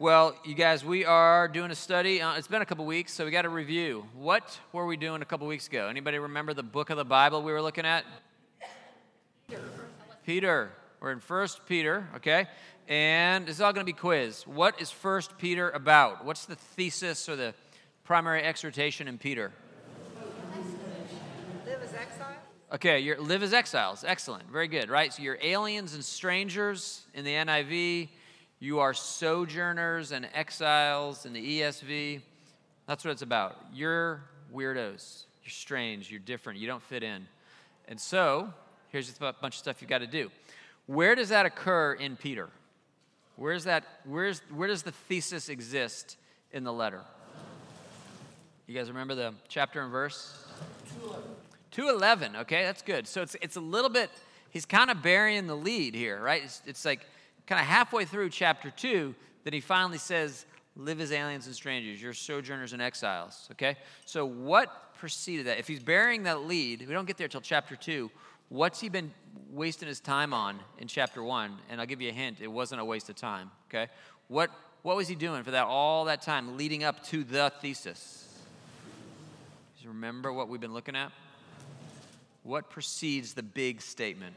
Well, 0.00 0.36
you 0.44 0.54
guys, 0.54 0.84
we 0.84 1.04
are 1.04 1.48
doing 1.48 1.72
a 1.72 1.74
study. 1.74 2.22
Uh, 2.22 2.36
it's 2.36 2.46
been 2.46 2.62
a 2.62 2.66
couple 2.66 2.86
weeks, 2.86 3.12
so 3.12 3.24
we 3.24 3.32
got 3.32 3.44
a 3.44 3.48
review. 3.48 4.06
What 4.14 4.56
were 4.72 4.86
we 4.86 4.96
doing 4.96 5.22
a 5.22 5.24
couple 5.24 5.48
weeks 5.48 5.66
ago? 5.66 5.88
Anybody 5.88 6.20
remember 6.20 6.54
the 6.54 6.62
book 6.62 6.90
of 6.90 6.96
the 6.96 7.04
Bible 7.04 7.42
we 7.42 7.50
were 7.50 7.60
looking 7.60 7.84
at? 7.84 8.04
Peter. 9.48 9.62
Peter. 10.24 10.70
We're 11.00 11.10
in 11.10 11.18
First 11.18 11.66
Peter, 11.66 12.06
okay? 12.14 12.46
And 12.86 13.44
this 13.44 13.56
is 13.56 13.60
all 13.60 13.72
going 13.72 13.84
to 13.84 13.92
be 13.92 13.98
quiz. 13.98 14.46
What 14.46 14.80
is 14.80 14.88
First 14.92 15.36
Peter 15.36 15.68
about? 15.70 16.24
What's 16.24 16.46
the 16.46 16.54
thesis 16.54 17.28
or 17.28 17.34
the 17.34 17.52
primary 18.04 18.44
exhortation 18.44 19.08
in 19.08 19.18
Peter? 19.18 19.50
Live 21.66 21.82
as 21.82 21.92
exiles. 21.92 22.36
Okay, 22.72 23.00
you 23.00 23.16
live 23.16 23.42
as 23.42 23.52
exiles. 23.52 24.04
Excellent. 24.06 24.48
Very 24.48 24.68
good, 24.68 24.90
right? 24.90 25.12
So 25.12 25.24
you're 25.24 25.38
aliens 25.42 25.94
and 25.94 26.04
strangers 26.04 27.02
in 27.14 27.24
the 27.24 27.32
NIV. 27.32 28.10
You 28.60 28.80
are 28.80 28.92
sojourners 28.92 30.10
and 30.10 30.28
exiles 30.34 31.26
in 31.26 31.32
the 31.32 31.60
ESV. 31.60 32.20
That's 32.86 33.04
what 33.04 33.12
it's 33.12 33.22
about. 33.22 33.56
You're 33.72 34.22
weirdos. 34.52 35.24
You're 35.44 35.50
strange. 35.50 36.10
You're 36.10 36.20
different. 36.20 36.58
You 36.58 36.66
don't 36.66 36.82
fit 36.82 37.02
in. 37.02 37.26
And 37.86 38.00
so, 38.00 38.52
here's 38.90 39.08
a 39.20 39.34
bunch 39.40 39.54
of 39.54 39.58
stuff 39.58 39.80
you've 39.80 39.88
got 39.88 39.98
to 39.98 40.06
do. 40.06 40.30
Where 40.86 41.14
does 41.14 41.28
that 41.28 41.46
occur 41.46 41.92
in 41.92 42.16
Peter? 42.16 42.48
Where's 43.36 43.64
that, 43.64 43.84
where's, 44.04 44.42
where 44.52 44.66
does 44.66 44.82
the 44.82 44.90
thesis 44.90 45.48
exist 45.48 46.16
in 46.50 46.64
the 46.64 46.72
letter? 46.72 47.02
You 48.66 48.74
guys 48.74 48.88
remember 48.88 49.14
the 49.14 49.32
chapter 49.46 49.80
and 49.80 49.92
verse? 49.92 50.44
211. 51.00 51.30
211, 51.70 52.36
okay, 52.42 52.64
that's 52.64 52.82
good. 52.82 53.06
So 53.06 53.22
it's, 53.22 53.36
it's 53.40 53.56
a 53.56 53.60
little 53.60 53.90
bit, 53.90 54.10
he's 54.50 54.66
kind 54.66 54.90
of 54.90 55.02
burying 55.02 55.46
the 55.46 55.54
lead 55.54 55.94
here, 55.94 56.20
right? 56.20 56.42
It's, 56.42 56.62
it's 56.66 56.84
like 56.84 57.06
kind 57.48 57.60
of 57.60 57.66
halfway 57.66 58.04
through 58.04 58.30
chapter 58.30 58.70
2 58.70 59.14
that 59.44 59.52
he 59.52 59.60
finally 59.60 59.98
says, 59.98 60.46
Live 60.76 61.00
as 61.00 61.10
aliens 61.10 61.46
and 61.46 61.56
strangers, 61.56 62.00
you're 62.00 62.14
sojourners 62.14 62.72
and 62.72 62.80
exiles, 62.80 63.48
okay? 63.50 63.76
So 64.04 64.24
what 64.24 64.94
preceded 64.94 65.46
that? 65.46 65.58
If 65.58 65.66
he's 65.66 65.80
burying 65.80 66.22
that 66.22 66.42
lead, 66.42 66.86
we 66.86 66.94
don't 66.94 67.06
get 67.06 67.16
there 67.16 67.26
till 67.26 67.40
chapter 67.40 67.74
2. 67.74 68.08
What's 68.48 68.80
he 68.80 68.88
been 68.88 69.12
wasting 69.50 69.88
his 69.88 69.98
time 69.98 70.32
on 70.32 70.60
in 70.78 70.86
chapter 70.86 71.20
1? 71.20 71.58
And 71.68 71.80
I'll 71.80 71.86
give 71.88 72.00
you 72.00 72.10
a 72.10 72.12
hint, 72.12 72.40
it 72.40 72.46
wasn't 72.46 72.80
a 72.80 72.84
waste 72.84 73.10
of 73.10 73.16
time, 73.16 73.50
okay? 73.68 73.90
What, 74.28 74.50
what 74.82 74.94
was 74.94 75.08
he 75.08 75.16
doing 75.16 75.42
for 75.42 75.50
that 75.50 75.64
all 75.64 76.04
that 76.04 76.22
time 76.22 76.56
leading 76.56 76.84
up 76.84 77.02
to 77.06 77.24
the 77.24 77.52
thesis? 77.60 78.28
remember 79.88 80.32
what 80.32 80.48
we've 80.48 80.60
been 80.60 80.74
looking 80.74 80.94
at? 80.94 81.10
What 82.42 82.70
precedes 82.70 83.32
the 83.32 83.42
big 83.42 83.80
statement? 83.80 84.34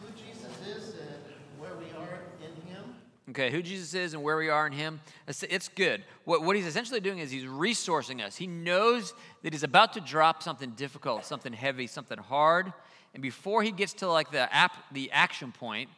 Who 0.00 0.08
Jesus 0.12 0.52
is 0.66 0.94
and 0.94 1.34
where 1.58 1.74
we 1.74 1.90
are 1.96 2.20
in 2.40 2.68
Him. 2.68 2.94
Okay, 3.30 3.50
who 3.50 3.62
Jesus 3.62 3.94
is 3.94 4.12
and 4.12 4.22
where 4.22 4.36
we 4.36 4.50
are 4.50 4.66
in 4.66 4.72
Him. 4.72 5.00
It's, 5.26 5.68
good. 5.68 6.04
What, 6.24 6.42
what 6.42 6.56
he's 6.56 6.66
essentially 6.66 7.00
doing 7.00 7.20
is 7.20 7.30
he's 7.30 7.44
resourcing 7.44 8.22
us. 8.22 8.36
He 8.36 8.46
knows 8.46 9.14
that 9.42 9.54
he's 9.54 9.62
about 9.62 9.94
to 9.94 10.00
drop 10.00 10.42
something 10.42 10.72
difficult, 10.72 11.24
something 11.24 11.54
heavy, 11.54 11.86
something 11.86 12.18
hard. 12.18 12.70
And 13.14 13.22
before 13.22 13.62
he 13.62 13.70
gets 13.70 13.94
to 13.94 14.08
like 14.08 14.30
the 14.30 14.52
app, 14.54 14.72
the 14.92 15.10
action 15.10 15.52
point, 15.52 15.88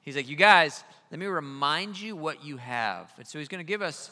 he's 0.00 0.16
like, 0.16 0.28
"You 0.28 0.34
guys, 0.34 0.82
let 1.12 1.20
me 1.20 1.26
remind 1.26 2.00
you 2.00 2.16
what 2.16 2.44
you 2.44 2.56
have." 2.56 3.12
And 3.16 3.26
so 3.26 3.38
he's 3.38 3.48
going 3.48 3.64
to 3.64 3.68
give 3.68 3.82
us 3.82 4.10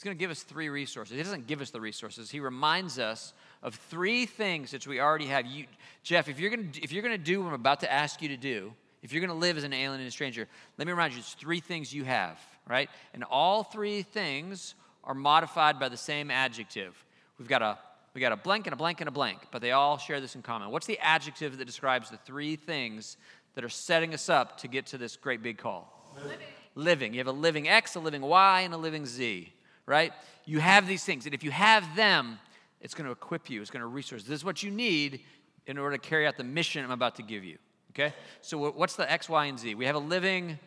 He's 0.00 0.04
going 0.06 0.16
to 0.16 0.18
give 0.18 0.30
us 0.30 0.42
three 0.42 0.70
resources. 0.70 1.14
He 1.14 1.22
doesn't 1.22 1.46
give 1.46 1.60
us 1.60 1.68
the 1.68 1.80
resources. 1.80 2.30
He 2.30 2.40
reminds 2.40 2.98
us 2.98 3.34
of 3.62 3.74
three 3.74 4.24
things 4.24 4.70
that 4.70 4.86
we 4.86 4.98
already 4.98 5.26
have. 5.26 5.44
You, 5.44 5.66
Jeff, 6.02 6.26
if 6.26 6.40
you're 6.40 6.48
going 6.48 6.72
to 6.72 6.82
if 6.82 6.90
you're 6.90 7.02
going 7.02 7.18
to 7.18 7.22
do 7.22 7.42
what 7.42 7.48
I'm 7.48 7.52
about 7.52 7.80
to 7.80 7.92
ask 7.92 8.22
you 8.22 8.28
to 8.28 8.38
do, 8.38 8.72
if 9.02 9.12
you're 9.12 9.20
going 9.20 9.30
to 9.30 9.46
live 9.46 9.56
as 9.56 9.64
an 9.64 9.72
alien 9.72 10.00
and 10.00 10.08
a 10.08 10.10
stranger, 10.10 10.46
let 10.78 10.86
me 10.86 10.92
remind 10.92 11.12
you, 11.12 11.20
it's 11.20 11.34
three 11.34 11.60
things 11.60 11.92
you 11.92 12.04
have, 12.04 12.38
right? 12.68 12.90
And 13.14 13.24
all 13.24 13.62
three 13.62 14.02
things 14.02 14.74
are 15.04 15.14
modified 15.14 15.80
by 15.80 15.88
the 15.88 15.96
same 15.96 16.30
adjective. 16.30 17.02
We've 17.38 17.48
got 17.48 17.62
a 17.62 17.78
we 18.12 18.20
got 18.20 18.32
a 18.32 18.36
blank 18.36 18.66
and 18.66 18.74
a 18.74 18.76
blank 18.76 19.00
and 19.00 19.06
a 19.06 19.12
blank, 19.12 19.38
but 19.52 19.62
they 19.62 19.70
all 19.70 19.96
share 19.96 20.20
this 20.20 20.34
in 20.34 20.42
common. 20.42 20.72
What's 20.72 20.86
the 20.86 20.98
adjective 20.98 21.58
that 21.58 21.64
describes 21.64 22.10
the 22.10 22.16
three 22.16 22.56
things 22.56 23.16
that 23.54 23.62
are 23.62 23.68
setting 23.68 24.14
us 24.14 24.28
up 24.28 24.58
to 24.58 24.68
get 24.68 24.86
to 24.86 24.98
this 24.98 25.14
great 25.14 25.44
big 25.44 25.58
call? 25.58 26.12
Living. 26.16 26.38
Living. 26.74 27.12
You 27.14 27.20
have 27.20 27.28
a 27.28 27.32
living 27.32 27.68
X, 27.68 27.94
a 27.94 28.00
living 28.00 28.22
Y, 28.22 28.62
and 28.62 28.74
a 28.74 28.76
living 28.76 29.06
Z 29.06 29.52
right? 29.90 30.12
You 30.46 30.60
have 30.60 30.86
these 30.86 31.04
things. 31.04 31.26
And 31.26 31.34
if 31.34 31.42
you 31.42 31.50
have 31.50 31.96
them, 31.96 32.38
it's 32.80 32.94
going 32.94 33.06
to 33.06 33.10
equip 33.10 33.50
you, 33.50 33.60
it's 33.60 33.70
going 33.70 33.80
to 33.80 33.86
resource. 33.86 34.22
This 34.22 34.38
is 34.38 34.44
what 34.44 34.62
you 34.62 34.70
need 34.70 35.20
in 35.66 35.76
order 35.76 35.96
to 35.96 36.00
carry 36.00 36.26
out 36.28 36.36
the 36.36 36.44
mission 36.44 36.84
I'm 36.84 36.92
about 36.92 37.16
to 37.16 37.22
give 37.22 37.44
you. 37.44 37.58
Okay? 37.90 38.14
So 38.40 38.70
what's 38.70 38.96
the 38.96 39.10
X, 39.10 39.28
Y, 39.28 39.46
and 39.46 39.58
Z? 39.58 39.74
We 39.74 39.86
have 39.86 39.96
a 39.96 40.00
living 40.00 40.58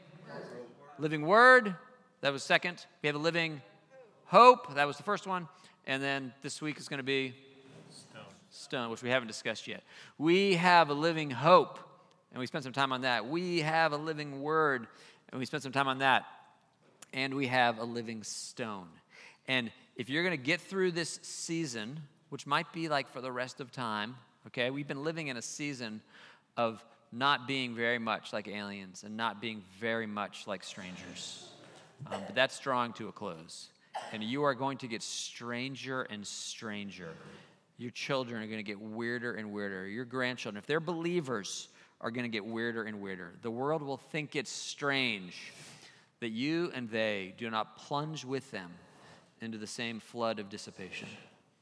living 0.99 1.25
word. 1.25 1.75
That 2.21 2.31
was 2.31 2.43
second. 2.43 2.85
We 3.01 3.07
have 3.07 3.15
a 3.15 3.19
living 3.19 3.61
hope. 4.25 4.75
That 4.75 4.87
was 4.87 4.97
the 4.97 5.03
first 5.03 5.27
one. 5.27 5.47
And 5.85 6.01
then 6.01 6.33
this 6.41 6.61
week 6.61 6.77
is 6.77 6.87
going 6.87 6.99
to 6.99 7.03
be 7.03 7.33
stone. 7.89 8.21
Stone, 8.49 8.89
which 8.89 9.03
we 9.03 9.09
haven't 9.09 9.27
discussed 9.27 9.67
yet. 9.67 9.83
We 10.17 10.55
have 10.55 10.89
a 10.89 10.93
living 10.93 11.29
hope. 11.29 11.79
And 12.31 12.39
we 12.39 12.45
spent 12.45 12.63
some 12.63 12.73
time 12.73 12.91
on 12.91 13.01
that. 13.01 13.27
We 13.27 13.61
have 13.61 13.91
a 13.91 13.97
living 13.97 14.41
word. 14.41 14.87
And 15.31 15.39
we 15.39 15.45
spent 15.45 15.63
some 15.63 15.71
time 15.71 15.87
on 15.87 15.99
that. 15.99 16.25
And 17.13 17.35
we 17.35 17.47
have 17.47 17.79
a 17.79 17.83
living 17.83 18.23
stone. 18.23 18.87
And 19.47 19.71
if 19.95 20.09
you're 20.09 20.23
going 20.23 20.37
to 20.37 20.43
get 20.43 20.61
through 20.61 20.93
this 20.93 21.19
season, 21.21 21.99
which 22.29 22.47
might 22.47 22.71
be 22.73 22.89
like 22.89 23.11
for 23.11 23.21
the 23.21 23.31
rest 23.31 23.59
of 23.59 23.71
time, 23.71 24.15
okay, 24.47 24.69
we've 24.69 24.87
been 24.87 25.03
living 25.03 25.27
in 25.27 25.37
a 25.37 25.41
season 25.41 26.01
of 26.57 26.83
not 27.13 27.47
being 27.47 27.75
very 27.75 27.99
much 27.99 28.33
like 28.33 28.47
aliens 28.47 29.03
and 29.03 29.15
not 29.15 29.41
being 29.41 29.63
very 29.79 30.07
much 30.07 30.47
like 30.47 30.63
strangers. 30.63 31.47
Um, 32.11 32.21
but 32.25 32.35
that's 32.35 32.59
drawing 32.59 32.93
to 32.93 33.07
a 33.07 33.11
close. 33.11 33.69
And 34.11 34.23
you 34.23 34.43
are 34.43 34.55
going 34.55 34.77
to 34.79 34.87
get 34.87 35.03
stranger 35.03 36.03
and 36.03 36.25
stranger. 36.25 37.09
Your 37.77 37.91
children 37.91 38.41
are 38.41 38.47
going 38.47 38.57
to 38.57 38.63
get 38.63 38.79
weirder 38.79 39.35
and 39.35 39.51
weirder. 39.51 39.87
Your 39.87 40.05
grandchildren, 40.05 40.57
if 40.57 40.65
they're 40.65 40.79
believers, 40.79 41.69
are 42.01 42.11
going 42.11 42.23
to 42.23 42.29
get 42.29 42.45
weirder 42.45 42.83
and 42.83 42.99
weirder. 43.01 43.33
The 43.41 43.51
world 43.51 43.81
will 43.81 43.97
think 43.97 44.35
it's 44.35 44.51
strange 44.51 45.53
that 46.19 46.29
you 46.29 46.71
and 46.73 46.89
they 46.89 47.33
do 47.37 47.49
not 47.49 47.77
plunge 47.77 48.25
with 48.25 48.49
them 48.51 48.71
into 49.41 49.57
the 49.57 49.67
same 49.67 49.99
flood 49.99 50.39
of 50.39 50.49
dissipation. 50.49 51.07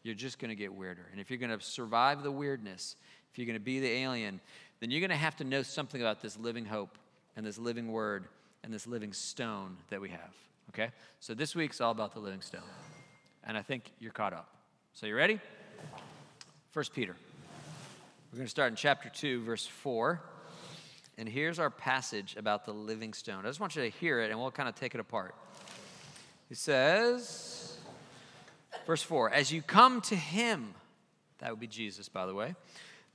You're 0.03 0.15
just 0.15 0.39
going 0.39 0.49
to 0.49 0.55
get 0.55 0.73
weirder. 0.73 1.07
And 1.11 1.19
if 1.19 1.29
you're 1.29 1.39
going 1.39 1.57
to 1.57 1.63
survive 1.63 2.23
the 2.23 2.31
weirdness, 2.31 2.95
if 3.31 3.37
you're 3.37 3.45
going 3.45 3.59
to 3.59 3.63
be 3.63 3.79
the 3.79 3.89
alien, 3.89 4.39
then 4.81 4.91
you're 4.91 4.99
going 4.99 5.11
to 5.11 5.15
have 5.15 5.37
to 5.37 5.45
know 5.45 5.63
something 5.63 6.01
about 6.01 6.21
this 6.21 6.37
living 6.37 6.65
hope 6.65 6.97
and 7.37 7.45
this 7.45 7.57
living 7.57 7.93
word 7.93 8.25
and 8.63 8.73
this 8.73 8.85
living 8.85 9.13
stone 9.13 9.77
that 9.89 10.01
we 10.01 10.09
have. 10.09 10.33
Okay? 10.69 10.91
So 11.21 11.33
this 11.33 11.55
week's 11.55 11.79
all 11.79 11.91
about 11.91 12.13
the 12.13 12.19
living 12.19 12.41
stone. 12.41 12.61
And 13.45 13.57
I 13.57 13.61
think 13.61 13.89
you're 13.99 14.11
caught 14.11 14.33
up. 14.33 14.49
So 14.93 15.07
you 15.07 15.15
ready? 15.15 15.39
First 16.71 16.93
Peter. 16.93 17.15
We're 18.31 18.37
going 18.37 18.45
to 18.45 18.51
start 18.51 18.71
in 18.71 18.75
chapter 18.75 19.07
2, 19.07 19.43
verse 19.43 19.65
4. 19.65 20.21
And 21.17 21.29
here's 21.29 21.59
our 21.59 21.69
passage 21.69 22.35
about 22.37 22.65
the 22.65 22.73
living 22.73 23.13
stone. 23.13 23.45
I 23.45 23.47
just 23.47 23.61
want 23.61 23.77
you 23.77 23.83
to 23.83 23.89
hear 23.89 24.19
it 24.19 24.31
and 24.31 24.39
we'll 24.39 24.51
kind 24.51 24.67
of 24.67 24.75
take 24.75 24.93
it 24.93 24.99
apart. 24.99 25.33
He 26.49 26.55
says, 26.55 27.61
Verse 28.85 29.03
4 29.03 29.31
As 29.31 29.51
you 29.51 29.61
come 29.61 30.01
to 30.01 30.15
him, 30.15 30.73
that 31.39 31.49
would 31.49 31.59
be 31.59 31.67
Jesus, 31.67 32.09
by 32.09 32.25
the 32.25 32.33
way, 32.33 32.55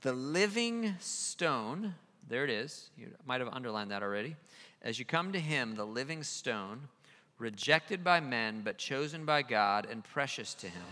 the 0.01 0.13
living 0.13 0.95
stone, 0.99 1.95
there 2.27 2.43
it 2.43 2.49
is. 2.49 2.89
You 2.97 3.07
might 3.25 3.41
have 3.41 3.53
underlined 3.53 3.91
that 3.91 4.03
already. 4.03 4.35
As 4.81 4.99
you 4.99 5.05
come 5.05 5.33
to 5.33 5.39
him, 5.39 5.75
the 5.75 5.85
living 5.85 6.23
stone, 6.23 6.81
rejected 7.39 8.03
by 8.03 8.19
men, 8.19 8.61
but 8.63 8.77
chosen 8.77 9.25
by 9.25 9.41
God 9.41 9.87
and 9.89 10.03
precious 10.03 10.53
to 10.55 10.67
him, 10.67 10.83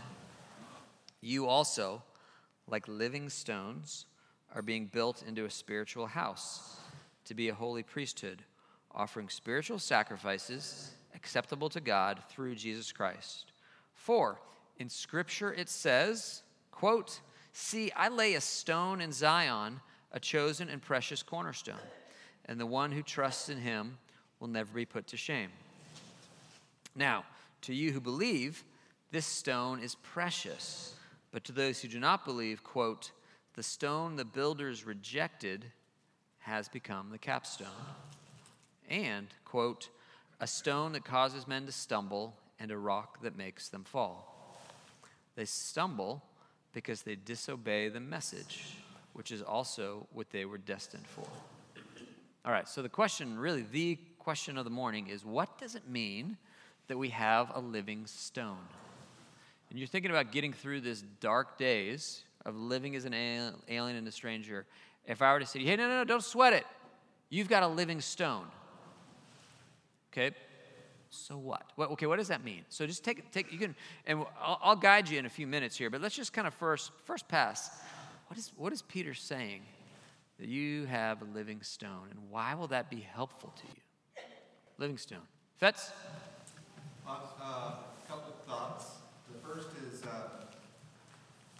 you 1.22 1.48
also, 1.48 2.04
like 2.68 2.88
living 2.88 3.30
stones, 3.30 4.06
are 4.54 4.62
being 4.62 4.86
built 4.86 5.24
into 5.28 5.46
a 5.46 5.50
spiritual 5.50 6.08
house 6.08 6.78
to 7.26 7.34
be 7.34 7.50
a 7.50 7.54
holy 7.54 7.84
priesthood, 7.84 8.44
offering 8.94 9.30
spiritual 9.30 9.80
sacrifices 9.80 10.92
acceptable 11.16 11.70
to 11.70 11.82
God 11.82 12.22
through 12.30 12.56
Jesus 12.56 12.92
Christ. 12.92 13.52
For 13.94 14.40
in 14.78 14.90
Scripture 14.90 15.54
it 15.54 15.70
says, 15.70 16.44
quote, 16.72 17.20
See, 17.58 17.90
I 17.96 18.10
lay 18.10 18.34
a 18.34 18.42
stone 18.42 19.00
in 19.00 19.14
Zion, 19.14 19.80
a 20.12 20.20
chosen 20.20 20.68
and 20.68 20.82
precious 20.82 21.24
cornerstone, 21.24 21.80
and 22.48 22.60
the 22.60 22.66
one 22.66 22.92
who 22.92 23.02
trusts 23.02 23.48
in 23.48 23.60
him 23.60 23.98
will 24.42 24.50
never 24.50 24.74
be 24.74 24.84
put 24.84 25.08
to 25.08 25.18
shame. 25.18 25.52
Now, 26.98 27.24
to 27.62 27.74
you 27.74 27.94
who 27.94 28.02
believe, 28.02 28.66
this 29.12 29.26
stone 29.26 29.80
is 29.80 29.96
precious, 29.96 30.96
but 31.32 31.46
to 31.46 31.54
those 31.54 31.82
who 31.82 31.88
do 31.88 31.98
not 31.98 32.26
believe, 32.26 32.62
quote, 32.62 33.12
the 33.54 33.64
stone 33.64 34.18
the 34.18 34.26
builders 34.26 34.86
rejected 34.86 35.64
has 36.40 36.68
become 36.68 37.10
the 37.10 37.18
capstone. 37.18 37.70
And, 38.90 39.28
quote, 39.46 39.88
a 40.42 40.46
stone 40.46 40.92
that 40.92 41.06
causes 41.06 41.48
men 41.48 41.66
to 41.68 41.72
stumble 41.72 42.36
and 42.60 42.70
a 42.70 42.78
rock 42.78 43.22
that 43.22 43.38
makes 43.38 43.70
them 43.70 43.86
fall. 43.86 44.60
They 45.38 45.46
stumble 45.46 46.22
because 46.76 47.04
they 47.04 47.16
disobey 47.16 47.88
the 47.88 48.02
message, 48.02 48.76
which 49.14 49.32
is 49.32 49.42
also 49.42 50.06
what 50.12 50.30
they 50.30 50.44
were 50.44 50.58
destined 50.58 51.08
for. 51.08 51.26
All 52.46 52.52
right, 52.52 52.68
so 52.68 52.82
the 52.84 52.90
question, 52.90 53.40
really, 53.40 53.66
the 53.72 53.98
question 54.20 54.58
of 54.58 54.66
the 54.66 54.70
morning 54.70 55.08
is 55.08 55.26
what 55.26 55.58
does 55.58 55.74
it 55.74 55.88
mean 55.90 56.38
that 56.88 56.98
we 56.98 57.10
have 57.10 57.50
a 57.56 57.62
living 57.62 58.06
stone? 58.06 58.68
And 59.70 59.80
you're 59.80 59.88
thinking 59.88 60.12
about 60.12 60.34
getting 60.34 60.52
through 60.52 60.82
this 60.82 61.02
dark 61.22 61.58
days 61.58 62.24
of 62.46 62.58
living 62.58 62.96
as 62.96 63.06
an 63.06 63.14
alien 63.14 63.96
and 63.96 64.08
a 64.08 64.12
stranger. 64.12 64.66
If 65.08 65.22
I 65.22 65.32
were 65.32 65.40
to 65.40 65.46
say, 65.46 65.60
hey, 65.62 65.78
no, 65.78 65.88
no, 65.88 65.96
no, 66.00 66.04
don't 66.04 66.24
sweat 66.24 66.52
it. 66.52 66.66
You've 67.30 67.48
got 67.48 67.64
a 67.64 67.68
living 67.68 68.02
stone. 68.02 68.46
Okay? 70.12 70.36
So 71.16 71.38
what? 71.38 71.72
what? 71.76 71.92
Okay, 71.92 72.06
what 72.06 72.18
does 72.18 72.28
that 72.28 72.44
mean? 72.44 72.66
So 72.70 72.86
just 72.86 73.04
take, 73.04 73.32
take 73.32 73.52
you 73.52 73.58
can, 73.58 73.76
and 74.06 74.26
I'll, 74.42 74.60
I'll 74.62 74.76
guide 74.76 75.10
you 75.10 75.18
in 75.18 75.26
a 75.26 75.30
few 75.30 75.48
minutes 75.48 75.78
here, 75.78 75.90
but 75.90 76.02
let's 76.02 76.16
just 76.16 76.34
kind 76.34 76.48
of 76.48 76.54
first, 76.54 76.92
first 77.06 77.28
pass. 77.28 77.70
What 78.28 78.38
is, 78.38 78.52
what 78.58 78.74
is 78.74 78.82
Peter 78.82 79.14
saying? 79.14 79.62
That 80.40 80.50
you 80.50 80.86
have 80.86 81.22
a 81.22 81.26
living 81.26 81.62
stone, 81.62 82.08
and 82.12 82.20
why 82.30 82.56
will 82.56 82.68
that 82.68 82.90
be 82.90 83.00
helpful 83.00 83.54
to 83.56 83.68
you? 83.68 83.82
Living 84.78 84.98
stone. 84.98 85.24
Fetz? 85.56 85.92
A 87.08 87.12
uh, 87.12 87.72
couple 88.10 88.34
of 88.34 88.44
thoughts. 88.44 89.00
The 89.32 89.40
first 89.40 89.70
is 89.88 90.04
uh, 90.04 90.44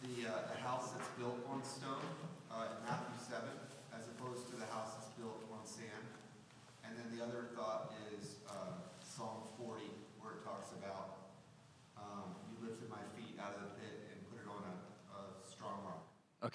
the, 0.04 0.28
uh, 0.28 0.52
the 0.52 0.60
house 0.60 0.92
that's 0.92 1.08
built 1.18 1.40
on 1.48 1.64
stone 1.64 2.04
uh, 2.52 2.76
in 2.76 2.84
Matthew 2.84 3.16
7, 3.24 3.48
as 3.96 4.10
opposed 4.12 4.52
to 4.52 4.58
the 4.60 4.68
house 4.68 5.00
that's 5.00 5.16
built 5.16 5.40
on 5.54 5.64
sand. 5.64 6.04
And 6.84 6.98
then 6.98 7.08
the 7.16 7.24
other 7.24 7.56
thought 7.56 7.96
is 8.12 8.44
uh, 8.50 8.84
Psalm 9.00 9.48
40, 9.56 9.86
where 10.20 10.36
it 10.36 10.44
talks 10.44 10.76
about 10.76 11.32
um, 11.96 12.36
you 12.52 12.68
lifted 12.68 12.92
my 12.92 13.00
feet 13.16 13.40
out 13.40 13.56
of 13.56 13.64
the 13.64 13.74
pit 13.80 14.12
and 14.12 14.20
put 14.28 14.44
it 14.44 14.48
on 14.52 14.60
a, 14.60 14.76
a 15.16 15.20
strong 15.48 15.80
rock. 15.88 16.04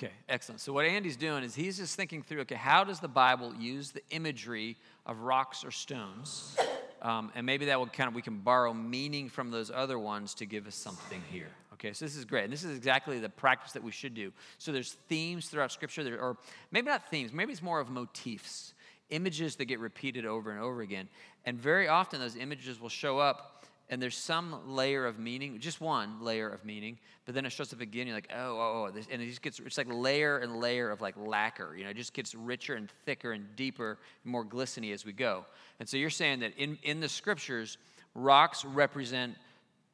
Okay, 0.02 0.12
excellent. 0.31 0.62
So 0.62 0.73
what 0.73 0.87
Andy's 0.87 1.19
doing 1.19 1.44
is 1.44 1.55
he's 1.55 1.76
just 1.76 1.94
thinking 1.94 2.23
through, 2.23 2.41
okay, 2.41 2.55
how 2.55 2.85
does 2.85 3.00
the 3.00 3.08
Bible 3.08 3.52
use 3.58 3.91
the 3.91 4.00
imagery 4.08 4.79
of 5.05 5.20
rocks 5.20 5.62
or 5.62 5.70
stones? 5.70 6.56
Um, 7.02 7.31
and 7.35 7.44
maybe 7.44 7.67
that 7.67 7.79
will 7.79 7.87
kind 7.87 8.08
of 8.08 8.14
we 8.14 8.23
can 8.23 8.38
borrow 8.38 8.73
meaning 8.73 9.29
from 9.29 9.50
those 9.50 9.70
other 9.70 9.99
ones 9.99 10.32
to 10.37 10.47
give 10.47 10.67
us 10.67 10.75
something 10.75 11.20
here. 11.31 11.50
Okay, 11.75 11.93
so 11.93 12.06
this 12.06 12.17
is 12.17 12.25
great. 12.25 12.44
And 12.44 12.52
this 12.52 12.64
is 12.64 12.75
exactly 12.75 13.19
the 13.19 13.29
practice 13.29 13.73
that 13.73 13.82
we 13.82 13.91
should 13.91 14.14
do. 14.14 14.32
So 14.56 14.73
there's 14.73 14.93
themes 15.11 15.49
throughout 15.49 15.70
Scripture, 15.70 16.02
there, 16.02 16.19
or 16.19 16.38
maybe 16.70 16.87
not 16.88 17.11
themes, 17.11 17.35
maybe 17.35 17.52
it's 17.52 17.61
more 17.61 17.79
of 17.79 17.91
motifs, 17.91 18.73
images 19.11 19.56
that 19.56 19.67
get 19.67 19.81
repeated 19.81 20.25
over 20.25 20.50
and 20.50 20.61
over 20.61 20.81
again. 20.81 21.11
And 21.44 21.58
very 21.58 21.88
often 21.88 22.20
those 22.20 22.37
images 22.37 22.81
will 22.81 22.88
show 22.88 23.19
up 23.19 23.50
and 23.91 24.01
there's 24.01 24.17
some 24.17 24.75
layer 24.75 25.05
of 25.05 25.19
meaning, 25.19 25.59
just 25.59 25.81
one 25.81 26.23
layer 26.23 26.49
of 26.49 26.65
meaning, 26.65 26.99
but 27.27 27.35
then 27.35 27.45
it 27.45 27.51
shows 27.51 27.73
up 27.73 27.81
again. 27.81 28.07
You're 28.07 28.17
like, 28.17 28.31
oh, 28.33 28.57
oh, 28.57 28.91
oh, 28.95 29.01
and 29.11 29.21
it 29.21 29.27
just 29.27 29.43
gets, 29.43 29.59
it's 29.59 29.77
like 29.77 29.89
layer 29.93 30.39
and 30.39 30.61
layer 30.61 30.91
of 30.91 31.01
like 31.01 31.17
lacquer. 31.19 31.75
You 31.77 31.85
know, 31.85 31.91
it 31.91 31.97
just 31.97 32.15
gets 32.15 32.35
richer 32.35 32.77
and 32.77 32.89
thicker 33.05 33.33
and 33.33 33.45
deeper, 33.57 33.99
and 34.25 34.33
more 34.33 34.45
glistening 34.45 34.93
as 34.93 35.05
we 35.05 35.13
go. 35.13 35.45
And 35.81 35.89
so 35.89 35.97
you're 35.97 36.09
saying 36.09 36.41
that 36.41 36.57
in 36.57 36.79
in 36.85 37.01
the 37.01 37.09
scriptures, 37.09 37.79
rocks 38.15 38.65
represent 38.65 39.35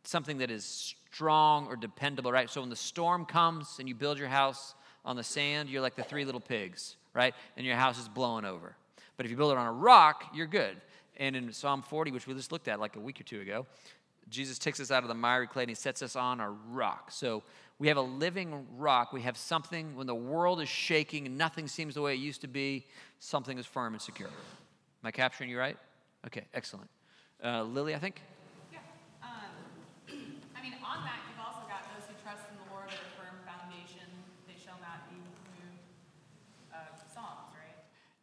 something 0.04 0.38
that 0.38 0.50
is 0.50 0.94
strong 1.10 1.66
or 1.66 1.76
dependable, 1.76 2.31
right? 2.31 2.50
So 2.50 2.60
when 2.60 2.70
the 2.70 2.76
storm 2.76 3.25
comes 3.25 3.76
and 3.78 3.88
you 3.88 3.94
build 3.94 4.19
your 4.19 4.28
house 4.28 4.75
on 5.04 5.16
the 5.16 5.25
sand, 5.25 5.70
you're 5.70 5.81
like 5.81 5.96
the 5.96 6.02
three 6.02 6.26
little 6.26 6.40
pigs, 6.40 6.96
right? 7.14 7.34
And 7.56 7.64
your 7.64 7.76
house 7.76 7.99
is 7.99 8.08
blowing 8.08 8.44
over. 8.44 8.76
But 9.16 9.25
if 9.25 9.31
you 9.31 9.38
build 9.38 9.52
it 9.52 9.58
on 9.58 9.66
a 9.66 9.72
rock, 9.72 10.25
you're 10.34 10.46
good. 10.46 10.76
And 11.18 11.36
in 11.36 11.52
Psalm 11.52 11.82
40, 11.82 12.10
which 12.10 12.26
we 12.26 12.34
just 12.34 12.52
looked 12.52 12.68
at 12.68 12.80
like 12.80 12.96
a 12.96 13.00
week 13.00 13.20
or 13.20 13.24
two 13.24 13.40
ago, 13.40 13.66
Jesus 14.28 14.58
takes 14.58 14.80
us 14.80 14.90
out 14.90 15.02
of 15.02 15.08
the 15.08 15.14
miry 15.14 15.46
clay 15.46 15.62
and 15.62 15.70
he 15.70 15.74
sets 15.74 16.02
us 16.02 16.16
on 16.16 16.40
a 16.40 16.50
rock. 16.50 17.10
So 17.12 17.42
we 17.78 17.88
have 17.88 17.96
a 17.96 18.02
living 18.02 18.66
rock. 18.76 19.12
We 19.12 19.22
have 19.22 19.36
something 19.36 19.94
when 19.94 20.06
the 20.06 20.14
world 20.14 20.60
is 20.60 20.68
shaking 20.68 21.26
and 21.26 21.38
nothing 21.38 21.68
seems 21.68 21.94
the 21.94 22.02
way 22.02 22.14
it 22.14 22.18
used 22.18 22.40
to 22.40 22.48
be, 22.48 22.86
something 23.20 23.58
is 23.58 23.66
firm 23.66 23.94
and 23.94 24.02
secure. 24.02 24.28
Am 24.28 25.04
I 25.04 25.10
capturing 25.10 25.50
you 25.50 25.58
right? 25.58 25.76
Okay, 26.26 26.44
excellent. 26.54 26.90
Uh, 27.42 27.62
Lily, 27.62 27.94
I 27.94 27.98
think? 27.98 28.20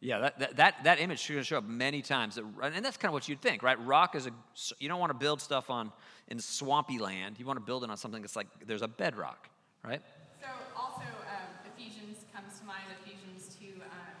Yeah, 0.04 0.18
that, 0.18 0.38
that, 0.38 0.56
that, 0.56 0.74
that 0.84 1.00
image 1.00 1.18
should 1.18 1.46
show 1.46 1.56
up 1.56 1.64
many 1.64 2.02
times. 2.02 2.36
And 2.36 2.84
that's 2.84 3.00
kind 3.00 3.08
of 3.08 3.14
what 3.16 3.26
you'd 3.26 3.40
think, 3.40 3.62
right? 3.62 3.80
Rock 3.88 4.14
is 4.14 4.28
a, 4.28 4.32
you 4.76 4.84
don't 4.84 5.00
want 5.00 5.08
to 5.08 5.16
build 5.16 5.40
stuff 5.40 5.70
on 5.70 5.90
in 6.28 6.38
swampy 6.38 6.98
land. 6.98 7.40
You 7.40 7.48
want 7.48 7.56
to 7.56 7.64
build 7.64 7.84
it 7.84 7.90
on 7.90 7.96
something 7.96 8.20
that's 8.20 8.36
like 8.36 8.46
there's 8.68 8.84
a 8.84 8.88
bedrock, 8.88 9.48
right? 9.80 10.04
So 10.44 10.52
also 10.76 11.08
um, 11.08 11.48
Ephesians 11.72 12.28
comes 12.36 12.52
to 12.60 12.68
mind, 12.68 12.84
Ephesians 13.00 13.56
2, 13.56 13.80
um, 13.80 14.12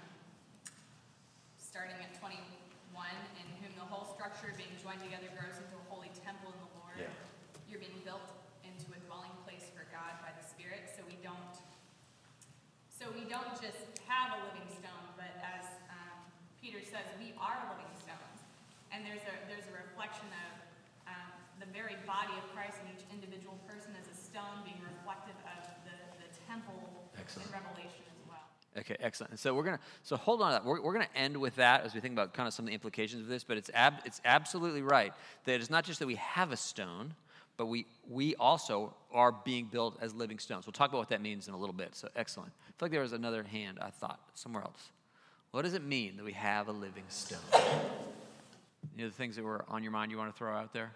starting 1.60 2.00
at 2.00 2.16
21, 2.16 2.40
in 3.36 3.46
whom 3.60 3.76
the 3.76 3.84
whole 3.84 4.08
structure 4.16 4.56
being 4.56 4.72
joined 4.80 5.04
together 5.04 5.28
grows 5.36 5.60
into 5.60 5.76
a 5.76 5.84
holy 5.92 6.08
temple 6.24 6.48
in 6.48 6.64
the 6.64 6.72
Lord. 6.80 6.96
Yeah. 6.96 7.12
You're 7.68 7.84
being 7.84 8.00
built 8.08 8.24
into 8.64 8.88
a 8.88 9.00
dwelling 9.04 9.36
place 9.44 9.68
for 9.76 9.84
God 9.92 10.16
by 10.24 10.32
the 10.32 10.44
Spirit. 10.48 10.88
So 10.96 11.04
we 11.04 11.20
don't, 11.20 11.60
so 12.88 13.12
we 13.12 13.28
don't 13.28 13.52
just 13.60 14.00
have 14.08 14.32
a 14.32 14.48
living 14.48 14.64
stone, 14.72 15.12
but 15.20 15.28
as 15.44 15.74
Peter 16.64 16.80
says 16.80 17.04
we 17.20 17.36
are 17.36 17.60
living 17.76 17.92
stones. 18.00 18.40
And 18.88 19.03
there's 19.14 19.30
a, 19.30 19.36
there's 19.46 19.68
a 19.70 19.76
reflection 19.78 20.26
of 20.26 20.50
um, 21.06 21.30
the 21.62 21.70
very 21.70 21.94
body 22.02 22.34
of 22.34 22.42
Christ 22.50 22.82
in 22.82 22.90
each 22.90 23.06
individual 23.14 23.54
person 23.62 23.94
as 23.94 24.10
a 24.10 24.16
stone 24.18 24.66
being 24.66 24.82
reflective 24.82 25.38
of 25.54 25.62
the, 25.86 25.94
the 26.18 26.26
temple 26.50 27.06
excellent. 27.14 27.46
in 27.46 27.54
Revelation 27.54 28.02
as 28.10 28.18
well. 28.26 28.42
Okay, 28.76 28.96
excellent. 28.98 29.30
And 29.30 29.38
so 29.38 29.54
we're 29.54 29.62
gonna 29.62 29.78
so 30.02 30.16
hold 30.16 30.42
on 30.42 30.50
to 30.50 30.58
that. 30.58 30.64
We're, 30.64 30.82
we're 30.82 30.92
gonna 30.92 31.14
end 31.14 31.36
with 31.36 31.54
that 31.56 31.84
as 31.84 31.94
we 31.94 32.00
think 32.00 32.14
about 32.14 32.34
kind 32.34 32.48
of 32.48 32.54
some 32.54 32.64
of 32.64 32.68
the 32.70 32.74
implications 32.74 33.22
of 33.22 33.28
this. 33.28 33.44
But 33.44 33.56
it's 33.56 33.70
ab, 33.72 34.02
it's 34.04 34.20
absolutely 34.24 34.82
right 34.82 35.12
that 35.44 35.60
it's 35.60 35.70
not 35.70 35.84
just 35.84 36.00
that 36.00 36.08
we 36.08 36.16
have 36.16 36.50
a 36.50 36.56
stone, 36.56 37.14
but 37.56 37.66
we 37.66 37.86
we 38.10 38.34
also 38.34 38.94
are 39.12 39.30
being 39.30 39.66
built 39.66 39.96
as 40.00 40.12
living 40.12 40.40
stones. 40.40 40.66
We'll 40.66 40.72
talk 40.72 40.90
about 40.90 40.98
what 40.98 41.10
that 41.10 41.22
means 41.22 41.46
in 41.46 41.54
a 41.54 41.58
little 41.58 41.72
bit. 41.72 41.94
So 41.94 42.08
excellent. 42.16 42.50
I 42.66 42.70
feel 42.72 42.86
like 42.86 42.90
there 42.90 43.02
was 43.02 43.12
another 43.12 43.44
hand. 43.44 43.78
I 43.80 43.90
thought 43.90 44.18
somewhere 44.34 44.64
else. 44.64 44.90
What 45.52 45.62
does 45.62 45.74
it 45.74 45.84
mean 45.84 46.16
that 46.16 46.24
we 46.24 46.32
have 46.32 46.66
a 46.66 46.72
living 46.72 47.04
stone? 47.06 47.38
Any 48.94 49.04
other 49.04 49.12
things 49.12 49.36
that 49.36 49.44
were 49.44 49.64
on 49.68 49.82
your 49.82 49.92
mind 49.92 50.12
you 50.12 50.18
want 50.18 50.32
to 50.32 50.38
throw 50.38 50.54
out 50.54 50.72
there? 50.72 50.92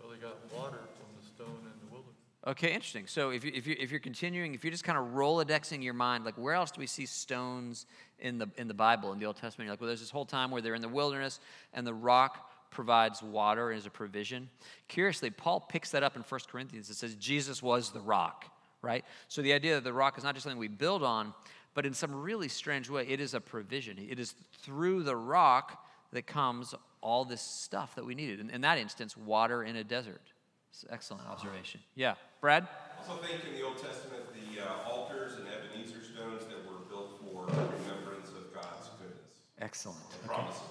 Well, 0.00 0.12
they 0.12 0.18
got 0.18 0.36
water 0.52 0.78
from 0.98 1.06
the 1.18 1.26
stone 1.26 1.60
in 1.62 1.88
the 1.88 1.92
wilderness. 1.92 2.14
Okay, 2.46 2.74
interesting. 2.74 3.06
So 3.06 3.30
if, 3.30 3.42
you, 3.42 3.52
if, 3.54 3.66
you, 3.66 3.74
if 3.78 3.90
you're 3.90 4.00
continuing, 4.00 4.54
if 4.54 4.64
you're 4.64 4.70
just 4.70 4.84
kind 4.84 4.98
of 4.98 5.14
rolodexing 5.14 5.82
your 5.82 5.94
mind, 5.94 6.26
like 6.26 6.36
where 6.36 6.52
else 6.52 6.70
do 6.70 6.78
we 6.78 6.86
see 6.86 7.06
stones 7.06 7.86
in 8.18 8.36
the, 8.36 8.48
in 8.58 8.68
the 8.68 8.74
Bible, 8.74 9.12
in 9.12 9.18
the 9.18 9.24
Old 9.24 9.36
Testament? 9.36 9.66
You're 9.66 9.72
like, 9.72 9.80
well, 9.80 9.88
there's 9.88 10.00
this 10.00 10.10
whole 10.10 10.26
time 10.26 10.50
where 10.50 10.60
they're 10.60 10.74
in 10.74 10.82
the 10.82 10.88
wilderness 10.88 11.40
and 11.72 11.86
the 11.86 11.94
rock 11.94 12.50
provides 12.70 13.22
water 13.22 13.72
as 13.72 13.86
a 13.86 13.90
provision. 13.90 14.50
Curiously, 14.88 15.30
Paul 15.30 15.60
picks 15.60 15.90
that 15.92 16.02
up 16.02 16.16
in 16.16 16.22
1 16.22 16.40
Corinthians. 16.50 16.90
It 16.90 16.96
says 16.96 17.14
Jesus 17.14 17.62
was 17.62 17.92
the 17.92 18.00
rock, 18.00 18.44
right? 18.82 19.06
So 19.28 19.40
the 19.40 19.54
idea 19.54 19.76
that 19.76 19.84
the 19.84 19.92
rock 19.92 20.18
is 20.18 20.24
not 20.24 20.34
just 20.34 20.42
something 20.42 20.58
we 20.58 20.68
build 20.68 21.02
on, 21.02 21.32
but 21.72 21.86
in 21.86 21.94
some 21.94 22.14
really 22.14 22.48
strange 22.48 22.90
way, 22.90 23.06
it 23.08 23.20
is 23.20 23.32
a 23.32 23.40
provision. 23.40 23.98
It 23.98 24.18
is 24.18 24.34
through 24.62 25.04
the 25.04 25.16
rock 25.16 25.84
that 26.14 26.26
comes 26.26 26.74
all 27.00 27.24
this 27.24 27.42
stuff 27.42 27.94
that 27.96 28.04
we 28.04 28.14
needed. 28.14 28.40
In, 28.40 28.50
in 28.50 28.62
that 28.62 28.78
instance, 28.78 29.16
water 29.16 29.62
in 29.62 29.76
a 29.76 29.84
desert. 29.84 30.22
It's 30.70 30.84
excellent 30.90 31.26
observation. 31.28 31.80
Yeah, 31.94 32.14
Brad? 32.40 32.66
Also, 32.98 33.22
think 33.22 33.44
in 33.44 33.54
the 33.54 33.62
Old 33.62 33.76
Testament, 33.76 34.22
the 34.32 34.62
uh, 34.62 34.90
altars 34.90 35.34
and 35.34 35.46
Ebenezer 35.46 36.02
stones 36.02 36.46
that 36.46 36.66
were 36.66 36.80
built 36.88 37.20
for 37.20 37.42
remembrance 37.42 38.30
of 38.30 38.52
God's 38.52 38.88
goodness. 38.98 39.42
Excellent. 39.60 39.98
Okay. 40.18 40.26
promises. 40.26 40.62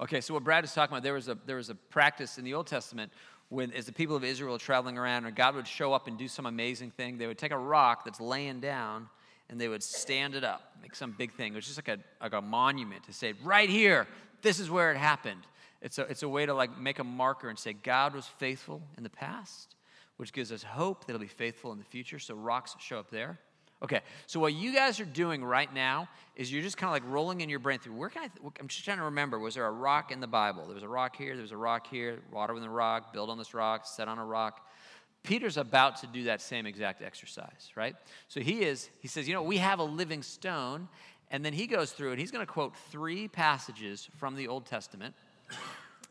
Okay, 0.00 0.20
so 0.22 0.32
what 0.32 0.44
Brad 0.44 0.64
is 0.64 0.72
talking 0.72 0.94
about, 0.94 1.02
there 1.02 1.12
was 1.12 1.28
a 1.28 1.36
there 1.44 1.56
was 1.56 1.68
a 1.68 1.74
practice 1.74 2.38
in 2.38 2.44
the 2.44 2.54
Old 2.54 2.66
Testament 2.66 3.12
when, 3.50 3.72
as 3.72 3.84
the 3.84 3.92
people 3.92 4.16
of 4.16 4.24
Israel 4.24 4.52
were 4.52 4.58
traveling 4.58 4.96
around, 4.96 5.26
and 5.26 5.34
God 5.34 5.54
would 5.56 5.66
show 5.66 5.92
up 5.92 6.06
and 6.06 6.16
do 6.16 6.28
some 6.28 6.46
amazing 6.46 6.92
thing, 6.92 7.18
they 7.18 7.26
would 7.26 7.38
take 7.38 7.52
a 7.52 7.58
rock 7.58 8.04
that's 8.04 8.20
laying 8.20 8.60
down 8.60 9.08
and 9.50 9.60
they 9.60 9.68
would 9.68 9.82
stand 9.82 10.36
it 10.36 10.44
up, 10.44 10.72
make 10.80 10.94
some 10.94 11.10
big 11.18 11.32
thing. 11.32 11.52
It 11.52 11.56
was 11.56 11.66
just 11.66 11.76
like 11.76 11.88
a, 11.88 11.98
like 12.22 12.32
a 12.32 12.40
monument 12.40 13.02
to 13.04 13.12
say, 13.12 13.34
right 13.42 13.68
here, 13.68 14.06
this 14.42 14.60
is 14.60 14.70
where 14.70 14.90
it 14.92 14.96
happened. 14.96 15.40
It's 15.82 15.98
a, 15.98 16.02
it's 16.02 16.22
a 16.22 16.28
way 16.28 16.46
to 16.46 16.54
like 16.54 16.78
make 16.78 16.98
a 16.98 17.04
marker 17.04 17.48
and 17.48 17.58
say, 17.58 17.72
God 17.72 18.14
was 18.14 18.26
faithful 18.26 18.82
in 18.96 19.02
the 19.02 19.10
past, 19.10 19.74
which 20.18 20.32
gives 20.32 20.52
us 20.52 20.62
hope 20.62 21.06
that 21.06 21.12
he'll 21.12 21.20
be 21.20 21.26
faithful 21.26 21.72
in 21.72 21.78
the 21.78 21.84
future. 21.84 22.18
So 22.18 22.34
rocks 22.34 22.76
show 22.78 22.98
up 22.98 23.10
there. 23.10 23.38
Okay, 23.82 24.00
so 24.26 24.38
what 24.38 24.52
you 24.52 24.74
guys 24.74 25.00
are 25.00 25.06
doing 25.06 25.42
right 25.42 25.72
now 25.72 26.06
is 26.36 26.52
you're 26.52 26.62
just 26.62 26.76
kind 26.76 26.88
of 26.88 26.92
like 26.92 27.10
rolling 27.10 27.40
in 27.40 27.48
your 27.48 27.60
brain 27.60 27.78
through. 27.78 27.94
Where 27.94 28.10
can 28.10 28.24
I? 28.24 28.28
Th- 28.28 28.52
I'm 28.60 28.68
just 28.68 28.84
trying 28.84 28.98
to 28.98 29.04
remember. 29.04 29.38
Was 29.38 29.54
there 29.54 29.64
a 29.64 29.70
rock 29.70 30.12
in 30.12 30.20
the 30.20 30.26
Bible? 30.26 30.66
There 30.66 30.74
was 30.74 30.82
a 30.82 30.88
rock 30.88 31.16
here. 31.16 31.32
There 31.32 31.40
was 31.40 31.52
a 31.52 31.56
rock 31.56 31.86
here. 31.86 32.18
Water 32.30 32.52
within 32.52 32.68
the 32.68 32.74
rock. 32.74 33.14
Build 33.14 33.30
on 33.30 33.38
this 33.38 33.54
rock. 33.54 33.86
Set 33.86 34.06
on 34.06 34.18
a 34.18 34.24
rock. 34.24 34.66
Peter's 35.22 35.56
about 35.56 35.96
to 35.96 36.06
do 36.06 36.24
that 36.24 36.40
same 36.40 36.66
exact 36.66 37.02
exercise, 37.02 37.70
right? 37.74 37.94
So 38.28 38.40
he 38.40 38.62
is, 38.62 38.88
he 39.00 39.08
says, 39.08 39.28
you 39.28 39.34
know, 39.34 39.42
we 39.42 39.58
have 39.58 39.78
a 39.78 39.84
living 39.84 40.22
stone. 40.22 40.88
And 41.30 41.44
then 41.44 41.52
he 41.52 41.66
goes 41.66 41.92
through 41.92 42.10
and 42.10 42.20
he's 42.20 42.30
going 42.30 42.44
to 42.44 42.52
quote 42.52 42.74
three 42.90 43.28
passages 43.28 44.08
from 44.16 44.34
the 44.34 44.48
Old 44.48 44.66
Testament 44.66 45.14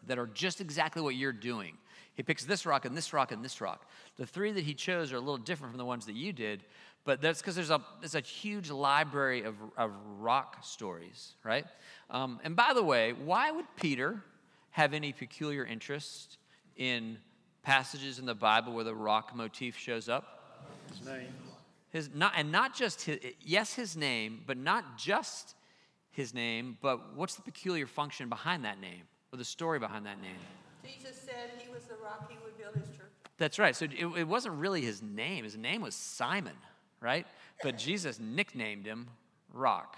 that 0.07 0.17
are 0.17 0.27
just 0.27 0.61
exactly 0.61 1.01
what 1.01 1.15
you're 1.15 1.33
doing. 1.33 1.77
He 2.13 2.23
picks 2.23 2.45
this 2.45 2.65
rock 2.65 2.85
and 2.85 2.95
this 2.95 3.13
rock 3.13 3.31
and 3.31 3.43
this 3.43 3.61
rock. 3.61 3.85
The 4.17 4.25
three 4.25 4.51
that 4.51 4.63
he 4.63 4.73
chose 4.73 5.11
are 5.13 5.17
a 5.17 5.19
little 5.19 5.37
different 5.37 5.71
from 5.71 5.77
the 5.77 5.85
ones 5.85 6.05
that 6.05 6.15
you 6.15 6.33
did, 6.33 6.63
But 7.05 7.21
that's 7.21 7.41
because 7.41 7.55
there's 7.55 7.69
a, 7.69 7.81
there's 8.01 8.15
a 8.15 8.21
huge 8.21 8.69
library 8.69 9.43
of, 9.43 9.55
of 9.77 9.91
rock 10.19 10.57
stories, 10.61 11.33
right? 11.43 11.65
Um, 12.09 12.39
and 12.43 12.55
by 12.55 12.73
the 12.73 12.83
way, 12.83 13.13
why 13.13 13.51
would 13.51 13.65
Peter 13.75 14.21
have 14.71 14.93
any 14.93 15.13
peculiar 15.13 15.65
interest 15.65 16.37
in 16.75 17.17
passages 17.63 18.19
in 18.19 18.25
the 18.25 18.35
Bible 18.35 18.73
where 18.73 18.83
the 18.83 18.95
rock 18.95 19.35
motif 19.35 19.77
shows 19.77 20.09
up? 20.09 20.67
His 20.89 21.05
name. 21.05 21.27
His, 21.91 22.09
not, 22.13 22.33
and 22.35 22.51
not 22.51 22.75
just 22.75 23.01
his, 23.03 23.19
yes, 23.41 23.73
his 23.73 23.97
name, 23.97 24.43
but 24.45 24.57
not 24.57 24.97
just 24.97 25.55
his 26.11 26.33
name, 26.33 26.77
but 26.81 27.15
what's 27.15 27.35
the 27.35 27.41
peculiar 27.41 27.87
function 27.87 28.29
behind 28.29 28.65
that 28.65 28.79
name 28.79 29.03
or 29.31 29.37
the 29.37 29.45
story 29.45 29.79
behind 29.79 30.05
that 30.05 30.21
name? 30.21 30.37
Jesus 30.83 31.17
said 31.17 31.51
he 31.57 31.71
was 31.71 31.83
the 31.85 31.95
rock 32.03 32.29
he 32.29 32.37
would 32.43 32.57
build 32.57 32.75
his 32.75 32.95
church. 32.95 33.11
That's 33.37 33.57
right. 33.57 33.75
So 33.75 33.85
it, 33.85 34.05
it 34.17 34.27
wasn't 34.27 34.55
really 34.55 34.81
his 34.81 35.01
name. 35.01 35.43
His 35.43 35.57
name 35.57 35.81
was 35.81 35.95
Simon, 35.95 36.55
right? 37.01 37.25
But 37.63 37.77
Jesus 37.77 38.19
nicknamed 38.19 38.85
him 38.85 39.07
Rock. 39.53 39.97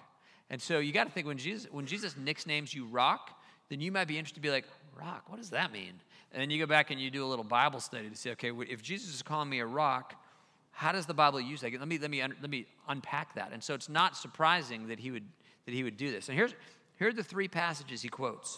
And 0.49 0.61
so 0.61 0.79
you 0.79 0.91
got 0.91 1.05
to 1.05 1.11
think 1.11 1.27
when 1.27 1.37
Jesus 1.37 1.69
when 1.71 1.85
Jesus 1.85 2.15
nicknames 2.17 2.73
you 2.73 2.85
Rock, 2.85 3.31
then 3.69 3.79
you 3.79 3.91
might 3.91 4.07
be 4.07 4.17
interested 4.17 4.35
to 4.35 4.41
be 4.41 4.51
like, 4.51 4.65
Rock, 4.97 5.23
what 5.27 5.37
does 5.37 5.49
that 5.51 5.71
mean? 5.71 5.93
And 6.33 6.41
then 6.41 6.49
you 6.49 6.59
go 6.59 6.65
back 6.65 6.91
and 6.91 6.99
you 6.99 7.09
do 7.09 7.25
a 7.25 7.27
little 7.27 7.43
Bible 7.43 7.79
study 7.79 8.09
to 8.09 8.15
say, 8.15 8.31
okay, 8.31 8.51
if 8.69 8.81
Jesus 8.81 9.13
is 9.13 9.21
calling 9.21 9.49
me 9.49 9.59
a 9.59 9.65
rock, 9.65 10.20
how 10.71 10.91
does 10.91 11.05
the 11.05 11.13
Bible 11.13 11.39
use 11.39 11.61
that? 11.61 11.71
Let 11.71 11.87
me 11.87 11.97
let 11.97 12.09
me 12.09 12.21
let 12.21 12.49
me 12.49 12.65
unpack 12.87 13.35
that. 13.35 13.51
And 13.53 13.63
so 13.63 13.73
it's 13.73 13.89
not 13.89 14.17
surprising 14.17 14.87
that 14.87 14.99
he 14.99 15.11
would 15.11 15.25
that 15.65 15.73
he 15.73 15.83
would 15.83 15.97
do 15.97 16.11
this. 16.11 16.29
And 16.29 16.37
here's 16.37 16.55
here 16.97 17.09
are 17.09 17.13
the 17.13 17.23
three 17.23 17.47
passages 17.47 18.01
he 18.01 18.09
quotes. 18.09 18.57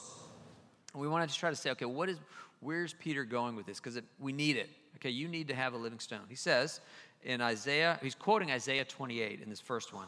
And 0.94 1.02
we 1.02 1.08
want 1.08 1.30
to 1.30 1.36
try 1.36 1.50
to 1.50 1.56
say, 1.56 1.72
okay, 1.72 1.86
what 1.86 2.10
is 2.10 2.18
where's 2.60 2.94
Peter 2.94 3.26
going 3.26 3.56
with 3.56 3.66
this? 3.66 3.80
Because 3.80 4.00
we 4.20 4.32
need 4.32 4.58
it. 4.58 4.70
Okay, 4.98 5.10
you 5.10 5.28
need 5.28 5.48
to 5.50 5.56
have 5.56 5.74
a 5.74 5.78
living 5.78 6.00
stone. 6.00 6.22
He 6.30 6.36
says 6.36 6.80
in 7.24 7.42
Isaiah, 7.42 8.00
he's 8.02 8.16
quoting 8.16 8.52
Isaiah 8.52 8.86
28 8.86 9.42
in 9.42 9.50
this 9.50 9.60
first 9.60 9.94
one, 9.94 10.08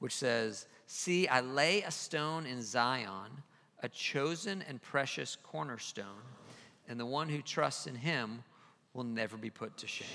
which 0.00 0.14
says, 0.14 0.66
See, 0.86 1.28
I 1.28 1.40
lay 1.40 1.82
a 1.82 1.90
stone 1.90 2.46
in 2.46 2.62
Zion, 2.62 3.30
a 3.82 3.88
chosen 3.88 4.62
and 4.68 4.80
precious 4.80 5.36
cornerstone, 5.42 6.24
and 6.88 6.98
the 6.98 7.06
one 7.06 7.28
who 7.28 7.42
trusts 7.42 7.86
in 7.86 7.94
him 7.94 8.42
will 8.94 9.04
never 9.04 9.36
be 9.36 9.50
put 9.50 9.76
to 9.78 9.86
shame. 9.86 10.06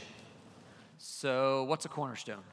So, 1.05 1.65
what's 1.65 1.83
a 1.83 1.89
cornerstone? 1.89 2.43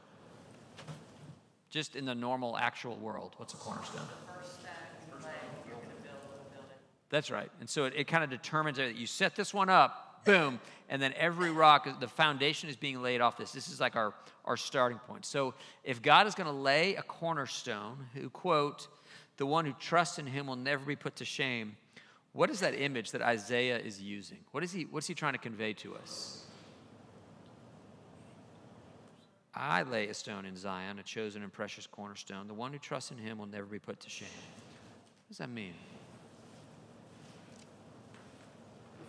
Just 1.71 1.95
in 1.95 2.04
the 2.04 2.16
normal, 2.16 2.59
actual 2.59 2.97
world, 2.97 3.35
what's 3.37 3.54
a 3.54 3.57
cornerstone? 3.57 4.02
That's 7.11 7.30
right. 7.30 7.49
And 7.61 7.71
so 7.71 7.85
it, 7.85 7.92
it 7.95 8.09
kind 8.09 8.25
of 8.25 8.30
determines 8.30 8.78
that 8.78 8.97
you 8.97 9.07
set 9.07 9.37
this 9.37 9.54
one 9.54 9.69
up, 9.69 10.25
boom, 10.25 10.59
and 10.88 11.00
then 11.00 11.14
every 11.16 11.52
rock, 11.52 12.00
the 12.00 12.09
foundation 12.09 12.69
is 12.69 12.75
being 12.75 13.00
laid 13.00 13.21
off 13.21 13.37
this. 13.37 13.52
This 13.52 13.69
is 13.69 13.78
like 13.78 13.95
our, 13.95 14.14
our 14.45 14.57
starting 14.57 14.99
point. 14.99 15.26
So 15.26 15.54
if 15.85 16.02
God 16.02 16.26
is 16.26 16.35
going 16.35 16.49
to 16.49 16.52
lay 16.52 16.97
a 16.97 17.02
cornerstone, 17.02 17.99
who, 18.14 18.30
quote, 18.30 18.88
the 19.37 19.47
one 19.47 19.64
who 19.64 19.75
trusts 19.75 20.19
in 20.19 20.26
him 20.26 20.49
will 20.49 20.57
never 20.57 20.85
be 20.85 20.97
put 20.97 21.14
to 21.16 21.25
shame, 21.25 21.76
what 22.33 22.50
is 22.50 22.59
that 22.61 22.75
image 22.75 23.12
that 23.12 23.23
Isaiah 23.23 23.78
is 23.78 24.02
using? 24.02 24.38
What 24.50 24.64
is 24.64 24.73
he, 24.73 24.87
what's 24.87 25.07
he 25.07 25.14
trying 25.14 25.35
to 25.35 25.38
convey 25.38 25.73
to 25.75 25.95
us? 25.95 26.47
I 29.61 29.83
lay 29.83 30.09
a 30.09 30.14
stone 30.14 30.47
in 30.47 30.57
Zion, 30.57 30.99
a 30.99 31.02
chosen 31.02 31.43
and 31.43 31.52
precious 31.52 31.87
cornerstone. 31.87 32.49
The 32.49 32.55
one 32.55 32.73
who 32.73 32.79
trusts 32.79 33.11
in 33.11 33.19
him 33.19 33.37
will 33.37 33.47
never 33.47 33.67
be 33.67 33.79
put 33.79 34.00
to 34.00 34.09
shame. 34.09 34.29
What 34.33 35.29
does 35.29 35.37
that 35.37 35.50
mean? 35.50 35.75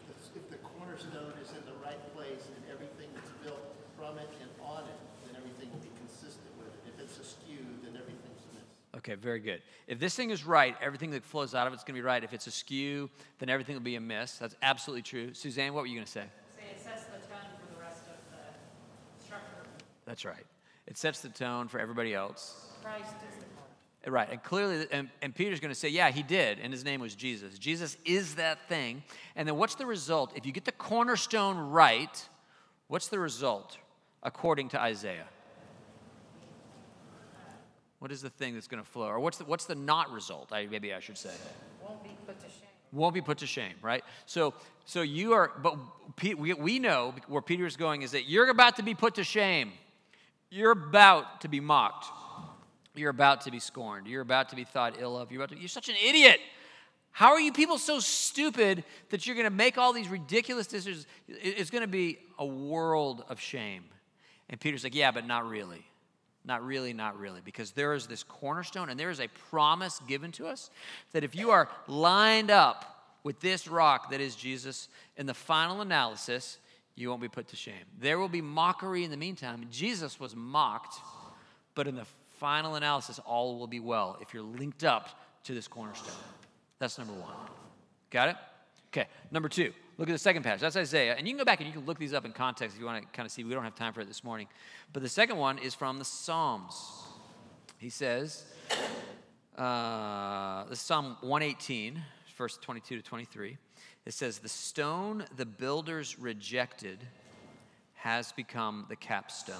If 0.09 0.33
the, 0.33 0.39
if 0.39 0.49
the 0.49 0.57
cornerstone 0.57 1.31
is 1.41 1.51
in 1.51 1.63
the 1.65 1.71
right 1.81 2.13
place 2.13 2.49
and 2.53 2.65
everything 2.69 3.07
that's 3.15 3.29
built 3.45 3.63
from 3.97 4.17
it 4.17 4.27
and 4.41 4.49
on 4.61 4.83
it, 4.83 4.99
then 5.25 5.37
everything 5.37 5.71
will 5.71 5.79
be 5.79 5.91
consistent 5.97 6.51
with 6.59 6.67
it. 6.67 6.81
If 6.93 6.99
it's 6.99 7.17
askew, 7.17 7.63
then 7.81 7.95
everything's 7.95 8.43
amiss. 8.51 8.97
Okay, 8.97 9.15
very 9.15 9.39
good. 9.39 9.61
If 9.87 9.99
this 9.99 10.15
thing 10.15 10.31
is 10.31 10.45
right, 10.45 10.75
everything 10.81 11.11
that 11.11 11.23
flows 11.23 11.55
out 11.55 11.65
of 11.65 11.71
it's 11.71 11.85
going 11.85 11.95
to 11.95 12.01
be 12.01 12.05
right. 12.05 12.25
If 12.25 12.33
it's 12.33 12.47
askew, 12.47 13.09
then 13.39 13.47
everything 13.47 13.75
will 13.75 13.83
be 13.83 13.95
amiss. 13.95 14.33
That's 14.33 14.57
absolutely 14.61 15.03
true. 15.03 15.33
Suzanne, 15.33 15.73
what 15.73 15.79
were 15.79 15.87
you 15.87 15.95
going 15.95 16.05
to 16.05 16.11
say? 16.11 16.25
Say 16.57 16.71
it 16.75 16.83
sets 16.83 17.05
the 17.05 17.23
tone 17.31 17.39
for 17.55 17.73
the 17.73 17.79
rest 17.79 18.03
of 18.11 18.19
the 18.35 19.25
structure. 19.25 19.63
That's 20.11 20.25
right. 20.25 20.45
It 20.87 20.97
sets 20.97 21.21
the 21.21 21.29
tone 21.29 21.69
for 21.69 21.79
everybody 21.79 22.13
else. 22.13 22.67
Christ 22.83 23.05
is 23.05 23.37
the 23.37 23.45
cornerstone. 23.45 24.13
Right, 24.13 24.29
and 24.29 24.43
clearly, 24.43 24.85
and, 24.91 25.09
and 25.21 25.33
Peter's 25.33 25.61
going 25.61 25.73
to 25.73 25.79
say, 25.79 25.87
yeah, 25.87 26.11
he 26.11 26.21
did, 26.21 26.59
and 26.59 26.73
his 26.73 26.83
name 26.83 26.99
was 26.99 27.15
Jesus. 27.15 27.57
Jesus 27.57 27.95
is 28.03 28.35
that 28.35 28.67
thing. 28.67 29.03
And 29.37 29.47
then 29.47 29.55
what's 29.55 29.75
the 29.75 29.85
result? 29.85 30.33
If 30.35 30.45
you 30.45 30.51
get 30.51 30.65
the 30.65 30.73
cornerstone 30.73 31.57
right, 31.57 32.27
what's 32.89 33.07
the 33.07 33.19
result 33.19 33.77
according 34.21 34.67
to 34.69 34.81
Isaiah? 34.81 35.29
What 37.99 38.11
is 38.11 38.21
the 38.21 38.29
thing 38.29 38.53
that's 38.53 38.67
going 38.67 38.83
to 38.83 38.89
flow? 38.89 39.07
Or 39.07 39.21
what's 39.21 39.37
the, 39.37 39.45
what's 39.45 39.63
the 39.63 39.75
not 39.75 40.11
result? 40.11 40.51
I, 40.51 40.65
maybe 40.65 40.93
I 40.93 40.99
should 40.99 41.17
say. 41.17 41.31
Won't 41.81 42.03
be 42.03 42.09
put 42.25 42.37
to 42.41 42.47
shame. 42.47 42.67
won't 42.91 43.13
be 43.13 43.21
put 43.21 43.37
to 43.37 43.47
shame, 43.47 43.75
right? 43.81 44.03
So, 44.25 44.55
so 44.83 45.03
you 45.03 45.31
are, 45.31 45.53
but 45.63 45.77
Pete, 46.17 46.37
we, 46.37 46.53
we 46.53 46.79
know 46.79 47.15
where 47.29 47.41
Peter 47.41 47.65
is 47.65 47.77
going 47.77 48.01
is 48.01 48.11
that 48.11 48.27
you're 48.27 48.49
about 48.49 48.75
to 48.75 48.83
be 48.83 48.93
put 48.93 49.15
to 49.15 49.23
shame. 49.23 49.71
You're 50.51 50.71
about 50.71 51.41
to 51.41 51.47
be 51.47 51.61
mocked. 51.61 52.05
You're 52.93 53.09
about 53.09 53.41
to 53.41 53.51
be 53.51 53.59
scorned. 53.59 54.05
You're 54.05 54.21
about 54.21 54.49
to 54.49 54.55
be 54.55 54.65
thought 54.65 54.97
ill 54.99 55.17
of. 55.17 55.31
You're 55.31 55.41
about 55.41 55.55
to, 55.55 55.59
you're 55.59 55.69
such 55.69 55.87
an 55.87 55.95
idiot. 56.05 56.39
How 57.11 57.31
are 57.31 57.39
you 57.39 57.53
people 57.53 57.77
so 57.77 57.99
stupid 57.99 58.83
that 59.09 59.25
you're 59.25 59.35
going 59.35 59.45
to 59.45 59.49
make 59.49 59.77
all 59.77 59.93
these 59.93 60.09
ridiculous 60.09 60.67
decisions? 60.67 61.07
It's 61.27 61.69
going 61.69 61.83
to 61.83 61.87
be 61.87 62.19
a 62.37 62.45
world 62.45 63.23
of 63.29 63.39
shame. 63.39 63.85
And 64.49 64.59
Peter's 64.59 64.83
like, 64.83 64.93
yeah, 64.93 65.11
but 65.11 65.25
not 65.25 65.47
really. 65.47 65.85
Not 66.43 66.65
really, 66.65 66.91
not 66.91 67.17
really. 67.17 67.39
Because 67.43 67.71
there 67.71 67.93
is 67.93 68.07
this 68.07 68.23
cornerstone 68.23 68.89
and 68.89 68.99
there 68.99 69.09
is 69.09 69.21
a 69.21 69.27
promise 69.49 70.01
given 70.07 70.31
to 70.33 70.47
us 70.47 70.69
that 71.13 71.23
if 71.23 71.33
you 71.33 71.51
are 71.51 71.69
lined 71.87 72.51
up 72.51 73.15
with 73.23 73.39
this 73.39 73.67
rock 73.67 74.11
that 74.11 74.19
is 74.19 74.35
Jesus, 74.35 74.89
in 75.15 75.27
the 75.27 75.33
final 75.33 75.81
analysis, 75.81 76.57
you 77.01 77.09
won't 77.09 77.21
be 77.21 77.27
put 77.27 77.47
to 77.49 77.55
shame. 77.55 77.73
There 77.99 78.19
will 78.19 78.29
be 78.29 78.41
mockery 78.41 79.03
in 79.03 79.11
the 79.11 79.17
meantime. 79.17 79.65
Jesus 79.71 80.19
was 80.19 80.35
mocked, 80.35 80.95
but 81.75 81.87
in 81.87 81.95
the 81.95 82.05
final 82.39 82.75
analysis, 82.75 83.19
all 83.19 83.57
will 83.57 83.67
be 83.67 83.79
well 83.79 84.17
if 84.21 84.33
you're 84.33 84.43
linked 84.43 84.83
up 84.83 85.09
to 85.43 85.53
this 85.53 85.67
cornerstone. 85.67 86.13
That's 86.79 86.97
number 86.97 87.13
one. 87.13 87.33
Got 88.09 88.29
it? 88.29 88.35
Okay, 88.87 89.07
number 89.31 89.49
two. 89.49 89.73
Look 89.97 90.09
at 90.09 90.13
the 90.13 90.17
second 90.17 90.43
passage. 90.43 90.61
That's 90.61 90.75
Isaiah. 90.75 91.15
And 91.17 91.27
you 91.27 91.33
can 91.33 91.37
go 91.37 91.45
back 91.45 91.59
and 91.59 91.67
you 91.67 91.73
can 91.73 91.85
look 91.85 91.99
these 91.99 92.13
up 92.13 92.25
in 92.25 92.31
context 92.31 92.75
if 92.75 92.79
you 92.79 92.85
want 92.85 93.03
to 93.03 93.07
kind 93.15 93.25
of 93.25 93.31
see. 93.31 93.43
We 93.43 93.53
don't 93.53 93.63
have 93.63 93.75
time 93.75 93.93
for 93.93 94.01
it 94.01 94.07
this 94.07 94.23
morning. 94.23 94.47
But 94.93 95.03
the 95.03 95.09
second 95.09 95.37
one 95.37 95.59
is 95.59 95.75
from 95.75 95.99
the 95.99 96.05
Psalms. 96.05 97.03
He 97.77 97.89
says, 97.89 98.43
uh, 99.57 100.65
this 100.65 100.79
is 100.79 100.85
Psalm 100.85 101.17
118, 101.21 102.01
verse 102.35 102.57
22 102.61 102.97
to 102.97 103.01
23. 103.01 103.57
It 104.05 104.13
says, 104.13 104.39
The 104.39 104.49
stone 104.49 105.25
the 105.35 105.45
builders 105.45 106.17
rejected 106.19 106.99
has 107.95 108.31
become 108.31 108.85
the 108.89 108.95
capstone. 108.95 109.55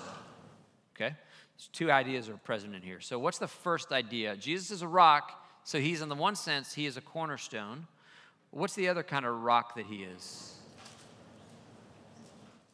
Okay? 0.95 1.15
There's 1.55 1.69
two 1.71 1.91
ideas 1.91 2.27
are 2.27 2.38
present 2.38 2.75
in 2.75 2.81
here. 2.81 3.00
So, 3.00 3.19
what's 3.19 3.38
the 3.38 3.48
first 3.48 3.91
idea? 3.91 4.36
Jesus 4.36 4.71
is 4.71 4.81
a 4.81 4.88
rock, 4.88 5.45
so 5.63 5.79
he's, 5.79 6.01
in 6.01 6.10
the 6.10 6.15
one 6.15 6.36
sense, 6.36 6.74
he 6.74 6.86
is 6.86 6.98
a 6.98 7.01
cornerstone. 7.01 7.86
What's 8.50 8.74
the 8.74 8.89
other 8.89 9.03
kind 9.03 9.25
of 9.25 9.43
rock 9.43 9.75
that 9.75 9.86
he 9.86 10.03
is? 10.03 10.55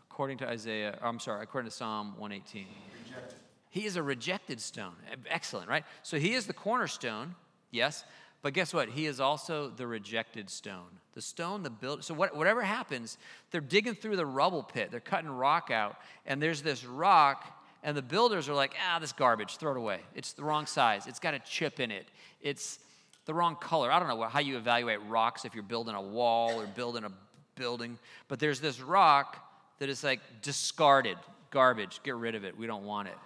According 0.09 0.37
to 0.39 0.47
Isaiah, 0.47 0.97
I'm 1.01 1.19
sorry, 1.19 1.43
according 1.43 1.69
to 1.69 1.75
Psalm 1.75 2.15
118. 2.17 2.65
Rejected. 3.03 3.37
He 3.69 3.85
is 3.85 3.95
a 3.97 4.01
rejected 4.01 4.59
stone. 4.59 4.95
Excellent, 5.29 5.69
right? 5.69 5.83
So 6.01 6.17
he 6.17 6.33
is 6.33 6.47
the 6.47 6.53
cornerstone, 6.53 7.35
yes, 7.71 8.05
but 8.41 8.53
guess 8.53 8.73
what? 8.73 8.89
He 8.89 9.05
is 9.07 9.19
also 9.19 9.69
the 9.69 9.87
rejected 9.87 10.49
stone. 10.49 10.99
The 11.13 11.21
stone, 11.21 11.63
the 11.63 11.69
build. 11.69 12.03
So 12.03 12.13
what, 12.13 12.35
whatever 12.35 12.61
happens, 12.61 13.17
they're 13.51 13.61
digging 13.61 13.95
through 13.95 14.15
the 14.15 14.25
rubble 14.25 14.63
pit. 14.63 14.89
They're 14.91 14.99
cutting 14.99 15.29
rock 15.29 15.71
out, 15.71 15.97
and 16.25 16.41
there's 16.41 16.61
this 16.61 16.85
rock, 16.85 17.45
and 17.83 17.97
the 17.97 18.01
builders 18.01 18.47
are 18.47 18.53
like, 18.53 18.75
ah, 18.87 18.99
this 18.99 19.11
garbage, 19.11 19.57
throw 19.57 19.71
it 19.71 19.77
away. 19.77 20.01
It's 20.15 20.33
the 20.33 20.43
wrong 20.43 20.65
size. 20.65 21.07
It's 21.07 21.19
got 21.19 21.33
a 21.33 21.39
chip 21.39 21.79
in 21.79 21.89
it. 21.89 22.05
It's 22.41 22.79
the 23.25 23.33
wrong 23.33 23.55
color. 23.55 23.91
I 23.91 23.99
don't 23.99 24.07
know 24.07 24.23
how 24.23 24.39
you 24.39 24.57
evaluate 24.57 24.99
rocks 25.07 25.43
if 25.43 25.53
you're 25.53 25.63
building 25.63 25.95
a 25.95 26.01
wall 26.01 26.61
or 26.61 26.67
building 26.67 27.03
a 27.03 27.11
building, 27.55 27.97
but 28.27 28.39
there's 28.39 28.59
this 28.59 28.79
rock 28.79 29.43
that 29.79 29.89
is 29.89 30.03
like 30.03 30.21
discarded, 30.41 31.17
garbage. 31.51 32.01
Get 32.03 32.15
rid 32.15 32.35
of 32.35 32.45
it. 32.45 32.57
We 32.57 32.67
don't 32.67 32.83
want 32.83 33.07
it. 33.07 33.17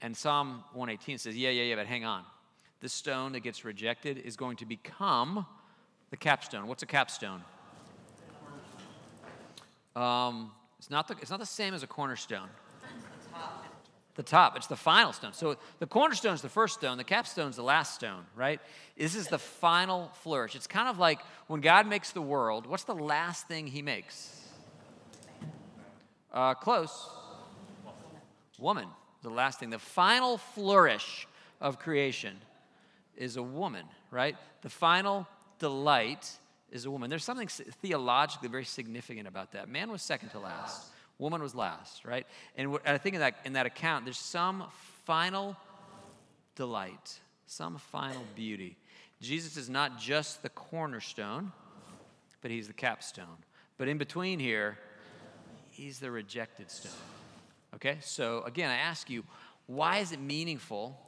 And 0.00 0.16
Psalm 0.16 0.64
118 0.72 1.18
says, 1.18 1.36
Yeah, 1.36 1.50
yeah, 1.50 1.64
yeah, 1.64 1.76
but 1.76 1.86
hang 1.86 2.04
on. 2.04 2.24
This 2.82 2.92
stone 2.92 3.30
that 3.32 3.40
gets 3.40 3.64
rejected 3.64 4.18
is 4.18 4.36
going 4.36 4.56
to 4.56 4.66
become 4.66 5.46
the 6.10 6.16
capstone. 6.16 6.66
What's 6.66 6.82
a 6.82 6.86
capstone? 6.86 7.40
Um, 9.94 10.50
it's, 10.80 10.90
not 10.90 11.06
the, 11.06 11.14
it's 11.22 11.30
not 11.30 11.38
the 11.38 11.46
same 11.46 11.74
as 11.74 11.84
a 11.84 11.86
cornerstone. 11.86 12.48
The 14.16 14.24
top, 14.24 14.56
it's 14.56 14.66
the 14.66 14.76
final 14.76 15.12
stone. 15.12 15.32
So 15.32 15.56
the 15.78 15.86
cornerstone 15.86 16.34
is 16.34 16.42
the 16.42 16.48
first 16.48 16.74
stone, 16.74 16.98
the 16.98 17.04
capstone 17.04 17.48
is 17.48 17.56
the 17.56 17.62
last 17.62 17.94
stone, 17.94 18.24
right? 18.34 18.60
This 18.98 19.14
is 19.14 19.28
the 19.28 19.38
final 19.38 20.10
flourish. 20.22 20.56
It's 20.56 20.66
kind 20.66 20.88
of 20.88 20.98
like 20.98 21.20
when 21.46 21.60
God 21.60 21.86
makes 21.86 22.10
the 22.10 22.20
world, 22.20 22.66
what's 22.66 22.84
the 22.84 22.96
last 22.96 23.46
thing 23.46 23.68
he 23.68 23.80
makes? 23.80 24.44
Uh, 26.32 26.54
close. 26.54 27.08
Woman. 28.58 28.88
the 29.22 29.30
last 29.30 29.60
thing, 29.60 29.70
the 29.70 29.78
final 29.78 30.36
flourish 30.36 31.28
of 31.60 31.78
creation 31.78 32.36
is 33.16 33.36
a 33.36 33.42
woman, 33.42 33.84
right? 34.10 34.36
The 34.62 34.68
final 34.68 35.26
delight 35.58 36.30
is 36.70 36.86
a 36.86 36.90
woman. 36.90 37.10
There's 37.10 37.24
something 37.24 37.48
theologically 37.48 38.48
very 38.48 38.64
significant 38.64 39.28
about 39.28 39.52
that. 39.52 39.68
Man 39.68 39.90
was 39.90 40.02
second 40.02 40.30
to 40.30 40.38
last, 40.38 40.86
woman 41.18 41.42
was 41.42 41.54
last, 41.54 42.04
right? 42.04 42.26
And 42.56 42.78
I 42.86 42.98
think 42.98 43.14
in 43.14 43.20
that, 43.20 43.36
in 43.44 43.52
that 43.52 43.66
account, 43.66 44.04
there's 44.04 44.18
some 44.18 44.64
final 45.04 45.56
delight, 46.56 47.20
some 47.46 47.76
final 47.76 48.22
beauty. 48.34 48.76
Jesus 49.20 49.56
is 49.56 49.68
not 49.68 49.98
just 49.98 50.42
the 50.42 50.48
cornerstone, 50.48 51.52
but 52.40 52.50
he's 52.50 52.66
the 52.66 52.72
capstone. 52.72 53.38
But 53.78 53.88
in 53.88 53.98
between 53.98 54.38
here, 54.38 54.78
he's 55.70 56.00
the 56.00 56.10
rejected 56.10 56.70
stone. 56.70 56.92
Okay? 57.74 57.98
So 58.00 58.42
again, 58.42 58.70
I 58.70 58.76
ask 58.76 59.08
you, 59.08 59.24
why 59.66 59.98
is 59.98 60.12
it 60.12 60.20
meaningful 60.20 60.98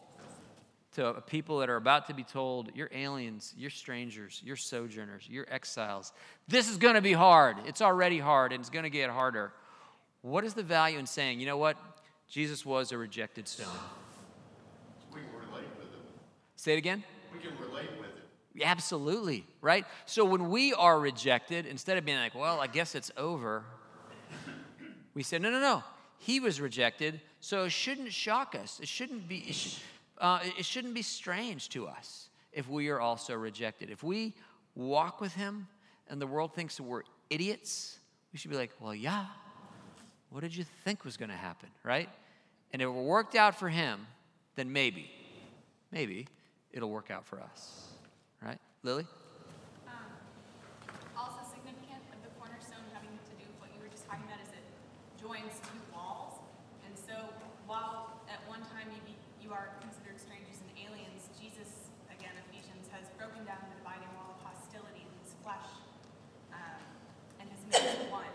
to 0.94 1.22
people 1.26 1.58
that 1.58 1.68
are 1.70 1.76
about 1.76 2.06
to 2.06 2.14
be 2.14 2.22
told, 2.24 2.70
you're 2.74 2.90
aliens, 2.92 3.54
you're 3.56 3.70
strangers, 3.70 4.40
you're 4.44 4.56
sojourners, 4.56 5.26
you're 5.28 5.46
exiles. 5.52 6.12
This 6.48 6.70
is 6.70 6.76
going 6.76 6.94
to 6.94 7.00
be 7.00 7.12
hard. 7.12 7.56
It's 7.66 7.82
already 7.82 8.18
hard 8.18 8.52
and 8.52 8.60
it's 8.60 8.70
going 8.70 8.84
to 8.84 8.90
get 8.90 9.10
harder. 9.10 9.52
What 10.22 10.44
is 10.44 10.54
the 10.54 10.62
value 10.62 10.98
in 10.98 11.06
saying, 11.06 11.40
you 11.40 11.46
know 11.46 11.56
what? 11.56 11.76
Jesus 12.28 12.64
was 12.64 12.92
a 12.92 12.98
rejected 12.98 13.46
stone. 13.46 13.66
We 15.12 15.20
can 15.20 15.28
relate 15.32 15.68
with 15.78 15.86
it. 15.86 16.00
Say 16.56 16.72
it 16.72 16.78
again. 16.78 17.04
We 17.32 17.40
can 17.40 17.52
relate 17.58 17.90
with 17.98 18.08
it. 18.08 18.64
Absolutely, 18.64 19.46
right? 19.60 19.84
So 20.06 20.24
when 20.24 20.48
we 20.48 20.72
are 20.72 20.98
rejected, 20.98 21.66
instead 21.66 21.98
of 21.98 22.04
being 22.04 22.18
like, 22.18 22.34
well, 22.34 22.60
I 22.60 22.68
guess 22.68 22.94
it's 22.94 23.10
over, 23.16 23.64
we 25.12 25.22
say, 25.22 25.38
no, 25.38 25.50
no, 25.50 25.60
no. 25.60 25.82
He 26.18 26.40
was 26.40 26.60
rejected, 26.60 27.20
so 27.40 27.64
it 27.64 27.72
shouldn't 27.72 28.12
shock 28.12 28.54
us. 28.54 28.80
It 28.80 28.88
shouldn't 28.88 29.28
be. 29.28 29.38
It 29.48 29.54
should, 29.54 29.82
uh, 30.18 30.40
it 30.58 30.64
shouldn't 30.64 30.94
be 30.94 31.02
strange 31.02 31.68
to 31.70 31.86
us 31.86 32.28
if 32.52 32.68
we 32.68 32.88
are 32.88 33.00
also 33.00 33.34
rejected. 33.34 33.90
If 33.90 34.02
we 34.02 34.34
walk 34.74 35.20
with 35.20 35.34
Him 35.34 35.66
and 36.08 36.20
the 36.20 36.26
world 36.26 36.54
thinks 36.54 36.80
we're 36.80 37.02
idiots, 37.30 37.98
we 38.32 38.38
should 38.38 38.50
be 38.50 38.56
like, 38.56 38.70
well, 38.80 38.94
yeah, 38.94 39.26
what 40.30 40.40
did 40.40 40.54
you 40.54 40.64
think 40.84 41.04
was 41.04 41.16
going 41.16 41.30
to 41.30 41.36
happen, 41.36 41.68
right? 41.82 42.08
And 42.72 42.82
if 42.82 42.88
it 42.88 42.90
worked 42.90 43.34
out 43.34 43.58
for 43.58 43.68
Him, 43.68 44.06
then 44.56 44.72
maybe, 44.72 45.10
maybe 45.90 46.28
it'll 46.72 46.90
work 46.90 47.10
out 47.10 47.24
for 47.26 47.40
us, 47.40 47.88
right? 48.42 48.58
Lily? 48.82 49.06
Also 51.16 51.38
significant 51.46 52.02
of 52.10 52.18
the 52.26 52.30
cornerstone 52.38 52.82
having 52.92 53.14
to 53.14 53.34
do 53.38 53.46
with 53.46 53.58
what 53.62 53.70
you 53.70 53.78
were 53.78 53.90
just 53.90 54.06
talking 54.10 54.26
about 54.26 54.42
is 54.42 54.50
it 54.50 54.66
joins 55.22 55.62
two 55.62 55.78
walls. 55.94 56.42
And 56.82 56.94
so 56.98 57.14
while 57.70 58.18
at 58.26 58.42
one 58.50 58.60
time 58.74 58.90
you, 58.90 58.98
be, 59.06 59.14
you 59.38 59.54
are 59.54 59.70
considered 59.78 60.18
strangers 60.18 60.58
and 60.66 60.70
aliens, 60.74 61.30
Jesus, 61.38 61.94
again, 62.10 62.34
Ephesians, 62.50 62.90
has 62.90 63.06
broken 63.14 63.46
down 63.46 63.62
the 63.70 63.78
dividing 63.78 64.10
wall 64.18 64.34
of 64.34 64.42
hostility 64.42 65.06
in 65.06 65.14
his 65.22 65.38
flesh 65.40 65.70
um, 66.50 66.82
and 67.38 67.46
has 67.46 67.62
made 67.70 67.86
us 67.86 68.02
one. 68.10 68.34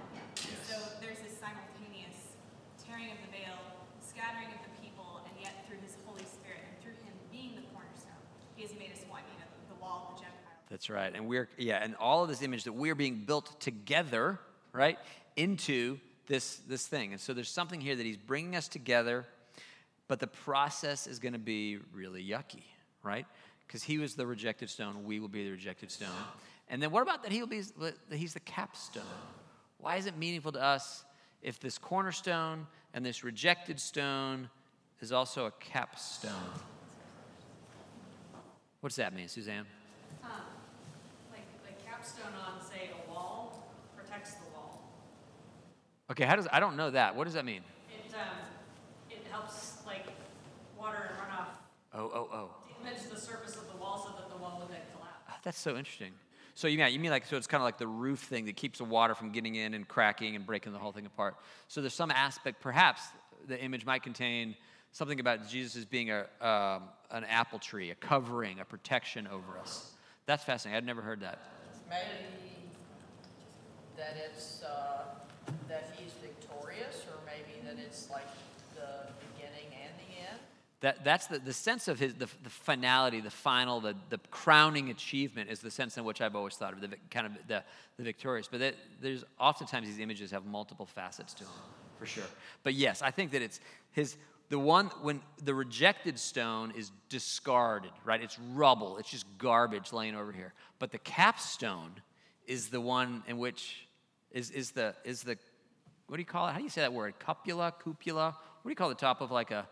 So 0.71 0.79
there's 1.03 1.19
this 1.19 1.35
simultaneous 1.35 2.39
tearing 2.79 3.11
of 3.11 3.19
the 3.27 3.31
veil, 3.35 3.59
scattering 3.99 4.49
of 4.55 4.61
the 4.63 4.73
people, 4.79 5.21
and 5.27 5.35
yet 5.37 5.67
through 5.67 5.83
his 5.83 5.99
Holy 6.07 6.25
Spirit 6.25 6.63
and 6.63 6.73
through 6.79 6.97
him 7.03 7.13
being 7.29 7.59
the 7.59 7.65
cornerstone, 7.75 8.23
he 8.55 8.63
has 8.63 8.73
made 8.79 8.95
us 8.95 9.03
one, 9.11 9.21
you 9.29 9.37
know, 9.43 9.49
the, 9.51 9.75
the 9.75 9.79
wall 9.83 10.09
of 10.09 10.17
the 10.17 10.25
Gentiles. 10.25 10.63
That's 10.79 10.89
right. 10.89 11.13
And 11.13 11.27
we're, 11.27 11.49
yeah, 11.57 11.83
and 11.83 11.93
all 11.97 12.23
of 12.23 12.29
this 12.29 12.41
image 12.41 12.63
that 12.63 12.71
we're 12.71 12.95
being 12.95 13.25
built 13.25 13.59
together, 13.59 14.39
right, 14.71 14.97
into 15.35 15.99
this, 16.27 16.61
this 16.69 16.87
thing. 16.87 17.11
And 17.11 17.19
so 17.19 17.33
there's 17.33 17.49
something 17.49 17.81
here 17.81 17.97
that 17.97 18.05
he's 18.05 18.15
bringing 18.15 18.55
us 18.55 18.69
together, 18.69 19.25
but 20.07 20.21
the 20.21 20.27
process 20.27 21.05
is 21.05 21.19
going 21.19 21.33
to 21.33 21.37
be 21.37 21.79
really 21.93 22.23
yucky, 22.23 22.63
right? 23.03 23.25
Because 23.67 23.83
he 23.83 23.97
was 23.97 24.15
the 24.15 24.25
rejected 24.25 24.69
stone, 24.69 25.03
we 25.03 25.19
will 25.19 25.27
be 25.27 25.43
the 25.43 25.51
rejected 25.51 25.91
stone. 25.91 26.07
And 26.69 26.81
then 26.81 26.91
what 26.91 27.03
about 27.03 27.23
that 27.23 27.33
he 27.33 27.41
will 27.41 27.49
be, 27.49 27.59
that 27.59 27.97
he's 28.17 28.33
the 28.33 28.39
capstone? 28.39 29.03
Why 29.79 29.97
is 29.97 30.05
it 30.05 30.17
meaningful 30.17 30.53
to 30.53 30.63
us 30.63 31.03
if 31.41 31.59
this 31.59 31.77
cornerstone 31.77 32.67
and 32.93 33.05
this 33.05 33.25
rejected 33.25 33.81
stone 33.81 34.49
is 35.01 35.11
also 35.11 35.45
a 35.45 35.51
capstone? 35.59 36.31
What 38.79 38.91
does 38.91 38.95
that 38.95 39.13
mean, 39.13 39.27
Suzanne? 39.27 39.65
Um, 40.23 40.29
capstone 42.09 42.33
on, 42.45 42.61
say, 42.61 42.89
a 43.07 43.11
wall 43.11 43.71
protects 43.95 44.33
the 44.35 44.45
wall. 44.53 44.81
Okay, 46.11 46.25
how 46.25 46.35
does 46.35 46.47
I 46.51 46.59
don't 46.59 46.75
know 46.75 46.89
that. 46.91 47.15
What 47.15 47.25
does 47.25 47.33
that 47.33 47.45
mean? 47.45 47.61
It, 47.89 48.13
um, 48.13 48.37
it 49.09 49.25
helps, 49.31 49.77
like, 49.85 50.05
water 50.77 51.09
and 51.09 51.17
runoff 51.17 51.47
Oh, 51.93 52.11
oh, 52.13 52.29
oh. 52.33 52.49
damage 52.83 53.01
the 53.09 53.19
surface 53.19 53.55
of 53.55 53.67
the 53.71 53.77
wall 53.77 53.97
so 54.03 54.21
that 54.21 54.29
the 54.29 54.37
wall 54.41 54.59
would 54.61 54.69
then 54.69 54.81
collapse. 54.93 55.23
Ah, 55.29 55.37
That's 55.43 55.59
so 55.59 55.75
interesting. 55.77 56.11
So 56.55 56.67
you 56.67 56.77
mean 56.77 56.91
you 56.91 56.99
mean 56.99 57.11
like 57.11 57.25
so 57.25 57.37
it's 57.37 57.47
kind 57.47 57.61
of 57.61 57.65
like 57.65 57.77
the 57.77 57.87
roof 57.87 58.19
thing 58.19 58.45
that 58.45 58.57
keeps 58.57 58.79
the 58.79 58.83
water 58.83 59.15
from 59.15 59.31
getting 59.31 59.55
in 59.55 59.73
and 59.73 59.87
cracking 59.87 60.35
and 60.35 60.45
breaking 60.45 60.73
the 60.73 60.77
whole 60.79 60.91
thing 60.91 61.05
apart. 61.05 61.37
So 61.69 61.79
there's 61.79 61.93
some 61.93 62.11
aspect, 62.11 62.59
perhaps 62.59 63.01
the 63.47 63.57
image 63.61 63.85
might 63.85 64.03
contain 64.03 64.55
something 64.91 65.21
about 65.21 65.47
Jesus 65.47 65.77
as 65.77 65.85
being 65.85 66.11
a 66.11 66.25
um, 66.45 66.83
an 67.11 67.23
apple 67.23 67.59
tree, 67.59 67.91
a 67.91 67.95
covering, 67.95 68.59
a 68.59 68.65
protection 68.65 69.25
over 69.27 69.57
us. 69.57 69.93
That's 70.25 70.43
fascinating. 70.43 70.77
I'd 70.77 70.85
never 70.85 71.01
heard 71.01 71.21
that. 71.21 71.39
Maybe 71.89 72.69
that 73.97 74.15
it's, 74.15 74.63
uh, 74.63 75.05
that 75.67 75.93
he's 75.97 76.13
victorious, 76.21 77.05
or 77.07 77.19
maybe 77.25 77.59
that 77.65 77.83
it's 77.83 78.09
like 78.09 78.27
the 78.75 79.11
beginning 79.19 79.73
and 79.83 79.91
the 79.97 80.29
end. 80.29 80.39
That, 80.81 81.03
that's 81.03 81.27
the, 81.27 81.39
the 81.39 81.51
sense 81.51 81.87
of 81.87 81.99
his, 81.99 82.13
the, 82.13 82.27
the 82.43 82.49
finality, 82.49 83.19
the 83.19 83.29
final, 83.29 83.81
the, 83.81 83.95
the 84.09 84.19
crowning 84.31 84.89
achievement 84.89 85.49
is 85.49 85.59
the 85.59 85.71
sense 85.71 85.97
in 85.97 86.05
which 86.05 86.21
I've 86.21 86.35
always 86.35 86.55
thought 86.55 86.73
of 86.73 86.81
the 86.81 86.89
kind 87.11 87.25
of 87.25 87.33
the, 87.47 87.63
the 87.97 88.03
victorious. 88.03 88.47
But 88.47 88.59
that, 88.61 88.75
there's 89.01 89.25
oftentimes 89.39 89.87
these 89.87 89.99
images 89.99 90.31
have 90.31 90.45
multiple 90.45 90.85
facets 90.85 91.33
to 91.33 91.43
them, 91.43 91.53
for 91.97 92.05
sure. 92.05 92.23
But 92.63 92.75
yes, 92.75 93.01
I 93.01 93.11
think 93.11 93.31
that 93.31 93.41
it's 93.41 93.59
his, 93.91 94.15
the 94.49 94.59
one, 94.59 94.87
when 95.01 95.21
the 95.43 95.53
rejected 95.53 96.19
stone 96.19 96.73
is 96.75 96.91
discarded, 97.07 97.91
right? 98.03 98.21
It's 98.21 98.37
rubble, 98.53 98.97
it's 98.97 99.09
just 99.09 99.25
garbage 99.37 99.93
laying 99.93 100.15
over 100.15 100.31
here. 100.31 100.53
But 100.79 100.91
the 100.91 100.97
capstone 100.97 101.91
is 102.47 102.69
the 102.69 102.81
one 102.81 103.23
in 103.27 103.37
which, 103.37 103.87
is, 104.31 104.49
is 104.49 104.71
the, 104.71 104.95
is 105.03 105.21
the, 105.21 105.37
what 106.07 106.17
do 106.17 106.21
you 106.21 106.25
call 106.25 106.47
it? 106.47 106.51
How 106.51 106.57
do 106.57 106.63
you 106.63 106.69
say 106.69 106.81
that 106.81 106.93
word? 106.93 107.13
Cupula, 107.19 107.73
cupula? 107.73 108.33
What 108.33 108.63
do 108.63 108.69
you 108.69 108.75
call 108.75 108.89
the 108.89 108.95
top 108.95 109.21
of 109.21 109.29
like 109.31 109.51
a, 109.51 109.67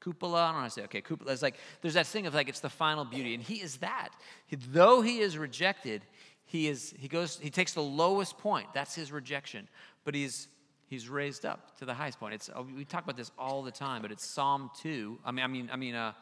cupola. 0.00 0.42
I 0.42 0.46
don't 0.46 0.54
know 0.54 0.60
how 0.60 0.64
to 0.64 0.70
say. 0.70 0.82
It. 0.82 0.84
Okay, 0.84 1.00
cupola. 1.02 1.32
It's 1.32 1.42
like 1.42 1.56
there's 1.82 1.94
that 1.94 2.06
thing 2.06 2.26
of 2.26 2.34
like 2.34 2.48
it's 2.48 2.60
the 2.60 2.70
final 2.70 3.04
beauty, 3.04 3.34
and 3.34 3.42
he 3.42 3.56
is 3.56 3.76
that. 3.78 4.10
He, 4.46 4.56
though 4.56 5.02
he 5.02 5.20
is 5.20 5.38
rejected, 5.38 6.02
he 6.46 6.68
is 6.68 6.94
he 6.98 7.06
goes 7.06 7.38
he 7.40 7.50
takes 7.50 7.74
the 7.74 7.82
lowest 7.82 8.38
point. 8.38 8.66
That's 8.74 8.94
his 8.94 9.12
rejection, 9.12 9.68
but 10.04 10.14
he's 10.14 10.48
he's 10.90 11.08
raised 11.08 11.46
up 11.46 11.78
to 11.78 11.86
the 11.86 11.94
highest 11.94 12.20
point. 12.20 12.34
It's 12.34 12.50
uh, 12.50 12.62
we 12.62 12.84
talk 12.84 13.04
about 13.04 13.16
this 13.16 13.30
all 13.38 13.62
the 13.62 13.70
time, 13.70 14.02
but 14.02 14.12
it's 14.12 14.26
Psalm 14.26 14.70
two. 14.78 15.18
I 15.24 15.30
mean, 15.30 15.44
I 15.44 15.48
mean, 15.48 15.70
I 15.72 15.76
mean, 15.76 15.94
uh, 15.94 16.12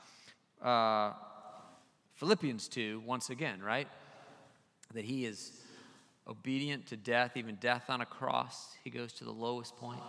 uh, 0.64 1.12
Philippians 2.14 2.68
two. 2.68 3.02
Once 3.04 3.30
again, 3.30 3.60
right? 3.60 3.88
That 4.94 5.04
he 5.04 5.26
is 5.26 5.52
obedient 6.28 6.86
to 6.86 6.96
death, 6.96 7.36
even 7.36 7.56
death 7.56 7.88
on 7.88 8.00
a 8.00 8.06
cross. 8.06 8.76
He 8.84 8.90
goes 8.90 9.12
to 9.14 9.24
the 9.24 9.32
lowest 9.32 9.76
point, 9.76 10.00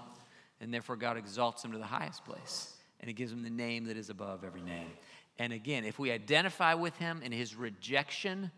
and 0.62 0.72
therefore 0.72 0.98
God 0.98 1.18
exalts 1.18 1.66
him 1.66 1.72
to 1.72 1.80
the 1.80 1.86
highest 1.86 2.24
place 2.24 2.76
and 3.00 3.08
he 3.08 3.14
gives 3.14 3.32
him 3.32 3.44
the 3.44 3.50
name 3.50 3.86
that 3.86 3.98
is 3.98 4.10
above 4.10 4.44
every 4.44 4.62
name. 4.62 4.92
And 5.38 5.54
again, 5.54 5.86
if 5.86 6.00
we 6.00 6.12
identify 6.12 6.74
with 6.74 6.98
him 6.98 7.22
in 7.24 7.32
his 7.32 7.56
rejection, 7.56 8.52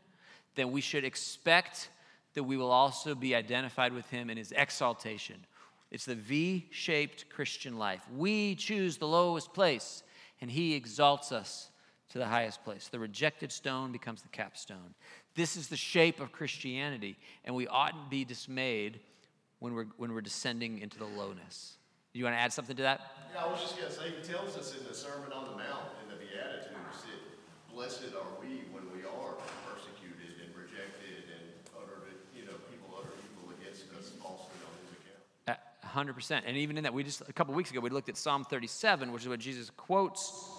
then 0.56 0.72
we 0.72 0.82
should 0.82 1.04
expect 1.04 1.90
that 2.34 2.44
we 2.44 2.58
will 2.58 2.72
also 2.72 3.14
be 3.14 3.36
identified 3.36 3.94
with 3.94 4.10
him 4.10 4.30
in 4.30 4.38
his 4.38 4.52
exaltation. 4.52 5.36
It's 5.91 6.06
the 6.06 6.15
V 6.15 6.67
shaped 6.71 7.30
Christian 7.30 7.77
life. 7.77 8.01
We 8.15 8.56
choose 8.56 8.97
the 8.97 9.08
lowest 9.08 9.54
place, 9.54 10.04
and 10.39 10.49
he 10.49 10.73
exalts 10.73 11.32
us 11.32 11.69
to 12.10 12.17
the 12.17 12.25
highest 12.25 12.63
place. 12.63 12.88
The 12.88 12.99
rejected 12.99 13.51
stone 13.51 13.91
becomes 13.91 14.21
the 14.21 14.30
capstone. 14.30 14.95
This 15.36 15.56
is 15.56 15.67
the 15.67 15.77
shape 15.77 16.19
of 16.19 16.32
Christianity, 16.32 17.17
and 17.45 17.56
we 17.56 17.67
oughtn't 17.67 18.10
be 18.10 18.25
dismayed 18.25 18.99
when 19.60 19.73
we're, 19.73 19.88
when 19.97 20.13
we're 20.13 20.21
descending 20.21 20.80
into 20.80 20.97
the 20.97 21.06
lowness. 21.06 21.77
You 22.13 22.25
want 22.25 22.36
to 22.36 22.39
add 22.39 22.51
something 22.51 22.75
to 22.75 22.84
that? 22.84 23.01
Yeah, 23.34 23.45
I 23.45 23.51
was 23.51 23.62
just 23.62 23.77
gonna 23.77 23.91
say, 23.91 24.10
he 24.10 24.27
tells 24.27 24.58
us 24.58 24.75
in 24.77 24.86
the 24.86 24.93
Sermon 24.93 25.32
on 25.32 25.45
the 25.45 25.56
Mount, 25.56 25.88
in 26.04 26.10
the 26.10 26.15
Beatitudes, 26.15 27.04
that 27.04 27.73
blessed 27.73 28.13
are 28.15 28.41
we 28.41 28.61
100%. 35.93 36.41
And 36.45 36.58
even 36.58 36.77
in 36.77 36.84
that, 36.84 36.93
we 36.93 37.04
just, 37.04 37.21
a 37.27 37.34
couple 37.34 37.54
weeks 37.54 37.71
ago, 37.71 37.80
we 37.80 37.89
looked 37.89 38.10
at 38.10 38.17
Psalm 38.17 38.43
37, 38.43 39.12
which 39.12 39.23
is 39.23 39.30
what 39.30 39.39
Jesus 39.39 39.69
quotes 39.71 40.49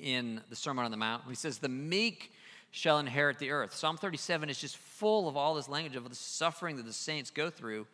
in 0.00 0.40
the 0.50 0.56
Sermon 0.56 0.84
on 0.84 0.90
the 0.90 0.96
Mount. 0.96 1.24
He 1.28 1.34
says, 1.34 1.58
The 1.58 1.68
meek 1.68 2.32
shall 2.70 2.98
inherit 2.98 3.38
the 3.38 3.50
earth. 3.50 3.74
Psalm 3.74 3.96
37 3.96 4.50
is 4.50 4.58
just 4.58 4.76
full 4.76 5.28
of 5.28 5.36
all 5.36 5.54
this 5.54 5.68
language 5.68 5.96
of 5.96 6.08
the 6.08 6.14
suffering 6.14 6.76
that 6.76 6.86
the 6.86 6.92
saints 6.92 7.30
go 7.30 7.50
through 7.50 7.86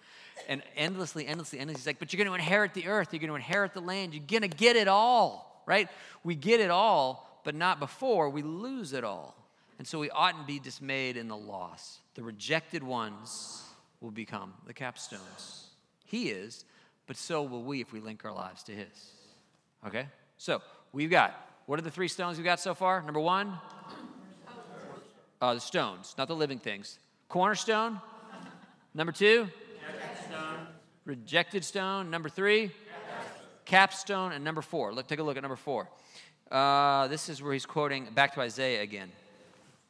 and 0.48 0.62
endlessly, 0.76 1.26
endlessly, 1.26 1.58
endlessly. 1.58 1.80
He's 1.80 1.86
like, 1.86 1.98
But 1.98 2.12
you're 2.12 2.18
going 2.18 2.28
to 2.28 2.34
inherit 2.34 2.74
the 2.74 2.88
earth. 2.88 3.08
You're 3.12 3.20
going 3.20 3.30
to 3.30 3.36
inherit 3.36 3.74
the 3.74 3.80
land. 3.80 4.14
You're 4.14 4.24
going 4.26 4.42
to 4.42 4.56
get 4.56 4.76
it 4.76 4.88
all, 4.88 5.62
right? 5.66 5.88
We 6.22 6.34
get 6.34 6.60
it 6.60 6.70
all, 6.70 7.40
but 7.44 7.54
not 7.54 7.78
before 7.78 8.28
we 8.30 8.42
lose 8.42 8.92
it 8.92 9.04
all. 9.04 9.36
And 9.78 9.86
so 9.86 9.98
we 9.98 10.10
oughtn't 10.10 10.46
be 10.46 10.58
dismayed 10.58 11.16
in 11.16 11.28
the 11.28 11.36
loss. 11.36 11.98
The 12.14 12.22
rejected 12.22 12.82
ones 12.82 13.62
will 14.00 14.12
become 14.12 14.54
the 14.66 14.74
capstones. 14.74 15.64
He 16.04 16.30
is, 16.30 16.64
but 17.06 17.16
so 17.16 17.42
will 17.42 17.62
we 17.62 17.80
if 17.80 17.92
we 17.92 18.00
link 18.00 18.24
our 18.24 18.32
lives 18.32 18.62
to 18.64 18.72
His. 18.72 19.12
Okay? 19.86 20.06
So 20.38 20.62
we've 20.92 21.10
got, 21.10 21.34
what 21.66 21.78
are 21.78 21.82
the 21.82 21.90
three 21.90 22.08
stones 22.08 22.36
we've 22.36 22.44
got 22.44 22.60
so 22.60 22.74
far? 22.74 23.02
Number 23.02 23.20
one, 23.20 23.58
uh, 25.40 25.54
the 25.54 25.60
stones, 25.60 26.14
not 26.16 26.28
the 26.28 26.36
living 26.36 26.58
things. 26.58 26.98
Cornerstone. 27.28 28.00
Number 28.94 29.12
two, 29.12 29.48
rejected 31.04 31.64
stone. 31.64 32.10
Number 32.10 32.28
three, 32.28 32.70
capstone. 33.64 34.32
And 34.32 34.44
number 34.44 34.62
four, 34.62 34.94
look, 34.94 35.06
take 35.06 35.18
a 35.18 35.22
look 35.22 35.36
at 35.36 35.42
number 35.42 35.56
four. 35.56 35.88
Uh, 36.50 37.08
this 37.08 37.28
is 37.28 37.42
where 37.42 37.52
he's 37.52 37.66
quoting 37.66 38.06
back 38.14 38.34
to 38.34 38.40
Isaiah 38.40 38.82
again. 38.82 39.10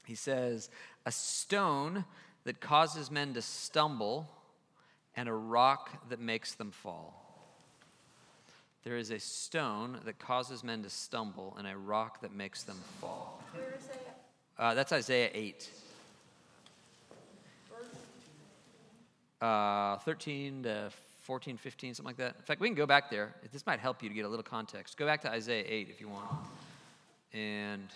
He 0.07 0.15
says, 0.15 0.71
A 1.05 1.13
stone 1.13 2.05
that 2.45 2.61
causes 2.61 3.11
men 3.11 3.35
to 3.35 3.43
stumble 3.43 4.29
and 5.17 5.29
a 5.29 5.33
rock 5.33 6.09
that 6.09 6.21
makes 6.21 6.55
them 6.55 6.71
fall. 6.71 7.21
There 8.85 8.97
is 8.97 9.11
a 9.11 9.19
stone 9.19 9.99
that 10.05 10.19
causes 10.19 10.63
men 10.63 10.83
to 10.83 10.91
stumble 10.91 11.55
and 11.59 11.67
a 11.67 11.77
rock 11.77 12.21
that 12.21 12.35
makes 12.35 12.65
them 12.65 12.77
fall. 13.01 13.43
Where 13.53 13.75
is 13.79 13.87
that? 13.87 14.21
Uh, 14.59 14.75
that's 14.75 14.93
Isaiah 14.93 15.31
8. 15.33 15.71
Uh, 19.41 19.97
13 19.99 20.63
to 20.65 20.91
14, 21.23 21.57
15, 21.57 21.95
something 21.95 22.09
like 22.09 22.17
that. 22.19 22.37
In 22.37 22.43
fact, 22.43 22.61
we 22.61 22.69
can 22.69 22.75
go 22.75 22.87
back 22.87 23.11
there. 23.11 23.35
This 23.53 23.67
might 23.67 23.81
help 23.81 24.03
you 24.03 24.11
to 24.11 24.15
get 24.15 24.27
a 24.27 24.29
little 24.29 24.43
context. 24.43 24.99
Go 24.99 25.07
back 25.07 25.23
to 25.23 25.31
Isaiah 25.31 25.65
8 25.67 25.89
if 25.89 26.01
you 26.01 26.09
want. 26.09 26.27
And 27.33 27.89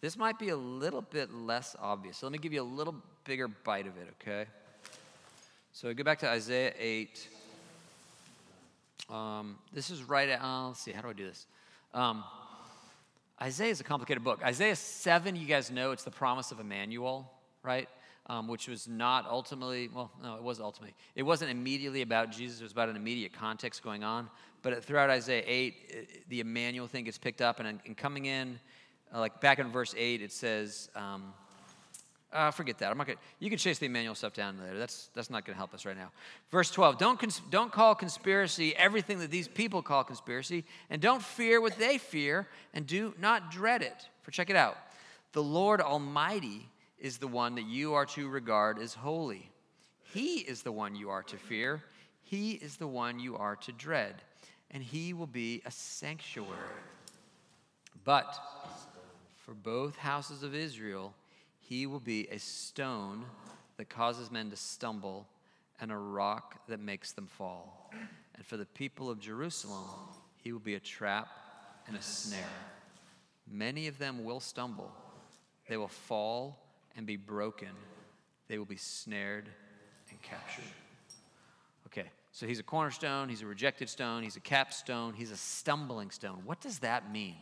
this 0.00 0.16
might 0.16 0.38
be 0.38 0.48
a 0.48 0.56
little 0.56 1.02
bit 1.02 1.32
less 1.32 1.76
obvious. 1.80 2.18
So 2.18 2.26
let 2.26 2.32
me 2.32 2.38
give 2.38 2.52
you 2.52 2.62
a 2.62 2.64
little 2.64 2.94
bigger 3.24 3.48
bite 3.48 3.86
of 3.86 3.96
it, 3.98 4.08
okay? 4.20 4.46
So 5.76 5.92
go 5.92 6.04
back 6.04 6.20
to 6.20 6.28
Isaiah 6.28 6.72
8. 6.78 7.28
Um, 9.10 9.58
this 9.72 9.90
is 9.90 10.04
right 10.04 10.28
at, 10.28 10.40
uh, 10.40 10.68
let's 10.68 10.78
see, 10.78 10.92
how 10.92 11.02
do 11.02 11.08
I 11.08 11.12
do 11.14 11.26
this? 11.26 11.48
Um, 11.92 12.22
Isaiah 13.42 13.72
is 13.72 13.80
a 13.80 13.84
complicated 13.84 14.22
book. 14.22 14.40
Isaiah 14.44 14.76
7, 14.76 15.34
you 15.34 15.46
guys 15.46 15.72
know, 15.72 15.90
it's 15.90 16.04
the 16.04 16.12
promise 16.12 16.52
of 16.52 16.60
Emmanuel, 16.60 17.28
right? 17.64 17.88
Um, 18.26 18.46
which 18.46 18.68
was 18.68 18.86
not 18.86 19.26
ultimately, 19.28 19.88
well, 19.92 20.12
no, 20.22 20.36
it 20.36 20.44
was 20.44 20.60
ultimately. 20.60 20.94
It 21.16 21.24
wasn't 21.24 21.50
immediately 21.50 22.02
about 22.02 22.30
Jesus, 22.30 22.60
it 22.60 22.62
was 22.62 22.70
about 22.70 22.88
an 22.88 22.94
immediate 22.94 23.32
context 23.32 23.82
going 23.82 24.04
on. 24.04 24.30
But 24.62 24.84
throughout 24.84 25.10
Isaiah 25.10 25.42
8, 25.44 25.74
it, 25.88 26.28
the 26.28 26.38
Emmanuel 26.38 26.86
thing 26.86 27.02
gets 27.02 27.18
picked 27.18 27.40
up, 27.40 27.58
and, 27.58 27.80
and 27.84 27.96
coming 27.96 28.26
in, 28.26 28.60
uh, 29.12 29.18
like 29.18 29.40
back 29.40 29.58
in 29.58 29.72
verse 29.72 29.92
8, 29.98 30.22
it 30.22 30.30
says, 30.30 30.88
um, 30.94 31.34
uh, 32.34 32.50
forget 32.50 32.78
that. 32.78 32.90
I'm 32.90 32.98
not 32.98 33.06
gonna, 33.06 33.18
you 33.38 33.48
can 33.48 33.58
chase 33.58 33.78
the 33.78 33.86
Emmanuel 33.86 34.14
stuff 34.14 34.34
down 34.34 34.58
later. 34.58 34.78
That's, 34.78 35.08
that's 35.14 35.30
not 35.30 35.44
going 35.44 35.54
to 35.54 35.58
help 35.58 35.72
us 35.72 35.86
right 35.86 35.96
now. 35.96 36.10
Verse 36.50 36.70
12 36.70 36.98
don't, 36.98 37.18
cons- 37.18 37.40
don't 37.50 37.72
call 37.72 37.94
conspiracy 37.94 38.74
everything 38.76 39.20
that 39.20 39.30
these 39.30 39.48
people 39.48 39.80
call 39.82 40.04
conspiracy, 40.04 40.64
and 40.90 41.00
don't 41.00 41.22
fear 41.22 41.60
what 41.60 41.78
they 41.78 41.96
fear, 41.96 42.48
and 42.74 42.86
do 42.86 43.14
not 43.20 43.50
dread 43.50 43.82
it. 43.82 44.08
For 44.22 44.30
check 44.30 44.50
it 44.50 44.56
out 44.56 44.76
the 45.32 45.42
Lord 45.42 45.80
Almighty 45.80 46.68
is 46.98 47.18
the 47.18 47.28
one 47.28 47.54
that 47.54 47.66
you 47.66 47.94
are 47.94 48.06
to 48.06 48.28
regard 48.28 48.78
as 48.78 48.94
holy. 48.94 49.50
He 50.12 50.38
is 50.38 50.62
the 50.62 50.72
one 50.72 50.94
you 50.94 51.10
are 51.10 51.22
to 51.24 51.36
fear, 51.36 51.82
He 52.22 52.52
is 52.52 52.76
the 52.76 52.86
one 52.86 53.18
you 53.18 53.36
are 53.36 53.56
to 53.56 53.72
dread, 53.72 54.22
and 54.70 54.82
He 54.82 55.12
will 55.12 55.26
be 55.26 55.62
a 55.64 55.70
sanctuary. 55.70 56.52
But 58.04 58.36
for 59.36 59.54
both 59.54 59.96
houses 59.96 60.42
of 60.42 60.54
Israel, 60.54 61.14
he 61.68 61.86
will 61.86 62.00
be 62.00 62.28
a 62.30 62.38
stone 62.38 63.24
that 63.76 63.88
causes 63.88 64.30
men 64.30 64.50
to 64.50 64.56
stumble 64.56 65.26
and 65.80 65.90
a 65.90 65.96
rock 65.96 66.60
that 66.68 66.80
makes 66.80 67.12
them 67.12 67.26
fall. 67.26 67.90
And 68.34 68.44
for 68.44 68.56
the 68.56 68.66
people 68.66 69.10
of 69.10 69.18
Jerusalem, 69.18 69.84
he 70.42 70.52
will 70.52 70.60
be 70.60 70.74
a 70.74 70.80
trap 70.80 71.28
and 71.86 71.96
a 71.96 72.02
snare. 72.02 72.40
Many 73.50 73.88
of 73.88 73.98
them 73.98 74.24
will 74.24 74.40
stumble, 74.40 74.90
they 75.68 75.76
will 75.76 75.88
fall 75.88 76.58
and 76.96 77.06
be 77.06 77.16
broken, 77.16 77.68
they 78.48 78.58
will 78.58 78.64
be 78.64 78.76
snared 78.76 79.48
and 80.10 80.22
captured. 80.22 80.64
Okay, 81.86 82.08
so 82.32 82.46
he's 82.46 82.58
a 82.58 82.62
cornerstone, 82.64 83.28
he's 83.28 83.42
a 83.42 83.46
rejected 83.46 83.88
stone, 83.88 84.22
he's 84.22 84.36
a 84.36 84.40
capstone, 84.40 85.14
he's 85.14 85.30
a 85.30 85.36
stumbling 85.36 86.10
stone. 86.10 86.42
What 86.44 86.60
does 86.60 86.80
that 86.80 87.12
mean? 87.12 87.36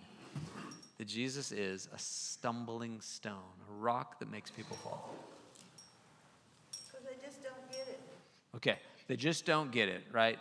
That 1.02 1.08
Jesus 1.08 1.50
is 1.50 1.88
a 1.92 1.98
stumbling 1.98 3.00
stone, 3.00 3.56
a 3.68 3.72
rock 3.72 4.20
that 4.20 4.30
makes 4.30 4.52
people 4.52 4.76
fall. 4.84 5.12
Because 6.70 7.04
they 7.04 7.16
just 7.26 7.42
don't 7.42 7.72
get 7.72 7.88
it. 7.88 8.00
Okay, 8.54 8.76
they 9.08 9.16
just 9.16 9.44
don't 9.44 9.72
get 9.72 9.88
it, 9.88 10.04
right? 10.12 10.38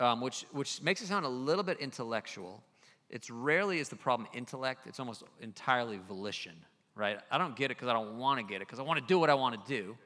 Um, 0.00 0.22
which, 0.22 0.46
which 0.52 0.80
makes 0.80 1.02
it 1.02 1.08
sound 1.08 1.26
a 1.26 1.28
little 1.28 1.62
bit 1.62 1.80
intellectual. 1.80 2.62
It's 3.10 3.28
rarely 3.28 3.78
is 3.78 3.90
the 3.90 3.96
problem 3.96 4.26
intellect, 4.32 4.86
it's 4.86 5.00
almost 5.00 5.22
entirely 5.42 6.00
volition, 6.08 6.54
right? 6.94 7.18
I 7.30 7.36
don't 7.36 7.54
get 7.54 7.66
it 7.66 7.76
because 7.76 7.88
I 7.88 7.92
don't 7.92 8.16
want 8.16 8.40
to 8.40 8.46
get 8.46 8.62
it, 8.62 8.68
because 8.68 8.78
I 8.78 8.84
want 8.84 9.00
to 9.00 9.06
do 9.06 9.18
what 9.18 9.28
I 9.28 9.34
want 9.34 9.66
to 9.66 9.68
do, 9.68 9.98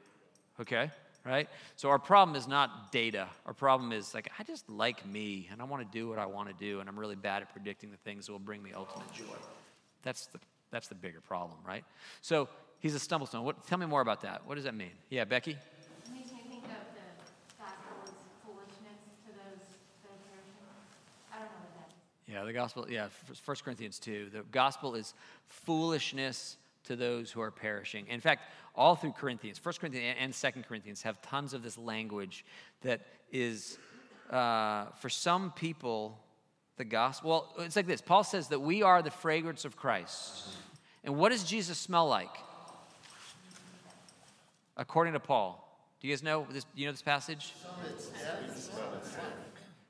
okay? 0.60 0.90
Right? 1.24 1.48
So 1.76 1.88
our 1.88 2.00
problem 2.00 2.36
is 2.36 2.48
not 2.48 2.90
data. 2.90 3.28
Our 3.46 3.54
problem 3.54 3.92
is 3.92 4.12
like, 4.12 4.30
I 4.38 4.42
just 4.42 4.68
like 4.68 5.06
me 5.06 5.48
and 5.52 5.60
I 5.60 5.64
want 5.64 5.80
to 5.82 5.98
do 5.98 6.08
what 6.08 6.18
I 6.18 6.26
want 6.26 6.48
to 6.48 6.54
do, 6.54 6.80
and 6.80 6.88
I'm 6.88 6.98
really 6.98 7.14
bad 7.14 7.42
at 7.42 7.52
predicting 7.52 7.92
the 7.92 7.96
things 7.98 8.26
that 8.26 8.32
will 8.32 8.40
bring 8.40 8.60
me 8.60 8.72
ultimate 8.74 9.12
joy. 9.12 9.36
That's 10.02 10.26
the, 10.26 10.40
that's 10.72 10.88
the 10.88 10.96
bigger 10.96 11.20
problem, 11.20 11.58
right? 11.64 11.84
So 12.22 12.48
he's 12.80 12.96
a 12.96 12.98
stumblestone. 12.98 13.44
What, 13.44 13.66
tell 13.68 13.78
me 13.78 13.86
more 13.86 14.00
about 14.00 14.22
that. 14.22 14.42
What 14.46 14.56
does 14.56 14.64
that 14.64 14.74
mean? 14.74 14.90
Yeah, 15.10 15.24
Becky? 15.24 15.52
It 15.52 15.58
makes 16.12 16.32
me 16.32 16.40
think 16.48 16.64
of 16.64 16.70
the 16.70 17.06
gospel 17.56 18.02
as 18.04 18.14
foolishness 18.44 18.98
to 19.24 19.30
those 19.30 19.62
that 20.02 20.10
are 20.10 20.18
perishing. 20.26 20.58
I 21.32 21.38
don't 21.38 21.46
know 21.46 21.62
what 21.62 21.74
that 21.78 21.88
is. 21.88 22.34
Yeah, 22.34 22.44
the 22.44 22.52
gospel, 22.52 22.86
yeah, 22.90 23.06
1 23.44 23.56
Corinthians 23.64 24.00
2. 24.00 24.30
The 24.32 24.42
gospel 24.50 24.96
is 24.96 25.14
foolishness 25.46 26.56
to 26.84 26.96
those 26.96 27.30
who 27.30 27.40
are 27.40 27.50
perishing. 27.50 28.06
In 28.08 28.20
fact, 28.20 28.42
all 28.74 28.96
through 28.96 29.12
Corinthians, 29.12 29.60
1 29.62 29.74
Corinthians 29.80 30.16
and 30.18 30.34
2 30.34 30.62
Corinthians 30.62 31.02
have 31.02 31.20
tons 31.22 31.54
of 31.54 31.62
this 31.62 31.76
language 31.78 32.44
that 32.82 33.06
is, 33.30 33.78
uh, 34.30 34.86
for 35.00 35.08
some 35.08 35.52
people, 35.52 36.18
the 36.76 36.84
gospel. 36.84 37.30
Well, 37.30 37.64
it's 37.64 37.76
like 37.76 37.86
this 37.86 38.00
Paul 38.00 38.24
says 38.24 38.48
that 38.48 38.60
we 38.60 38.82
are 38.82 39.02
the 39.02 39.10
fragrance 39.10 39.64
of 39.64 39.76
Christ. 39.76 40.48
And 41.04 41.16
what 41.16 41.32
does 41.32 41.44
Jesus 41.44 41.78
smell 41.78 42.08
like? 42.08 42.34
According 44.76 45.12
to 45.12 45.20
Paul. 45.20 45.58
Do 46.00 46.08
you 46.08 46.14
guys 46.14 46.22
know 46.22 46.46
this? 46.50 46.64
You 46.74 46.86
know 46.86 46.92
this 46.92 47.02
passage? 47.02 47.52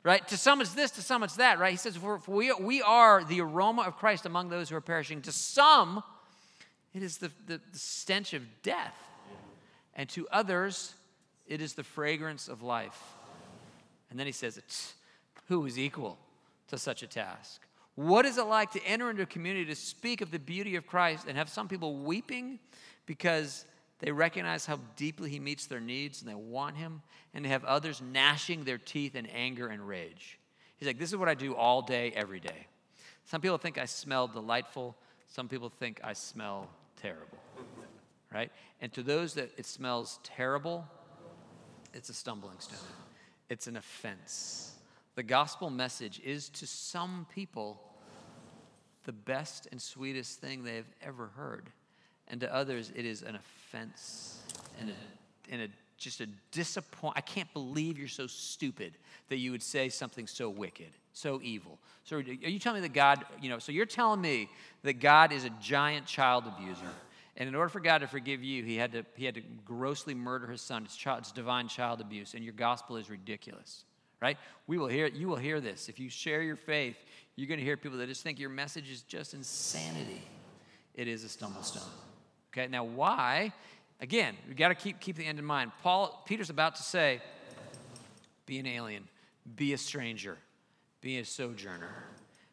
Right? 0.04 0.26
To 0.28 0.36
some 0.36 0.60
it's 0.60 0.74
this, 0.74 0.90
to 0.92 1.02
some 1.02 1.22
it's 1.22 1.36
that, 1.36 1.60
right? 1.60 1.70
He 1.70 1.76
says, 1.76 1.96
we, 2.26 2.52
we 2.52 2.82
are 2.82 3.22
the 3.22 3.40
aroma 3.40 3.82
of 3.82 3.96
Christ 3.96 4.26
among 4.26 4.48
those 4.48 4.68
who 4.68 4.76
are 4.76 4.80
perishing. 4.80 5.22
To 5.22 5.32
some, 5.32 6.02
it 6.94 7.02
is 7.02 7.18
the, 7.18 7.30
the, 7.46 7.60
the 7.72 7.78
stench 7.78 8.34
of 8.34 8.42
death. 8.62 8.96
And 9.94 10.08
to 10.10 10.26
others, 10.30 10.94
it 11.46 11.60
is 11.60 11.74
the 11.74 11.84
fragrance 11.84 12.48
of 12.48 12.62
life. 12.62 13.00
And 14.10 14.18
then 14.18 14.26
he 14.26 14.32
says, 14.32 14.60
Who 15.48 15.64
is 15.66 15.78
equal 15.78 16.18
to 16.68 16.78
such 16.78 17.02
a 17.02 17.06
task? 17.06 17.60
What 17.94 18.24
is 18.24 18.38
it 18.38 18.44
like 18.44 18.72
to 18.72 18.84
enter 18.84 19.10
into 19.10 19.22
a 19.22 19.26
community 19.26 19.66
to 19.66 19.74
speak 19.74 20.22
of 20.22 20.30
the 20.30 20.38
beauty 20.38 20.76
of 20.76 20.86
Christ 20.86 21.26
and 21.28 21.36
have 21.36 21.48
some 21.48 21.68
people 21.68 21.96
weeping 21.96 22.58
because 23.04 23.66
they 23.98 24.10
recognize 24.10 24.64
how 24.64 24.80
deeply 24.96 25.28
he 25.28 25.38
meets 25.38 25.66
their 25.66 25.80
needs 25.80 26.22
and 26.22 26.30
they 26.30 26.34
want 26.34 26.76
him, 26.76 27.02
and 27.34 27.44
to 27.44 27.50
have 27.50 27.64
others 27.64 28.00
gnashing 28.00 28.64
their 28.64 28.78
teeth 28.78 29.14
in 29.14 29.26
anger 29.26 29.68
and 29.68 29.86
rage? 29.86 30.38
He's 30.76 30.86
like, 30.86 30.98
This 30.98 31.10
is 31.10 31.16
what 31.16 31.28
I 31.28 31.34
do 31.34 31.54
all 31.54 31.82
day, 31.82 32.12
every 32.14 32.40
day. 32.40 32.66
Some 33.24 33.40
people 33.40 33.58
think 33.58 33.78
I 33.78 33.84
smell 33.84 34.26
delightful, 34.26 34.96
some 35.28 35.48
people 35.48 35.70
think 35.70 36.00
I 36.02 36.12
smell 36.14 36.68
terrible, 37.02 37.38
right? 38.32 38.50
And 38.80 38.92
to 38.92 39.02
those 39.02 39.34
that 39.34 39.50
it 39.56 39.66
smells 39.66 40.20
terrible, 40.22 40.86
it's 41.92 42.08
a 42.08 42.14
stumbling 42.14 42.58
stone, 42.60 42.78
it's 43.48 43.66
an 43.66 43.76
offense. 43.76 44.72
The 45.14 45.22
gospel 45.22 45.68
message 45.68 46.20
is 46.24 46.48
to 46.50 46.66
some 46.66 47.26
people 47.34 47.80
the 49.04 49.12
best 49.12 49.68
and 49.70 49.82
sweetest 49.82 50.40
thing 50.40 50.64
they 50.64 50.76
have 50.76 50.90
ever 51.02 51.30
heard. 51.36 51.68
And 52.28 52.40
to 52.40 52.54
others, 52.54 52.92
it 52.94 53.04
is 53.04 53.22
an 53.22 53.36
offense 53.36 54.38
and 54.80 54.90
a, 54.90 55.52
and 55.52 55.62
a 55.62 55.68
just 55.98 56.20
a 56.20 56.26
disappoint. 56.50 57.14
I 57.16 57.20
can't 57.20 57.52
believe 57.52 57.98
you're 57.98 58.08
so 58.08 58.26
stupid 58.26 58.94
that 59.28 59.36
you 59.36 59.52
would 59.52 59.62
say 59.62 59.88
something 59.88 60.26
so 60.26 60.48
wicked, 60.48 60.90
so 61.12 61.40
evil. 61.42 61.78
So 62.04 62.16
are 62.16 62.20
you 62.20 62.58
telling 62.58 62.82
me 62.82 62.88
that 62.88 62.94
God, 62.94 63.24
you 63.40 63.48
know, 63.48 63.58
so 63.58 63.72
you're 63.72 63.86
telling 63.86 64.20
me 64.20 64.48
that 64.82 64.94
God 64.94 65.32
is 65.32 65.44
a 65.44 65.50
giant 65.60 66.06
child 66.06 66.44
abuser. 66.46 66.90
And 67.36 67.48
in 67.48 67.54
order 67.54 67.68
for 67.68 67.80
God 67.80 67.98
to 67.98 68.06
forgive 68.06 68.42
you, 68.42 68.62
he 68.62 68.76
had 68.76 68.92
to, 68.92 69.04
he 69.14 69.24
had 69.24 69.34
to 69.36 69.42
grossly 69.64 70.14
murder 70.14 70.48
his 70.48 70.60
son. 70.60 70.84
It's, 70.84 70.96
child, 70.96 71.20
it's 71.20 71.32
divine 71.32 71.68
child 71.68 72.00
abuse, 72.00 72.34
and 72.34 72.44
your 72.44 72.52
gospel 72.52 72.96
is 72.96 73.08
ridiculous, 73.08 73.84
right? 74.20 74.36
We 74.66 74.76
will 74.76 74.88
hear, 74.88 75.06
you 75.06 75.28
will 75.28 75.36
hear 75.36 75.60
this. 75.60 75.88
If 75.88 75.98
you 75.98 76.10
share 76.10 76.42
your 76.42 76.56
faith, 76.56 76.96
you're 77.36 77.48
going 77.48 77.58
to 77.58 77.64
hear 77.64 77.78
people 77.78 77.98
that 77.98 78.08
just 78.08 78.22
think 78.22 78.38
your 78.38 78.50
message 78.50 78.90
is 78.90 79.02
just 79.02 79.32
insanity. 79.32 80.22
It 80.94 81.08
is 81.08 81.24
a 81.24 81.28
stumble 81.28 81.62
stone. 81.62 81.82
Okay, 82.52 82.68
now 82.68 82.84
why? 82.84 83.52
Again, 84.00 84.36
we 84.46 84.54
got 84.54 84.68
to 84.68 84.74
keep, 84.74 85.00
keep 85.00 85.16
the 85.16 85.24
end 85.24 85.38
in 85.38 85.44
mind. 85.44 85.72
Paul, 85.82 86.22
Peter's 86.26 86.50
about 86.50 86.74
to 86.76 86.82
say, 86.82 87.22
be 88.44 88.58
an 88.58 88.66
alien, 88.66 89.08
be 89.56 89.72
a 89.72 89.78
stranger, 89.78 90.36
be 91.02 91.18
a 91.18 91.24
sojourner. 91.24 91.92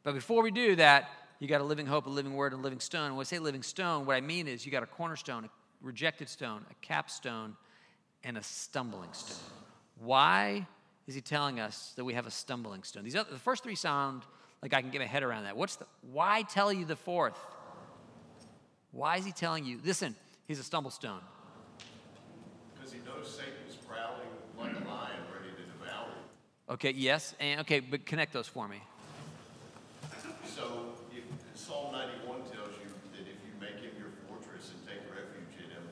But 0.03 0.15
before 0.15 0.43
we 0.43 0.51
do 0.51 0.75
that, 0.75 1.09
you 1.39 1.47
got 1.47 1.61
a 1.61 1.63
living 1.63 1.85
hope, 1.85 2.05
a 2.05 2.09
living 2.09 2.33
word, 2.33 2.51
and 2.51 2.59
a 2.59 2.63
living 2.63 2.81
stone. 2.81 3.11
When 3.11 3.21
I 3.21 3.23
say 3.23 3.39
living 3.39 3.63
stone, 3.63 4.05
what 4.05 4.17
I 4.17 4.21
mean 4.21 4.47
is 4.47 4.65
you 4.65 4.71
got 4.71 4.83
a 4.83 4.87
cornerstone, 4.87 5.45
a 5.45 5.49
rejected 5.81 6.27
stone, 6.27 6.65
a 6.69 6.73
capstone, 6.85 7.55
and 8.25 8.37
a 8.37 8.43
stumbling 8.43 9.13
stone. 9.13 9.37
Why 9.99 10.67
is 11.07 11.15
he 11.15 11.21
telling 11.21 11.59
us 11.59 11.93
that 11.95 12.03
we 12.03 12.13
have 12.13 12.27
a 12.27 12.31
stumbling 12.31 12.83
stone? 12.83 13.03
These 13.03 13.15
other, 13.15 13.31
the 13.31 13.39
first 13.39 13.63
three 13.63 13.75
sound 13.75 14.23
like 14.61 14.73
I 14.73 14.81
can 14.81 14.89
get 14.89 14.99
my 14.99 15.07
head 15.07 15.23
around 15.23 15.43
that. 15.43 15.55
What's 15.55 15.77
the 15.77 15.85
why 16.11 16.41
tell 16.41 16.73
you 16.73 16.83
the 16.85 16.95
fourth? 16.95 17.37
Why 18.91 19.17
is 19.17 19.25
he 19.25 19.31
telling 19.31 19.65
you? 19.65 19.79
Listen, 19.83 20.15
he's 20.47 20.59
a 20.59 20.63
stumble 20.63 20.91
stone. 20.91 21.21
Because 22.75 22.91
he 22.91 22.99
knows 22.99 23.29
Satan's 23.29 23.75
prowling 23.87 24.27
like 24.57 24.71
a 24.71 24.87
lion, 24.89 25.21
ready 25.33 25.51
to 25.55 25.61
devour 25.61 26.07
you. 26.09 26.23
Okay, 26.69 26.91
yes, 26.91 27.33
and 27.39 27.61
okay, 27.61 27.79
but 27.79 28.05
connect 28.05 28.31
those 28.31 28.47
for 28.47 28.67
me. 28.67 28.77
So 30.45 30.93
if, 31.09 31.25
Psalm 31.57 31.93
91 31.93 32.45
tells 32.53 32.77
you 32.77 32.93
that 33.17 33.25
if 33.25 33.41
you 33.41 33.49
make 33.59 33.81
him 33.81 33.89
your 33.97 34.13
fortress 34.29 34.69
and 34.77 34.79
take 34.85 35.01
refuge 35.09 35.65
in 35.65 35.69
him, 35.73 35.85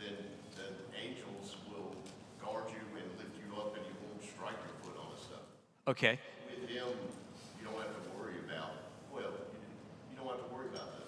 then 0.00 0.16
the 0.56 0.72
angels 0.96 1.60
will 1.68 1.92
guard 2.40 2.72
you 2.72 2.80
and 2.96 3.04
lift 3.20 3.36
you 3.36 3.52
up 3.52 3.76
and 3.76 3.84
you 3.84 3.92
won't 4.00 4.24
strike 4.24 4.56
your 4.64 4.72
foot 4.80 4.96
on 4.96 5.12
a 5.12 5.20
stone. 5.20 5.44
Okay, 5.92 6.16
With 6.48 6.70
him, 6.72 6.88
you 7.60 7.68
don't 7.68 7.76
have 7.76 7.92
to 7.92 8.08
worry 8.16 8.40
about, 8.48 8.96
well, 9.12 9.28
you, 9.28 9.60
you 10.08 10.16
don't 10.16 10.24
have 10.32 10.40
to 10.40 10.48
worry 10.48 10.72
about 10.72 10.88
the 10.96 11.04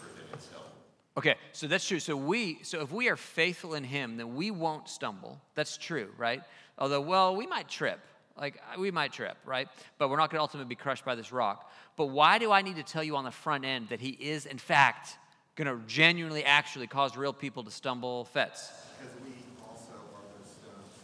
tripping 0.00 0.32
itself. 0.32 0.72
Okay, 1.18 1.34
so 1.50 1.66
that's 1.66 1.84
true. 1.84 1.98
So 1.98 2.16
we, 2.16 2.60
so 2.62 2.80
if 2.80 2.92
we 2.92 3.08
are 3.08 3.16
faithful 3.16 3.74
in 3.74 3.82
Him, 3.82 4.18
then 4.18 4.36
we 4.36 4.52
won't 4.52 4.88
stumble. 4.88 5.40
That's 5.56 5.76
true, 5.76 6.10
right? 6.16 6.42
Although, 6.78 7.00
well, 7.00 7.34
we 7.34 7.44
might 7.44 7.68
trip. 7.68 7.98
Like 8.40 8.60
we 8.78 8.92
might 8.92 9.12
trip, 9.12 9.36
right? 9.44 9.66
But 9.98 10.10
we're 10.10 10.16
not 10.16 10.30
going 10.30 10.38
to 10.38 10.42
ultimately 10.42 10.68
be 10.68 10.76
crushed 10.76 11.04
by 11.04 11.16
this 11.16 11.32
rock. 11.32 11.72
But 11.96 12.06
why 12.06 12.38
do 12.38 12.52
I 12.52 12.62
need 12.62 12.76
to 12.76 12.84
tell 12.84 13.02
you 13.02 13.16
on 13.16 13.24
the 13.24 13.32
front 13.32 13.64
end 13.64 13.88
that 13.88 14.00
He 14.00 14.10
is, 14.10 14.46
in 14.46 14.58
fact, 14.58 15.18
going 15.56 15.66
to 15.66 15.84
genuinely, 15.88 16.44
actually 16.44 16.86
cause 16.86 17.16
real 17.16 17.32
people 17.32 17.64
to 17.64 17.70
stumble? 17.72 18.26
Fets. 18.26 18.70
Because 19.00 19.16
we 19.24 19.32
also 19.68 19.94
are 20.14 20.22
those 20.38 20.52
stones. 20.52 21.02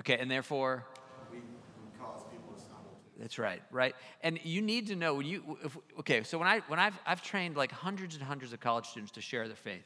Okay, 0.00 0.18
and 0.18 0.30
therefore, 0.30 0.84
That's 3.18 3.38
right, 3.38 3.60
right. 3.72 3.94
And 4.22 4.38
you 4.44 4.62
need 4.62 4.86
to 4.88 4.96
know 4.96 5.14
when 5.14 5.26
you 5.26 5.58
if, 5.64 5.76
okay. 5.98 6.22
So 6.22 6.38
when 6.38 6.46
I 6.46 6.60
when 6.68 6.78
I've 6.78 6.98
I've 7.04 7.22
trained 7.22 7.56
like 7.56 7.72
hundreds 7.72 8.14
and 8.14 8.22
hundreds 8.22 8.52
of 8.52 8.60
college 8.60 8.86
students 8.86 9.12
to 9.12 9.20
share 9.20 9.48
their 9.48 9.56
faith, 9.56 9.82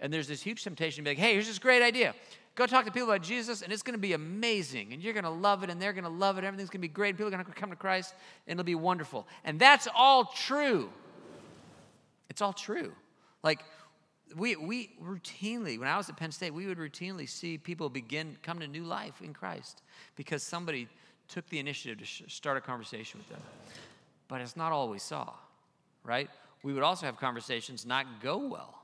and 0.00 0.12
there's 0.12 0.26
this 0.26 0.42
huge 0.42 0.64
temptation 0.64 1.04
to 1.04 1.08
be 1.08 1.14
like, 1.14 1.18
hey, 1.18 1.34
here's 1.34 1.46
this 1.46 1.60
great 1.60 1.82
idea. 1.82 2.14
Go 2.54 2.66
talk 2.66 2.84
to 2.84 2.90
people 2.90 3.08
about 3.08 3.22
Jesus, 3.22 3.62
and 3.62 3.72
it's 3.72 3.82
going 3.82 3.94
to 3.94 4.00
be 4.00 4.12
amazing, 4.12 4.92
and 4.92 5.02
you're 5.02 5.14
going 5.14 5.24
to 5.24 5.30
love 5.30 5.62
it, 5.62 5.70
and 5.70 5.80
they're 5.80 5.94
going 5.94 6.04
to 6.04 6.10
love 6.10 6.36
it. 6.36 6.44
Everything's 6.44 6.68
going 6.68 6.80
to 6.80 6.88
be 6.88 6.92
great. 6.92 7.16
People 7.16 7.28
are 7.28 7.30
going 7.30 7.44
to 7.44 7.52
come 7.52 7.70
to 7.70 7.76
Christ, 7.76 8.14
and 8.46 8.58
it'll 8.58 8.66
be 8.66 8.74
wonderful. 8.74 9.26
And 9.44 9.58
that's 9.58 9.88
all 9.94 10.26
true. 10.26 10.90
It's 12.28 12.42
all 12.42 12.52
true. 12.52 12.92
Like 13.42 13.60
we 14.36 14.56
we 14.56 14.90
routinely, 15.02 15.78
when 15.78 15.88
I 15.88 15.96
was 15.96 16.08
at 16.08 16.16
Penn 16.16 16.32
State, 16.32 16.52
we 16.52 16.66
would 16.66 16.78
routinely 16.78 17.28
see 17.28 17.58
people 17.58 17.88
begin 17.88 18.36
come 18.42 18.58
to 18.58 18.66
new 18.66 18.84
life 18.84 19.20
in 19.22 19.32
Christ 19.32 19.82
because 20.16 20.42
somebody 20.42 20.88
took 21.28 21.48
the 21.48 21.58
initiative 21.58 21.98
to 21.98 22.04
sh- 22.04 22.22
start 22.28 22.56
a 22.56 22.60
conversation 22.60 23.18
with 23.18 23.28
them. 23.28 23.40
But 24.28 24.40
it's 24.40 24.56
not 24.56 24.72
all 24.72 24.88
we 24.88 24.98
saw, 24.98 25.32
right? 26.04 26.28
We 26.62 26.72
would 26.72 26.82
also 26.82 27.06
have 27.06 27.18
conversations 27.18 27.84
not 27.84 28.06
go 28.22 28.38
well. 28.38 28.78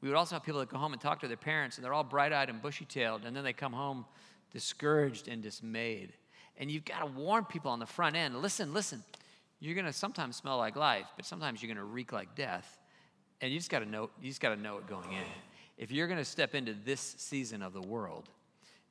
We 0.00 0.08
would 0.08 0.16
also 0.16 0.36
have 0.36 0.44
people 0.44 0.60
that 0.60 0.68
go 0.68 0.78
home 0.78 0.92
and 0.92 1.00
talk 1.00 1.20
to 1.20 1.28
their 1.28 1.36
parents, 1.36 1.76
and 1.76 1.84
they're 1.84 1.94
all 1.94 2.04
bright 2.04 2.32
eyed 2.32 2.48
and 2.48 2.60
bushy 2.62 2.84
tailed, 2.84 3.24
and 3.24 3.34
then 3.34 3.44
they 3.44 3.52
come 3.52 3.72
home 3.72 4.04
discouraged 4.52 5.28
and 5.28 5.42
dismayed. 5.42 6.12
And 6.58 6.70
you've 6.70 6.84
got 6.84 7.00
to 7.00 7.06
warn 7.06 7.44
people 7.44 7.70
on 7.70 7.78
the 7.78 7.86
front 7.86 8.16
end 8.16 8.40
listen, 8.40 8.72
listen, 8.72 9.02
you're 9.60 9.74
going 9.74 9.86
to 9.86 9.92
sometimes 9.92 10.36
smell 10.36 10.58
like 10.58 10.76
life, 10.76 11.06
but 11.16 11.26
sometimes 11.26 11.62
you're 11.62 11.68
going 11.68 11.84
to 11.84 11.92
reek 11.92 12.12
like 12.12 12.34
death. 12.34 12.78
And 13.40 13.52
you 13.52 13.58
just 13.58 13.70
got 13.70 13.80
to 13.80 13.86
know, 13.86 14.10
you 14.20 14.28
just 14.28 14.40
got 14.40 14.54
to 14.54 14.60
know 14.60 14.78
it 14.78 14.86
going 14.86 15.12
in. 15.12 15.24
If 15.76 15.90
you're 15.90 16.06
going 16.06 16.18
to 16.18 16.24
step 16.24 16.54
into 16.54 16.74
this 16.84 17.16
season 17.18 17.62
of 17.62 17.74
the 17.74 17.82
world, 17.82 18.30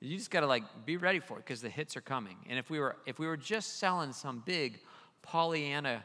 you 0.05 0.17
just 0.17 0.31
got 0.31 0.41
to 0.41 0.47
like 0.47 0.63
be 0.85 0.97
ready 0.97 1.19
for 1.19 1.37
it 1.37 1.45
because 1.45 1.61
the 1.61 1.69
hits 1.69 1.97
are 1.97 2.01
coming. 2.01 2.37
And 2.49 2.59
if 2.59 2.69
we 2.69 2.79
were 2.79 2.95
if 3.05 3.19
we 3.19 3.27
were 3.27 3.37
just 3.37 3.79
selling 3.79 4.13
some 4.13 4.43
big 4.45 4.79
Pollyanna 5.21 6.03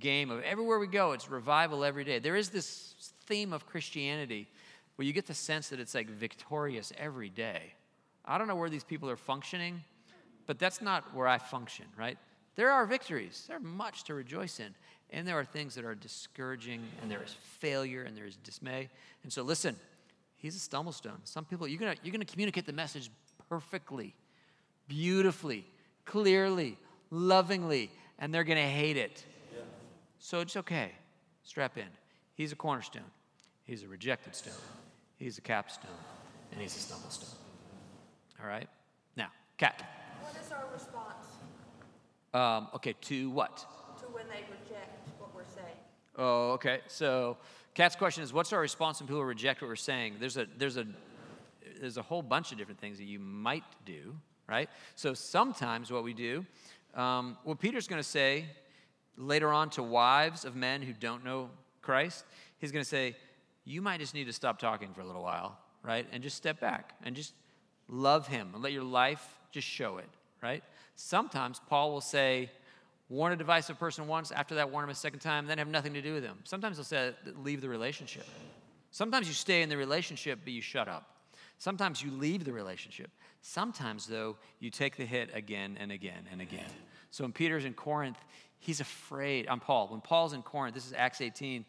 game 0.00 0.30
of 0.30 0.42
everywhere 0.42 0.78
we 0.78 0.86
go, 0.86 1.12
it's 1.12 1.30
revival 1.30 1.84
every 1.84 2.04
day. 2.04 2.18
There 2.18 2.36
is 2.36 2.50
this 2.50 3.12
theme 3.26 3.52
of 3.52 3.66
Christianity 3.66 4.48
where 4.96 5.06
you 5.06 5.12
get 5.12 5.26
the 5.26 5.34
sense 5.34 5.68
that 5.68 5.80
it's 5.80 5.94
like 5.94 6.08
victorious 6.08 6.92
every 6.98 7.28
day. 7.28 7.74
I 8.24 8.38
don't 8.38 8.48
know 8.48 8.56
where 8.56 8.70
these 8.70 8.84
people 8.84 9.08
are 9.08 9.16
functioning, 9.16 9.82
but 10.46 10.58
that's 10.58 10.80
not 10.82 11.14
where 11.14 11.28
I 11.28 11.38
function, 11.38 11.86
right? 11.96 12.18
There 12.56 12.70
are 12.70 12.86
victories. 12.86 13.44
There 13.46 13.58
are 13.58 13.60
much 13.60 14.04
to 14.04 14.14
rejoice 14.14 14.58
in. 14.60 14.74
And 15.10 15.28
there 15.28 15.38
are 15.38 15.44
things 15.44 15.76
that 15.76 15.84
are 15.84 15.94
discouraging, 15.94 16.82
and 17.00 17.08
there 17.08 17.22
is 17.22 17.32
failure, 17.32 18.02
and 18.02 18.16
there 18.16 18.24
is 18.24 18.36
dismay. 18.36 18.88
And 19.22 19.32
so, 19.32 19.42
listen, 19.42 19.76
he's 20.36 20.56
a 20.56 20.58
stumble 20.58 20.90
stone. 20.90 21.18
Some 21.22 21.44
people, 21.44 21.68
you're 21.68 21.78
gonna, 21.78 21.94
you're 22.02 22.12
gonna 22.12 22.24
communicate 22.24 22.66
the 22.66 22.72
message 22.72 23.10
perfectly, 23.48 24.14
beautifully, 24.88 25.66
clearly, 26.04 26.76
lovingly, 27.10 27.90
and 28.18 28.32
they're 28.32 28.44
gonna 28.44 28.60
hate 28.60 28.96
it. 28.96 29.24
So 30.18 30.40
it's 30.40 30.56
okay. 30.56 30.92
Strap 31.44 31.78
in. 31.78 31.86
He's 32.34 32.52
a 32.52 32.56
cornerstone, 32.56 33.02
he's 33.64 33.82
a 33.82 33.88
rejected 33.88 34.34
stone, 34.34 34.52
he's 35.18 35.38
a 35.38 35.40
capstone, 35.40 35.90
and 36.52 36.60
he's 36.60 36.76
a 36.76 36.80
stumble 36.80 37.08
stone. 37.10 37.38
All 38.42 38.48
right? 38.48 38.68
Now, 39.16 39.28
Cat. 39.56 39.82
What 40.20 40.34
is 40.44 40.52
our 40.52 40.64
response 40.72 41.26
Um, 42.34 42.68
okay, 42.74 42.94
to 43.02 43.30
what? 43.30 43.56
to 44.00 44.06
when 44.06 44.26
they 44.28 44.44
reject 44.50 45.08
what 45.18 45.34
we're 45.34 45.44
saying? 45.54 45.76
Oh, 46.18 46.50
okay. 46.52 46.80
So, 46.88 47.38
Kat's 47.74 47.96
question 47.96 48.22
is, 48.22 48.32
what's 48.32 48.52
our 48.52 48.60
response 48.60 49.00
when 49.00 49.06
people 49.06 49.24
reject 49.24 49.62
what 49.62 49.68
we're 49.68 49.76
saying? 49.76 50.16
There's 50.20 50.36
a 50.36 50.46
there's 50.58 50.76
a 50.76 50.86
there's 51.80 51.96
a 51.96 52.02
whole 52.02 52.22
bunch 52.22 52.52
of 52.52 52.58
different 52.58 52.80
things 52.80 52.98
that 52.98 53.04
you 53.04 53.18
might 53.18 53.64
do, 53.84 54.16
right? 54.48 54.68
So 54.94 55.14
sometimes 55.14 55.90
what 55.90 56.04
we 56.04 56.14
do, 56.14 56.44
um, 56.94 57.36
what 57.44 57.58
Peter's 57.58 57.86
going 57.86 58.00
to 58.00 58.08
say 58.08 58.46
later 59.16 59.52
on 59.52 59.70
to 59.70 59.82
wives 59.82 60.44
of 60.44 60.56
men 60.56 60.82
who 60.82 60.92
don't 60.92 61.24
know 61.24 61.50
Christ, 61.82 62.24
he's 62.58 62.72
going 62.72 62.84
to 62.84 62.88
say, 62.88 63.16
you 63.64 63.82
might 63.82 64.00
just 64.00 64.14
need 64.14 64.24
to 64.24 64.32
stop 64.32 64.58
talking 64.58 64.92
for 64.94 65.00
a 65.00 65.04
little 65.04 65.22
while, 65.22 65.58
right, 65.82 66.06
and 66.12 66.22
just 66.22 66.36
step 66.36 66.60
back 66.60 66.94
and 67.04 67.16
just 67.16 67.32
love 67.88 68.26
Him 68.28 68.50
and 68.54 68.62
let 68.62 68.72
your 68.72 68.84
life 68.84 69.26
just 69.50 69.66
show 69.66 69.98
it, 69.98 70.08
right? 70.42 70.62
Sometimes 70.94 71.60
Paul 71.68 71.92
will 71.92 72.00
say, 72.00 72.50
warn 73.08 73.32
a 73.32 73.36
divisive 73.36 73.78
person 73.78 74.06
once, 74.06 74.32
after 74.32 74.56
that, 74.56 74.70
warn 74.70 74.84
him 74.84 74.90
a 74.90 74.94
second 74.94 75.20
time, 75.20 75.46
then 75.46 75.58
have 75.58 75.68
nothing 75.68 75.94
to 75.94 76.02
do 76.02 76.14
with 76.14 76.24
him. 76.24 76.38
Sometimes 76.44 76.76
he'll 76.76 76.84
say, 76.84 77.12
leave 77.42 77.60
the 77.60 77.68
relationship. 77.68 78.26
Sometimes 78.90 79.28
you 79.28 79.34
stay 79.34 79.62
in 79.62 79.68
the 79.68 79.76
relationship, 79.76 80.40
but 80.42 80.52
you 80.52 80.60
shut 80.60 80.88
up. 80.88 81.15
Sometimes 81.58 82.02
you 82.02 82.10
leave 82.10 82.44
the 82.44 82.52
relationship. 82.52 83.10
Sometimes, 83.40 84.06
though, 84.06 84.36
you 84.60 84.70
take 84.70 84.96
the 84.96 85.06
hit 85.06 85.30
again 85.32 85.76
and 85.80 85.90
again 85.90 86.26
and 86.30 86.40
again. 86.40 86.66
So 87.10 87.24
when 87.24 87.32
Peter's 87.32 87.64
in 87.64 87.74
Corinth, 87.74 88.18
he's 88.58 88.80
afraid. 88.80 89.46
I'm 89.48 89.60
Paul. 89.60 89.88
When 89.88 90.00
Paul's 90.00 90.32
in 90.32 90.42
Corinth, 90.42 90.74
this 90.74 90.86
is 90.86 90.92
Acts 90.92 91.20
18, 91.20 91.64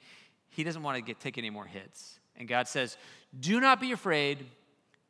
he 0.50 0.64
doesn't 0.64 0.84
want 0.84 0.98
to 0.98 1.02
get 1.02 1.20
take 1.20 1.38
any 1.38 1.50
more 1.50 1.66
hits. 1.66 2.20
And 2.36 2.48
God 2.48 2.68
says, 2.68 2.98
Do 3.40 3.60
not 3.60 3.80
be 3.80 3.92
afraid, 3.92 4.46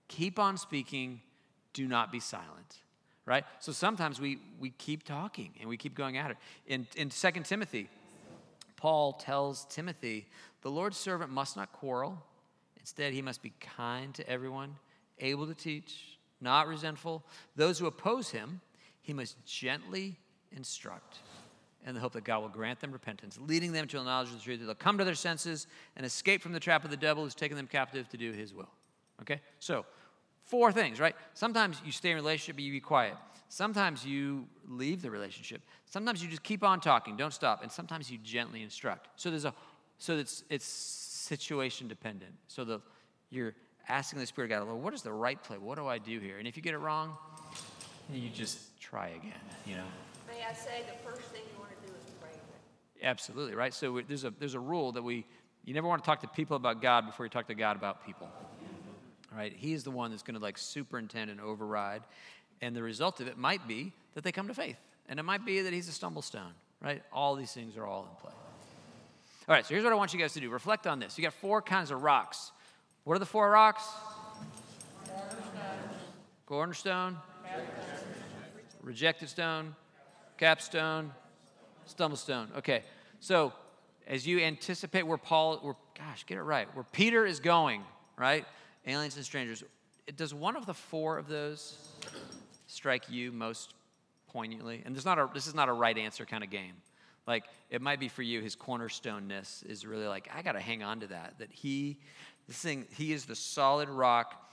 keep 0.08 0.40
on 0.40 0.58
speaking, 0.58 1.22
do 1.74 1.88
not 1.88 2.12
be 2.12 2.20
silent. 2.20 2.82
Right? 3.26 3.44
So 3.60 3.72
sometimes 3.72 4.22
we 4.22 4.40
we 4.60 4.70
keep 4.70 5.04
talking 5.04 5.52
and 5.60 5.68
we 5.68 5.76
keep 5.76 5.96
going 5.96 6.18
at 6.18 6.32
it. 6.32 6.38
In 6.66 6.88
in 6.96 7.10
2 7.10 7.32
Timothy, 7.44 7.90
Paul 8.78 9.13
tells 9.13 9.66
Timothy, 9.66 10.28
the 10.62 10.70
Lord's 10.70 10.98
servant 10.98 11.32
must 11.32 11.58
not 11.58 11.74
quarrel. 11.74 12.24
Instead, 12.88 13.13
he 13.13 13.21
must 13.21 13.41
be 13.41 13.52
kind 13.60 14.13
to 14.15 14.28
everyone, 14.30 14.76
able 15.19 15.45
to 15.45 15.54
teach, 15.54 16.17
not 16.39 16.67
resentful. 16.67 17.23
Those 17.56 17.80
who 17.80 17.86
oppose 17.86 18.30
him, 18.30 18.62
he 19.02 19.13
must 19.13 19.36
gently 19.45 20.17
instruct 20.56 21.19
in 21.86 21.93
the 21.93 22.02
hope 22.02 22.13
that 22.13 22.23
God 22.23 22.41
will 22.41 22.50
grant 22.50 22.80
them 22.80 22.91
repentance, 22.91 23.38
leading 23.41 23.71
them 23.71 23.88
to 23.88 24.00
a 24.00 24.04
knowledge 24.04 24.30
of 24.30 24.36
the 24.36 24.41
truth. 24.41 24.60
That 24.60 24.65
they'll 24.65 24.76
come 24.76 24.97
to 24.97 25.04
their 25.04 25.15
senses 25.15 25.67
and 25.95 26.06
escape 26.06 26.41
from 26.41 26.54
the 26.54 26.60
trap 26.60 26.86
of 26.86 26.91
the 26.91 26.97
devil 26.97 27.23
who's 27.23 27.36
taken 27.36 27.58
them 27.58 27.67
captive 27.67 28.08
to 28.10 28.17
do 28.17 28.32
his 28.32 28.54
will. 28.54 28.69
Okay? 29.21 29.41
So, 29.60 29.86
Four 30.47 30.71
things, 30.71 31.02
right? 31.02 31.13
Sometimes 31.34 31.82
you 31.86 31.91
stay 31.91 32.12
in 32.12 32.17
a 32.17 32.21
relationship, 32.21 32.56
but 32.56 32.63
you 32.63 32.71
be 32.71 32.80
quiet. 32.80 33.15
Sometimes 33.50 34.06
you 34.06 34.47
leave 34.65 35.02
the 35.02 35.12
relationship. 35.12 35.62
Sometimes 35.86 36.23
you 36.23 36.30
just 36.30 36.43
keep 36.43 36.63
on 36.63 36.80
talking, 36.80 37.17
don't 37.17 37.34
stop. 37.34 37.63
And 37.63 37.71
sometimes 37.71 38.10
you 38.10 38.17
gently 38.23 38.63
instruct. 38.63 39.10
So 39.17 39.30
there's 39.30 39.43
a 39.43 39.54
so 39.97 40.15
it's 40.15 40.45
it's 40.50 40.65
situation 41.28 41.88
dependent. 41.88 42.34
So 42.48 42.63
the 42.63 42.82
you're 43.30 43.54
asking 43.90 44.20
the 44.20 44.26
Spirit 44.26 44.52
of 44.52 44.60
God, 44.60 44.68
Lord, 44.68 44.84
what 44.84 44.94
is 44.94 45.02
the 45.02 45.12
right 45.12 45.42
play? 45.42 45.58
What 45.58 45.78
do 45.78 45.88
I 45.88 45.98
do 45.98 46.20
here? 46.20 46.38
And 46.40 46.48
if 46.48 46.58
you 46.58 46.63
get 46.63 46.74
it 46.74 46.80
wrong, 46.80 47.16
you 48.13 48.30
just 48.30 48.80
try 48.80 49.10
again, 49.10 49.34
you 49.66 49.76
know? 49.76 49.84
May 50.28 50.44
I 50.44 50.54
say, 50.54 50.84
the 50.88 51.10
first 51.10 51.28
thing 51.30 51.42
you 51.54 51.60
want 51.60 51.72
to 51.72 51.88
do 51.88 51.94
is 51.94 52.13
pray. 52.22 52.32
Absolutely, 53.02 53.56
right? 53.56 53.74
So 53.74 53.94
we- 53.94 54.04
there's 54.04 54.24
a, 54.24 54.32
there's 54.40 54.54
a 54.56 54.60
rule 54.60 54.92
that 54.94 55.02
we, 55.02 55.26
you 55.66 55.74
never 55.74 55.88
want 55.88 56.04
to 56.04 56.06
talk 56.06 56.22
to 56.22 56.28
people 56.28 56.56
about 56.56 56.82
God 56.82 57.06
before 57.06 57.26
you 57.26 57.30
talk 57.30 57.48
to 57.48 57.56
God 57.56 57.76
about 57.76 58.06
people. 58.06 58.30
All 59.32 59.38
right? 59.38 59.54
He's 59.56 59.84
the 59.84 59.92
one 59.92 60.12
that's 60.12 60.24
going 60.24 60.36
to 60.36 60.42
like 60.42 60.58
superintend 60.58 61.30
and 61.30 61.42
override. 61.42 62.04
And 62.62 62.76
the 62.76 62.84
result 62.84 63.20
of 63.20 63.28
it 63.28 63.38
might 63.38 63.68
be 63.68 63.92
that 64.16 64.24
they 64.24 64.32
come 64.32 64.48
to 64.48 64.54
faith. 64.54 64.78
And 65.10 65.20
it 65.20 65.24
might 65.24 65.46
be 65.46 65.62
that 65.62 65.74
he's 65.74 65.88
a 65.88 65.94
stumble 65.94 66.22
stone, 66.22 66.54
right? 66.82 67.04
All 67.13 67.36
these 67.36 67.52
things 67.52 67.78
are 67.78 67.86
all 67.86 68.04
in 68.04 68.22
play. 68.22 68.34
All 69.48 69.56
right, 69.56 69.66
so 69.66 69.74
here's 69.74 69.86
what 69.86 69.94
I 69.94 69.96
want 69.96 70.14
you 70.14 70.20
guys 70.20 70.34
to 70.34 70.42
do. 70.42 70.50
Reflect 70.50 70.88
on 70.88 71.00
this. 71.00 71.18
You 71.18 71.24
got 71.24 71.34
four 71.34 71.62
kinds 71.62 71.90
of 71.90 72.04
rocks. 72.04 72.52
What 73.06 73.16
are 73.16 73.20
the 73.20 73.26
four 73.26 73.50
rocks? 73.50 73.88
Cornerstone, 76.46 77.16
rejected 78.82 79.30
stone, 79.30 79.74
capstone, 80.38 81.14
stumble 81.86 82.18
stone. 82.18 82.50
Okay, 82.58 82.84
so 83.22 83.54
as 84.06 84.28
you 84.28 84.40
anticipate 84.40 85.04
where 85.04 85.18
Paul, 85.18 85.60
where, 85.60 85.76
gosh, 85.98 86.26
get 86.26 86.38
it 86.38 86.44
right, 86.44 86.68
where 86.76 86.86
Peter 86.92 87.26
is 87.26 87.40
going, 87.40 87.84
right? 88.18 88.46
Aliens 88.86 89.16
and 89.16 89.24
strangers. 89.24 89.64
Does 90.18 90.34
one 90.34 90.58
of 90.58 90.66
the 90.66 90.74
four 90.74 91.18
of 91.18 91.30
those 91.30 91.78
strike 92.68 93.10
you 93.10 93.32
most 93.32 93.76
poignantly? 94.28 94.82
And 94.86 94.94
there's 94.94 95.06
not 95.06 95.18
a, 95.18 95.30
this 95.34 95.48
is 95.48 95.56
not 95.56 95.70
a 95.70 95.74
right 95.74 95.98
answer 95.98 96.26
kind 96.26 96.44
of 96.44 96.50
game. 96.50 96.74
Like 97.28 97.44
it 97.70 97.82
might 97.82 98.00
be 98.00 98.08
for 98.08 98.24
you, 98.24 98.42
his 98.42 98.56
cornerstoneness 98.56 99.66
is 99.66 99.86
really 99.86 100.08
like, 100.08 100.30
I 100.34 100.42
got 100.42 100.54
to 100.54 100.62
hang 100.62 100.82
on 100.82 101.02
to 101.02 101.08
that. 101.08 101.36
That 101.40 101.52
he, 101.52 102.00
this 102.48 102.58
thing, 102.58 102.88
he 102.96 103.12
is 103.12 103.26
the 103.26 103.36
solid 103.36 103.90
rock, 103.90 104.50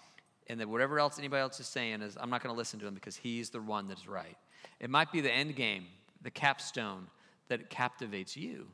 and 0.48 0.60
that 0.60 0.68
whatever 0.68 0.98
else 0.98 1.18
anybody 1.18 1.40
else 1.40 1.60
is 1.60 1.66
saying 1.66 2.02
is, 2.02 2.18
I'm 2.20 2.28
not 2.28 2.42
to 2.54 2.58
listen 2.58 2.80
to 2.80 2.86
him 2.86 2.94
because 2.94 3.16
he's 3.16 3.50
the 3.50 3.60
one 3.60 3.88
that's 3.88 4.08
right. 4.08 4.36
It 4.80 4.90
might 4.90 5.12
be 5.12 5.20
the 5.20 5.32
end 5.32 5.56
game, 5.56 5.86
the 6.20 6.30
capstone 6.30 7.06
that 7.48 7.70
captivates 7.70 8.36
you 8.36 8.66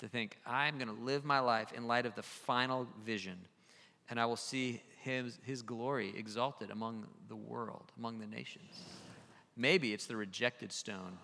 to 0.00 0.08
think, 0.08 0.38
I'm 0.46 0.78
going 0.78 0.94
to 0.94 1.04
live 1.04 1.24
my 1.24 1.40
life 1.40 1.72
in 1.72 1.86
light 1.86 2.06
of 2.06 2.14
the 2.14 2.22
final 2.22 2.86
vision, 3.04 3.36
and 4.10 4.20
I 4.20 4.26
will 4.26 4.36
see 4.36 4.82
his, 5.02 5.38
his 5.42 5.62
glory 5.62 6.12
exalted 6.16 6.70
among 6.70 7.06
the 7.28 7.36
world, 7.36 7.90
among 7.98 8.18
the 8.18 8.26
nations. 8.26 8.82
Maybe 9.56 9.92
it's 9.92 10.06
the 10.06 10.16
rejected 10.16 10.70
stone, 10.70 11.18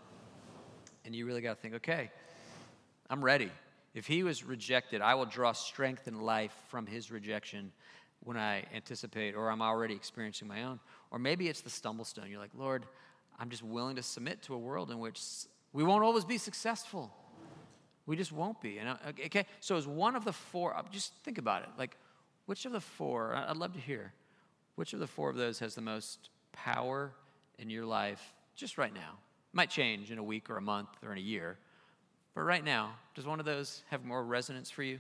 and 1.04 1.14
you 1.14 1.26
really 1.26 1.40
got 1.40 1.56
to 1.56 1.60
think, 1.60 1.74
okay, 1.74 2.10
I'm 3.10 3.24
ready. 3.24 3.50
If 3.94 4.06
he 4.06 4.22
was 4.22 4.42
rejected, 4.42 5.00
I 5.00 5.14
will 5.14 5.26
draw 5.26 5.52
strength 5.52 6.06
and 6.06 6.22
life 6.22 6.54
from 6.68 6.86
his 6.86 7.10
rejection 7.10 7.72
when 8.24 8.36
I 8.36 8.64
anticipate 8.74 9.34
or 9.34 9.50
I'm 9.50 9.62
already 9.62 9.94
experiencing 9.94 10.48
my 10.48 10.64
own. 10.64 10.80
Or 11.10 11.18
maybe 11.18 11.48
it's 11.48 11.60
the 11.60 11.70
stumble 11.70 12.04
stone. 12.04 12.28
You're 12.28 12.40
like, 12.40 12.54
Lord, 12.56 12.86
I'm 13.38 13.50
just 13.50 13.62
willing 13.62 13.96
to 13.96 14.02
submit 14.02 14.42
to 14.42 14.54
a 14.54 14.58
world 14.58 14.90
in 14.90 14.98
which 14.98 15.20
we 15.72 15.84
won't 15.84 16.02
always 16.02 16.24
be 16.24 16.38
successful. 16.38 17.12
We 18.06 18.16
just 18.16 18.32
won't 18.32 18.60
be. 18.60 18.78
And 18.78 18.88
uh, 18.88 18.96
okay, 19.26 19.46
so 19.60 19.76
as 19.76 19.86
one 19.86 20.16
of 20.16 20.24
the 20.24 20.32
four, 20.32 20.76
uh, 20.76 20.82
just 20.90 21.14
think 21.22 21.38
about 21.38 21.62
it. 21.62 21.68
Like, 21.78 21.96
which 22.46 22.66
of 22.66 22.72
the 22.72 22.80
four? 22.80 23.34
I'd 23.34 23.56
love 23.56 23.72
to 23.74 23.80
hear. 23.80 24.12
Which 24.74 24.92
of 24.92 25.00
the 25.00 25.06
four 25.06 25.30
of 25.30 25.36
those 25.36 25.58
has 25.60 25.74
the 25.74 25.80
most 25.80 26.30
power 26.52 27.12
in 27.58 27.70
your 27.70 27.86
life 27.86 28.34
just 28.56 28.76
right 28.76 28.92
now? 28.92 29.18
Might 29.54 29.70
change 29.70 30.10
in 30.10 30.18
a 30.18 30.26
week 30.26 30.50
or 30.50 30.58
a 30.58 30.60
month 30.60 30.90
or 31.06 31.14
in 31.14 31.18
a 31.18 31.22
year. 31.22 31.62
But 32.34 32.42
right 32.42 32.66
now, 32.66 32.98
does 33.14 33.22
one 33.22 33.38
of 33.38 33.46
those 33.46 33.86
have 33.86 34.02
more 34.02 34.26
resonance 34.26 34.66
for 34.66 34.82
you? 34.82 34.98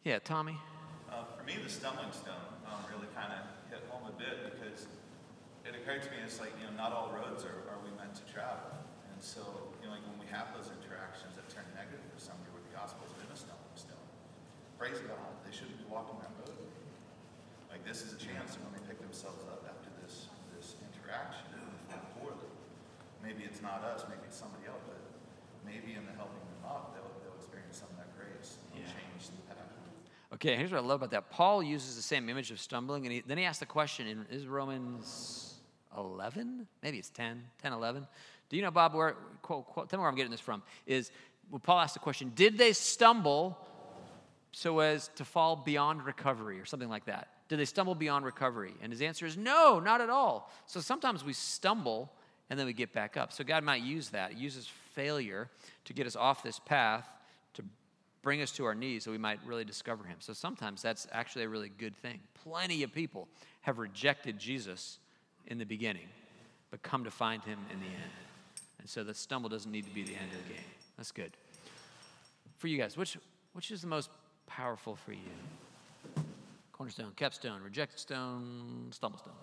Yeah, 0.00 0.16
Tommy? 0.24 0.56
Uh, 1.12 1.28
for 1.36 1.44
me, 1.44 1.60
the 1.60 1.68
stumbling 1.68 2.08
stone 2.16 2.40
um, 2.64 2.80
really 2.88 3.04
kind 3.12 3.36
of 3.36 3.44
hit 3.68 3.84
home 3.92 4.08
a 4.08 4.16
bit 4.16 4.48
because 4.48 4.88
it 5.68 5.76
occurred 5.76 6.00
to 6.08 6.10
me 6.14 6.16
it's 6.24 6.40
like, 6.40 6.56
you 6.56 6.64
know, 6.64 6.72
not 6.72 6.96
all 6.96 7.12
roads 7.12 7.44
are, 7.44 7.68
are 7.68 7.76
we 7.84 7.92
meant 8.00 8.16
to 8.16 8.24
travel. 8.32 8.64
And 9.12 9.20
so, 9.20 9.44
you 9.84 9.92
know, 9.92 9.92
like 9.92 10.04
when 10.08 10.16
we 10.16 10.28
have 10.32 10.56
those 10.56 10.72
interactions 10.72 11.36
that 11.36 11.44
turn 11.52 11.68
negative 11.76 12.00
for 12.16 12.16
somebody 12.16 12.48
where 12.56 12.64
the 12.64 12.72
gospel's 12.72 13.12
been 13.20 13.28
a 13.28 13.36
stumbling 13.36 13.76
stone, 13.76 14.08
praise 14.80 15.04
God, 15.04 15.36
they 15.44 15.52
shouldn't 15.52 15.76
be 15.76 15.84
walking 15.92 16.16
that 16.24 16.32
road. 16.40 16.64
Like 17.68 17.84
this 17.84 18.00
is 18.00 18.16
a 18.16 18.20
chance 18.20 18.56
when 18.56 18.72
they 18.72 18.80
pick 18.88 18.96
themselves 19.04 19.44
up 19.52 19.68
after 19.68 19.92
this, 20.00 20.32
this 20.56 20.80
interaction 20.80 21.55
maybe 23.26 23.42
it's 23.42 23.60
not 23.60 23.82
us, 23.82 24.04
maybe 24.08 24.22
it's 24.28 24.38
somebody 24.38 24.66
else, 24.68 24.82
but 24.86 25.02
maybe 25.66 25.98
in 25.98 26.06
the 26.06 26.14
helping 26.14 26.38
them 26.46 26.62
up, 26.64 26.94
they'll, 26.94 27.10
they'll 27.26 27.34
experience 27.34 27.82
some 27.82 27.90
of 27.90 27.96
that 27.98 28.14
grace 28.14 28.58
and 28.72 28.80
Yeah. 28.80 28.86
change 28.86 29.26
the 29.34 29.42
path. 29.50 29.66
Okay, 30.32 30.56
here's 30.56 30.70
what 30.70 30.78
I 30.78 30.86
love 30.86 31.02
about 31.02 31.10
that. 31.10 31.30
Paul 31.30 31.62
uses 31.62 31.96
the 31.96 32.02
same 32.02 32.28
image 32.28 32.50
of 32.50 32.60
stumbling, 32.60 33.04
and 33.04 33.12
he, 33.12 33.20
then 33.26 33.38
he 33.38 33.44
asks 33.44 33.58
the 33.58 33.66
question 33.66 34.06
in 34.06 34.26
is 34.30 34.46
Romans 34.46 35.54
11? 35.96 36.66
Maybe 36.82 36.98
it's 36.98 37.10
10, 37.10 37.42
10, 37.62 37.72
11. 37.72 38.06
Do 38.48 38.56
you 38.56 38.62
know, 38.62 38.70
Bob, 38.70 38.94
where, 38.94 39.16
quote, 39.42 39.66
quote, 39.66 39.90
tell 39.90 39.98
me 39.98 40.02
where 40.02 40.10
I'm 40.10 40.16
getting 40.16 40.30
this 40.30 40.40
from, 40.40 40.62
is 40.86 41.10
well, 41.50 41.58
Paul 41.58 41.80
asked 41.80 41.94
the 41.94 42.00
question, 42.00 42.32
did 42.34 42.58
they 42.58 42.72
stumble 42.72 43.56
so 44.52 44.80
as 44.80 45.08
to 45.16 45.24
fall 45.24 45.56
beyond 45.56 46.04
recovery 46.04 46.60
or 46.60 46.64
something 46.64 46.88
like 46.88 47.06
that? 47.06 47.28
Did 47.48 47.58
they 47.58 47.64
stumble 47.64 47.94
beyond 47.94 48.24
recovery? 48.24 48.74
And 48.82 48.92
his 48.92 49.02
answer 49.02 49.26
is 49.26 49.36
no, 49.36 49.78
not 49.78 50.00
at 50.00 50.10
all. 50.10 50.50
So 50.66 50.80
sometimes 50.80 51.24
we 51.24 51.32
stumble 51.32 52.10
and 52.50 52.58
then 52.58 52.66
we 52.66 52.72
get 52.72 52.92
back 52.92 53.16
up. 53.16 53.32
So 53.32 53.44
God 53.44 53.64
might 53.64 53.82
use 53.82 54.10
that. 54.10 54.32
He 54.32 54.42
uses 54.42 54.68
failure 54.94 55.48
to 55.84 55.92
get 55.92 56.06
us 56.06 56.16
off 56.16 56.42
this 56.42 56.58
path 56.58 57.08
to 57.54 57.64
bring 58.22 58.42
us 58.42 58.52
to 58.52 58.64
our 58.64 58.74
knees 58.74 59.04
so 59.04 59.10
we 59.10 59.18
might 59.18 59.40
really 59.44 59.64
discover 59.64 60.04
him. 60.04 60.16
So 60.20 60.32
sometimes 60.32 60.82
that's 60.82 61.06
actually 61.12 61.44
a 61.44 61.48
really 61.48 61.70
good 61.70 61.96
thing. 61.96 62.20
Plenty 62.44 62.82
of 62.82 62.92
people 62.92 63.28
have 63.62 63.78
rejected 63.78 64.38
Jesus 64.38 64.98
in 65.46 65.58
the 65.58 65.66
beginning, 65.66 66.08
but 66.70 66.82
come 66.82 67.04
to 67.04 67.10
find 67.10 67.42
him 67.42 67.58
in 67.72 67.80
the 67.80 67.86
end. 67.86 68.12
And 68.78 68.88
so 68.88 69.02
the 69.02 69.14
stumble 69.14 69.48
doesn't 69.48 69.70
need 69.70 69.84
to 69.84 69.90
be 69.90 70.02
the 70.02 70.14
end 70.14 70.30
of 70.32 70.46
the 70.46 70.54
game. 70.54 70.64
That's 70.96 71.12
good. 71.12 71.32
For 72.58 72.68
you 72.68 72.78
guys, 72.78 72.96
which, 72.96 73.16
which 73.52 73.70
is 73.70 73.80
the 73.80 73.86
most 73.88 74.10
powerful 74.46 74.96
for 74.96 75.12
you? 75.12 75.18
Cornerstone, 76.72 77.12
capstone, 77.16 77.62
rejected 77.62 77.98
stone, 77.98 78.88
stumble 78.90 79.18
stone. 79.18 79.34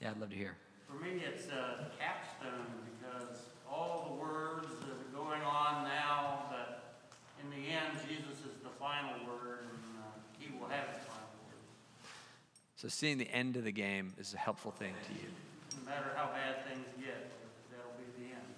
Yeah, 0.00 0.10
I'd 0.10 0.18
love 0.18 0.30
to 0.30 0.36
hear. 0.36 0.56
For 0.88 1.02
me, 1.04 1.22
it's 1.24 1.46
a 1.48 1.90
capstone 1.98 2.66
because 2.98 3.38
all 3.70 4.08
the 4.08 4.24
words 4.24 4.66
that 4.80 4.96
are 4.96 5.24
going 5.24 5.42
on 5.42 5.84
now, 5.84 6.46
that 6.50 6.96
in 7.42 7.50
the 7.50 7.68
end, 7.68 7.98
Jesus 8.08 8.38
is 8.38 8.62
the 8.62 8.70
final 8.78 9.12
word 9.26 9.60
and 9.70 9.98
uh, 9.98 10.02
he 10.38 10.50
will 10.58 10.68
have 10.68 10.94
the 10.94 11.00
final 11.00 11.28
word. 11.46 11.60
So 12.76 12.88
seeing 12.88 13.18
the 13.18 13.30
end 13.30 13.56
of 13.56 13.64
the 13.64 13.72
game 13.72 14.14
is 14.18 14.32
a 14.32 14.38
helpful 14.38 14.70
thing 14.70 14.94
to 15.06 15.12
you. 15.12 15.28
No 15.78 15.90
matter 15.90 16.12
how 16.16 16.30
bad 16.32 16.64
things 16.66 16.86
get, 16.98 17.30
that'll 17.70 17.92
be 17.98 18.24
the 18.24 18.30
end. 18.32 18.54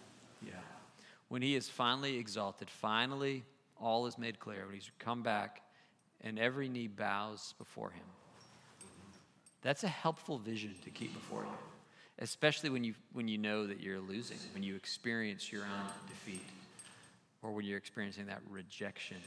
Yeah. 0.46 0.62
When 1.28 1.42
he 1.42 1.56
is 1.56 1.68
finally 1.68 2.18
exalted, 2.18 2.70
finally 2.70 3.42
all 3.80 4.06
is 4.06 4.16
made 4.16 4.38
clear, 4.38 4.64
when 4.66 4.74
he's 4.74 4.90
come 5.00 5.24
back 5.24 5.62
and 6.20 6.38
every 6.38 6.68
knee 6.68 6.86
bows 6.86 7.54
before 7.58 7.90
him. 7.90 8.04
That's 9.62 9.84
a 9.84 9.88
helpful 9.88 10.38
vision 10.38 10.74
to 10.84 10.90
keep 10.90 11.14
before 11.14 11.42
you, 11.42 11.56
especially 12.18 12.70
when 12.70 12.82
you, 12.84 12.94
when 13.12 13.28
you 13.28 13.38
know 13.38 13.66
that 13.66 13.80
you're 13.80 14.00
losing, 14.00 14.36
when 14.54 14.62
you 14.62 14.74
experience 14.74 15.52
your 15.52 15.62
own 15.62 15.86
defeat, 16.08 16.44
or 17.42 17.52
when 17.52 17.64
you're 17.64 17.78
experiencing 17.78 18.26
that 18.26 18.40
rejection. 18.50 19.18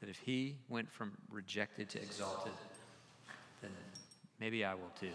That 0.00 0.08
if 0.08 0.18
he 0.18 0.54
went 0.68 0.88
from 0.88 1.12
rejected 1.30 1.88
to 1.90 1.98
exalted, 1.98 2.52
then 3.60 3.72
maybe 4.38 4.64
I 4.64 4.74
will 4.74 4.92
too. 5.00 5.06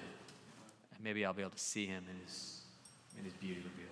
And 0.93 1.01
maybe 1.01 1.25
I'll 1.25 1.33
be 1.33 1.41
able 1.41 1.51
to 1.51 1.57
see 1.57 1.85
him 1.85 2.03
in 2.09 2.25
his, 2.25 2.63
in 3.17 3.23
his 3.23 3.33
beauty 3.33 3.61
revealed. 3.61 3.89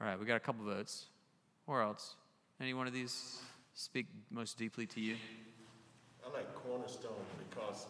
All 0.00 0.06
right, 0.06 0.18
we 0.18 0.24
got 0.24 0.36
a 0.36 0.40
couple 0.40 0.64
votes. 0.64 1.06
Or 1.66 1.82
else? 1.82 2.14
Any 2.60 2.74
one 2.74 2.86
of 2.86 2.92
these 2.92 3.40
speak 3.74 4.06
most 4.30 4.56
deeply 4.58 4.86
to 4.86 5.00
you? 5.00 5.16
I 6.24 6.32
like 6.32 6.54
Cornerstone 6.54 7.12
because 7.50 7.86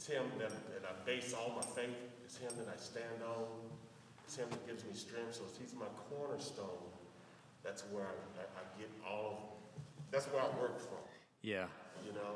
it's 0.00 0.08
Him 0.08 0.24
that, 0.38 0.48
that 0.48 0.88
I 0.88 0.96
base 1.04 1.34
all 1.36 1.52
my 1.54 1.60
faith. 1.76 1.92
It's 2.24 2.38
Him 2.38 2.48
that 2.56 2.72
I 2.72 2.76
stand 2.80 3.20
on. 3.20 3.44
It's 4.24 4.34
Him 4.34 4.48
that 4.48 4.66
gives 4.66 4.82
me 4.82 4.94
strength. 4.94 5.34
So 5.36 5.42
He's 5.60 5.74
my 5.74 5.92
cornerstone. 6.08 6.88
That's 7.62 7.82
where 7.92 8.08
I, 8.08 8.40
I, 8.40 8.64
get 8.80 8.88
all. 9.04 9.60
Of, 9.76 9.82
that's 10.10 10.24
where 10.32 10.40
I 10.40 10.48
work 10.58 10.80
from. 10.80 11.04
Yeah. 11.42 11.66
You 12.06 12.14
know, 12.16 12.32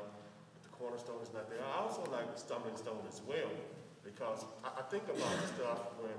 the 0.61 0.69
cornerstone 0.69 1.17
is 1.23 1.33
not 1.33 1.49
there. 1.49 1.57
I 1.65 1.81
also 1.81 2.05
like 2.11 2.29
the 2.31 2.39
stumbling 2.39 2.77
stone 2.77 3.01
as 3.09 3.23
well 3.25 3.49
because 4.03 4.45
I, 4.63 4.69
I 4.77 4.83
think 4.83 5.05
about 5.09 5.33
stuff 5.57 5.89
when 5.97 6.13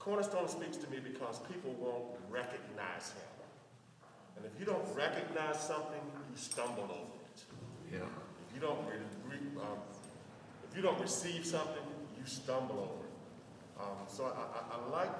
cornerstone 0.00 0.48
speaks 0.48 0.76
to 0.78 0.90
me 0.90 0.98
because 0.98 1.38
people 1.46 1.70
won't 1.78 2.18
recognize 2.28 3.14
Him. 3.14 3.30
And 4.38 4.44
if 4.44 4.58
you 4.58 4.66
don't 4.66 4.90
recognize 4.96 5.62
something, 5.62 6.02
you 6.02 6.34
stumble 6.34 6.90
over 6.90 7.14
it. 7.30 7.44
Yeah. 7.94 8.10
You 8.54 8.60
don't, 8.60 8.78
um, 8.78 9.78
if 10.70 10.76
you 10.76 10.82
don't 10.82 11.00
receive 11.00 11.44
something, 11.44 11.82
you 12.18 12.24
stumble 12.24 12.78
over 12.78 13.04
it. 13.04 13.82
Um, 13.82 14.06
so 14.06 14.24
I, 14.26 14.76
I, 14.76 14.78
I 14.78 14.90
like 14.90 15.10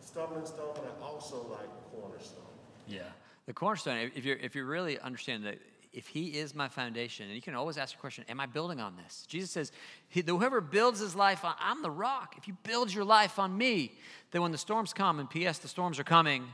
stumbling 0.00 0.46
stone, 0.46 0.72
but 0.74 0.84
I 1.00 1.04
also 1.04 1.46
like 1.50 1.68
cornerstone. 1.90 2.44
Yeah. 2.86 3.00
The 3.46 3.52
cornerstone, 3.54 4.10
if- 4.14 4.24
you're, 4.24 4.36
if 4.36 4.54
you 4.54 4.64
really 4.64 4.98
understand 5.00 5.44
that 5.44 5.58
if 5.92 6.08
he 6.08 6.38
is 6.38 6.54
my 6.54 6.68
foundation, 6.68 7.26
and 7.26 7.36
you 7.36 7.40
can 7.40 7.54
always 7.54 7.78
ask 7.78 7.94
a 7.94 7.98
question, 7.98 8.24
am 8.28 8.40
I 8.40 8.46
building 8.46 8.80
on 8.80 8.96
this? 8.96 9.24
Jesus 9.28 9.52
says, 9.52 9.70
whoever 10.10 10.60
builds 10.60 10.98
his 10.98 11.14
life 11.14 11.44
on, 11.44 11.54
I'm 11.60 11.82
the 11.82 11.90
rock. 11.90 12.34
If 12.36 12.48
you 12.48 12.56
build 12.64 12.92
your 12.92 13.04
life 13.04 13.38
on 13.38 13.56
me, 13.56 13.92
then 14.32 14.42
when 14.42 14.50
the 14.50 14.58
storms 14.58 14.92
come, 14.92 15.20
and 15.20 15.30
P.S., 15.30 15.58
the 15.58 15.68
storms 15.68 16.00
are 16.00 16.04
coming, 16.04 16.46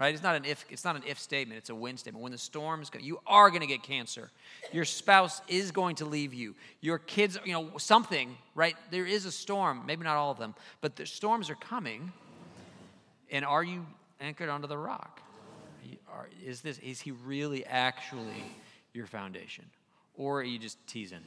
right? 0.00 0.14
It's 0.14 0.22
not 0.22 0.34
an 0.34 0.46
if, 0.46 0.64
it's 0.70 0.82
not 0.82 0.96
an 0.96 1.02
if 1.06 1.18
statement, 1.18 1.58
it's 1.58 1.68
a 1.68 1.74
when 1.74 1.98
statement. 1.98 2.22
When 2.22 2.32
the 2.32 2.38
storms 2.38 2.88
come, 2.88 3.02
you 3.02 3.20
are 3.26 3.50
going 3.50 3.60
to 3.60 3.66
get 3.66 3.82
cancer. 3.82 4.30
Your 4.72 4.86
spouse 4.86 5.42
is 5.46 5.70
going 5.70 5.96
to 5.96 6.06
leave 6.06 6.32
you. 6.32 6.56
Your 6.80 6.98
kids, 6.98 7.38
you 7.44 7.52
know, 7.52 7.76
something, 7.76 8.34
right? 8.54 8.74
There 8.90 9.06
is 9.06 9.26
a 9.26 9.30
storm, 9.30 9.84
maybe 9.86 10.02
not 10.02 10.16
all 10.16 10.30
of 10.30 10.38
them, 10.38 10.54
but 10.80 10.96
the 10.96 11.04
storms 11.04 11.50
are 11.50 11.54
coming. 11.56 12.12
And 13.30 13.44
are 13.44 13.62
you 13.62 13.86
anchored 14.20 14.48
onto 14.48 14.66
the 14.66 14.78
rock? 14.78 15.20
Are 16.10 16.28
is 16.44 16.60
this 16.62 16.78
is 16.78 17.00
he 17.00 17.12
really 17.12 17.64
actually 17.66 18.42
your 18.92 19.06
foundation, 19.06 19.64
or 20.16 20.40
are 20.40 20.44
you 20.44 20.58
just 20.58 20.84
teasing? 20.88 21.20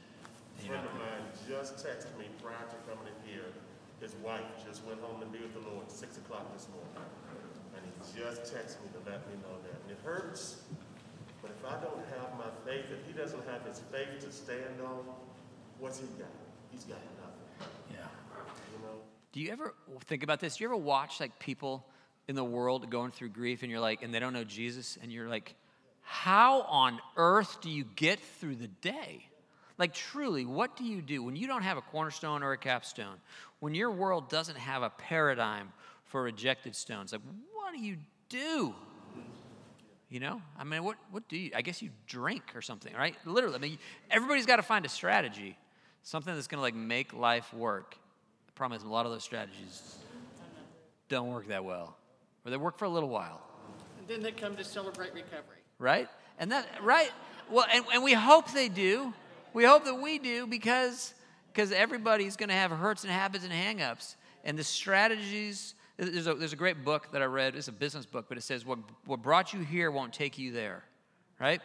A 0.58 0.66
friend 0.66 0.84
of 0.84 0.92
mine 0.94 1.24
just 1.48 1.76
texted 1.76 2.16
me 2.18 2.26
prior 2.42 2.56
to 2.68 2.76
coming 2.90 3.08
in 3.08 3.30
here. 3.30 3.46
His 4.00 4.14
wife 4.22 4.42
just 4.66 4.84
went 4.84 5.00
home 5.00 5.20
to 5.20 5.26
be 5.26 5.38
with 5.38 5.54
the 5.54 5.70
Lord 5.70 5.90
six 5.90 6.18
o'clock 6.18 6.52
this 6.52 6.68
morning. 6.68 7.08
Just 8.16 8.42
texted 8.42 8.82
me 8.82 8.88
to 8.92 9.10
let 9.10 9.26
me 9.28 9.34
know 9.42 9.56
that. 9.62 9.80
And 9.82 9.90
it 9.90 9.98
hurts, 10.04 10.62
but 11.42 11.50
if 11.50 11.64
I 11.64 11.82
don't 11.82 12.04
have 12.18 12.38
my 12.38 12.50
faith, 12.64 12.86
if 12.90 13.06
he 13.06 13.12
doesn't 13.12 13.42
have 13.48 13.64
his 13.66 13.80
faith 13.90 14.20
to 14.20 14.32
stand 14.32 14.80
on, 14.84 15.04
what's 15.78 16.00
he 16.00 16.06
got? 16.18 16.28
He's 16.70 16.84
got 16.84 16.98
nothing. 17.20 17.70
Yeah. 17.90 17.98
You 18.72 18.86
know? 18.86 18.94
Do 19.32 19.40
you 19.40 19.52
ever 19.52 19.74
think 20.04 20.22
about 20.22 20.40
this? 20.40 20.56
Do 20.56 20.64
you 20.64 20.68
ever 20.68 20.76
watch 20.76 21.20
like 21.20 21.38
people 21.38 21.86
in 22.28 22.34
the 22.34 22.44
world 22.44 22.88
going 22.90 23.10
through 23.10 23.28
grief, 23.30 23.62
and 23.62 23.70
you're 23.70 23.80
like, 23.80 24.02
and 24.02 24.14
they 24.14 24.18
don't 24.18 24.32
know 24.32 24.44
Jesus, 24.44 24.98
and 25.02 25.12
you're 25.12 25.28
like, 25.28 25.54
how 26.02 26.62
on 26.62 27.00
earth 27.16 27.60
do 27.60 27.70
you 27.70 27.84
get 27.96 28.20
through 28.20 28.56
the 28.56 28.68
day? 28.68 29.26
Like, 29.76 29.92
truly, 29.92 30.44
what 30.44 30.76
do 30.76 30.84
you 30.84 31.02
do 31.02 31.22
when 31.22 31.34
you 31.36 31.46
don't 31.46 31.62
have 31.62 31.76
a 31.76 31.82
cornerstone 31.82 32.42
or 32.42 32.52
a 32.52 32.58
capstone? 32.58 33.16
When 33.60 33.74
your 33.74 33.90
world 33.90 34.28
doesn't 34.28 34.56
have 34.56 34.82
a 34.82 34.90
paradigm 34.90 35.72
for 36.04 36.22
rejected 36.22 36.76
stones? 36.76 37.12
Like, 37.12 37.22
do 37.74 37.80
you 37.80 37.96
do? 38.28 38.74
You 40.10 40.20
know, 40.20 40.40
I 40.58 40.62
mean, 40.64 40.84
what, 40.84 40.96
what 41.10 41.28
do 41.28 41.36
you? 41.36 41.50
I 41.56 41.62
guess 41.62 41.82
you 41.82 41.90
drink 42.06 42.42
or 42.54 42.62
something, 42.62 42.92
right? 42.94 43.16
Literally, 43.24 43.56
I 43.56 43.58
mean, 43.58 43.78
everybody's 44.10 44.46
got 44.46 44.56
to 44.56 44.62
find 44.62 44.84
a 44.84 44.88
strategy, 44.88 45.56
something 46.02 46.32
that's 46.32 46.46
going 46.46 46.58
to 46.58 46.62
like 46.62 46.74
make 46.74 47.12
life 47.12 47.52
work. 47.52 47.96
The 48.46 48.52
problem 48.52 48.76
is, 48.76 48.84
a 48.84 48.88
lot 48.88 49.06
of 49.06 49.12
those 49.12 49.24
strategies 49.24 49.96
don't 51.08 51.30
work 51.30 51.48
that 51.48 51.64
well, 51.64 51.96
or 52.44 52.50
they 52.50 52.56
work 52.56 52.78
for 52.78 52.84
a 52.84 52.88
little 52.88 53.08
while, 53.08 53.40
And 53.98 54.06
then 54.06 54.22
they 54.22 54.30
come 54.30 54.54
to 54.56 54.62
celebrate 54.64 55.12
recovery. 55.14 55.58
right? 55.78 56.08
And 56.38 56.52
that, 56.52 56.66
right? 56.82 57.10
Well, 57.50 57.66
and, 57.72 57.84
and 57.92 58.02
we 58.04 58.12
hope 58.12 58.52
they 58.52 58.68
do. 58.68 59.12
We 59.52 59.64
hope 59.64 59.84
that 59.84 60.00
we 60.00 60.18
do 60.18 60.46
because 60.46 61.14
because 61.52 61.72
everybody's 61.72 62.36
going 62.36 62.48
to 62.50 62.54
have 62.54 62.70
hurts 62.72 63.02
and 63.04 63.12
habits 63.12 63.44
and 63.44 63.52
hangups, 63.52 64.14
and 64.44 64.56
the 64.56 64.64
strategies. 64.64 65.74
There's 65.96 66.26
a, 66.26 66.34
there's 66.34 66.52
a 66.52 66.56
great 66.56 66.84
book 66.84 67.12
that 67.12 67.22
I 67.22 67.26
read. 67.26 67.54
It's 67.54 67.68
a 67.68 67.72
business 67.72 68.04
book, 68.04 68.26
but 68.28 68.36
it 68.36 68.42
says 68.42 68.66
what 68.66 68.78
what 69.06 69.22
brought 69.22 69.52
you 69.52 69.60
here 69.60 69.90
won't 69.90 70.12
take 70.12 70.38
you 70.38 70.52
there, 70.52 70.82
right? 71.38 71.60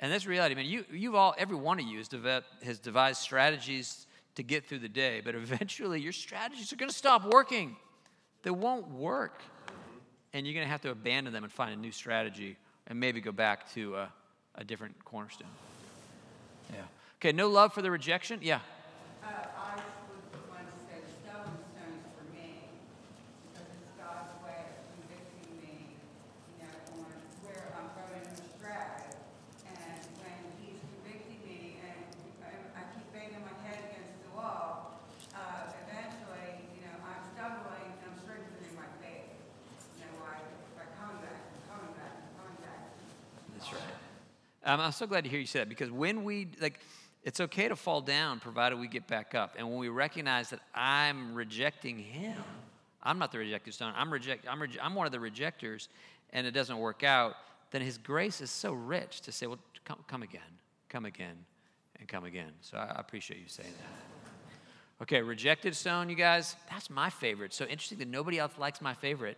And 0.00 0.10
that's 0.12 0.26
reality. 0.26 0.54
I 0.54 0.58
mean, 0.58 0.66
you 0.70 0.84
you've 0.90 1.14
all 1.14 1.34
every 1.36 1.56
one 1.56 1.78
of 1.78 1.86
you 1.86 1.98
has, 1.98 2.08
has 2.62 2.78
devised 2.78 3.20
strategies 3.20 4.06
to 4.36 4.42
get 4.42 4.66
through 4.66 4.78
the 4.80 4.88
day, 4.88 5.20
but 5.24 5.34
eventually 5.44 6.00
your 6.00 6.12
strategies 6.12 6.72
are 6.72 6.76
going 6.76 6.90
to 6.90 6.96
stop 6.96 7.24
working. 7.24 7.76
They 8.42 8.50
won't 8.50 8.88
work, 8.90 9.42
and 10.32 10.46
you're 10.46 10.54
going 10.54 10.66
to 10.66 10.70
have 10.70 10.82
to 10.82 10.90
abandon 10.90 11.32
them 11.32 11.44
and 11.44 11.52
find 11.52 11.72
a 11.72 11.76
new 11.76 11.92
strategy, 11.92 12.56
and 12.86 12.98
maybe 12.98 13.20
go 13.20 13.32
back 13.32 13.72
to 13.74 13.96
a, 13.96 14.12
a 14.54 14.64
different 14.64 15.04
cornerstone. 15.04 15.48
Yeah. 16.72 16.80
Okay. 17.20 17.32
No 17.32 17.48
love 17.48 17.72
for 17.72 17.82
the 17.82 17.90
rejection. 17.90 18.40
Yeah. 18.42 18.60
Uh, 19.22 19.26
I 19.26 19.74
would 19.74 20.50
want 20.50 20.66
to 20.68 20.76
say 20.86 21.00
stone 21.24 21.50
stones 21.74 22.04
for 22.14 22.24
me, 22.30 22.68
because 23.50 23.66
it's 23.66 23.90
God's 23.98 24.30
way 24.44 24.60
of 24.62 24.78
convicting 24.94 25.50
me, 25.58 25.96
you 26.60 26.66
know, 26.68 27.02
on 27.02 27.10
where 27.42 27.72
I'm 27.74 27.88
going 27.96 28.22
astray. 28.30 29.16
And 29.66 29.98
when 30.22 30.38
He's 30.62 30.78
convicting 31.02 31.40
me 31.42 31.80
and 31.82 32.06
I- 32.44 32.78
I 32.78 32.82
keep 32.94 33.08
banging 33.10 33.42
my 33.42 33.56
head 33.66 33.90
against 33.90 34.22
the 34.22 34.30
wall, 34.36 35.00
uh, 35.34 35.72
eventually, 35.86 36.62
you 36.76 36.82
know, 36.86 36.94
I'm 37.02 37.22
stumbling 37.34 37.90
and 37.90 38.12
I'm 38.12 38.18
strengthening 38.22 38.74
my 38.76 38.86
faith. 39.02 39.34
You 39.98 40.06
know, 40.06 40.14
by, 40.22 40.38
by 40.78 40.86
coming 41.00 41.18
back, 41.24 41.40
and 41.50 41.62
coming 41.66 41.92
back, 41.96 42.14
and 42.22 42.30
coming 42.38 42.58
back. 42.62 42.80
That's 43.56 43.70
right. 43.72 43.94
Um, 44.66 44.80
I'm 44.80 44.90
so 44.90 45.06
glad 45.06 45.22
to 45.22 45.30
hear 45.30 45.38
you 45.38 45.46
say 45.46 45.60
that 45.60 45.68
because 45.68 45.92
when 45.92 46.24
we, 46.24 46.48
like, 46.60 46.80
it's 47.22 47.38
okay 47.40 47.68
to 47.68 47.76
fall 47.76 48.00
down 48.00 48.40
provided 48.40 48.80
we 48.80 48.88
get 48.88 49.06
back 49.06 49.32
up. 49.32 49.54
And 49.56 49.68
when 49.70 49.78
we 49.78 49.88
recognize 49.88 50.50
that 50.50 50.58
I'm 50.74 51.34
rejecting 51.34 51.98
him, 51.98 52.36
I'm 53.00 53.20
not 53.20 53.30
the 53.30 53.38
rejected 53.38 53.74
stone, 53.74 53.92
I'm, 53.96 54.12
reject, 54.12 54.44
I'm, 54.48 54.58
reje- 54.58 54.78
I'm 54.82 54.96
one 54.96 55.06
of 55.06 55.12
the 55.12 55.20
rejectors, 55.20 55.88
and 56.32 56.48
it 56.48 56.50
doesn't 56.50 56.78
work 56.78 57.04
out, 57.04 57.36
then 57.70 57.80
his 57.80 57.96
grace 57.96 58.40
is 58.40 58.50
so 58.50 58.72
rich 58.72 59.20
to 59.22 59.30
say, 59.30 59.46
well, 59.46 59.60
come, 59.84 59.98
come 60.08 60.24
again, 60.24 60.40
come 60.88 61.04
again, 61.04 61.36
and 62.00 62.08
come 62.08 62.24
again. 62.24 62.50
So 62.60 62.76
I, 62.76 62.86
I 62.96 63.00
appreciate 63.00 63.38
you 63.38 63.48
saying 63.48 63.72
that. 63.78 65.02
Okay, 65.02 65.22
rejected 65.22 65.76
stone, 65.76 66.08
you 66.08 66.16
guys. 66.16 66.56
That's 66.70 66.90
my 66.90 67.10
favorite. 67.10 67.52
So 67.52 67.66
interesting 67.66 67.98
that 67.98 68.08
nobody 68.08 68.38
else 68.38 68.52
likes 68.58 68.80
my 68.80 68.94
favorite. 68.94 69.36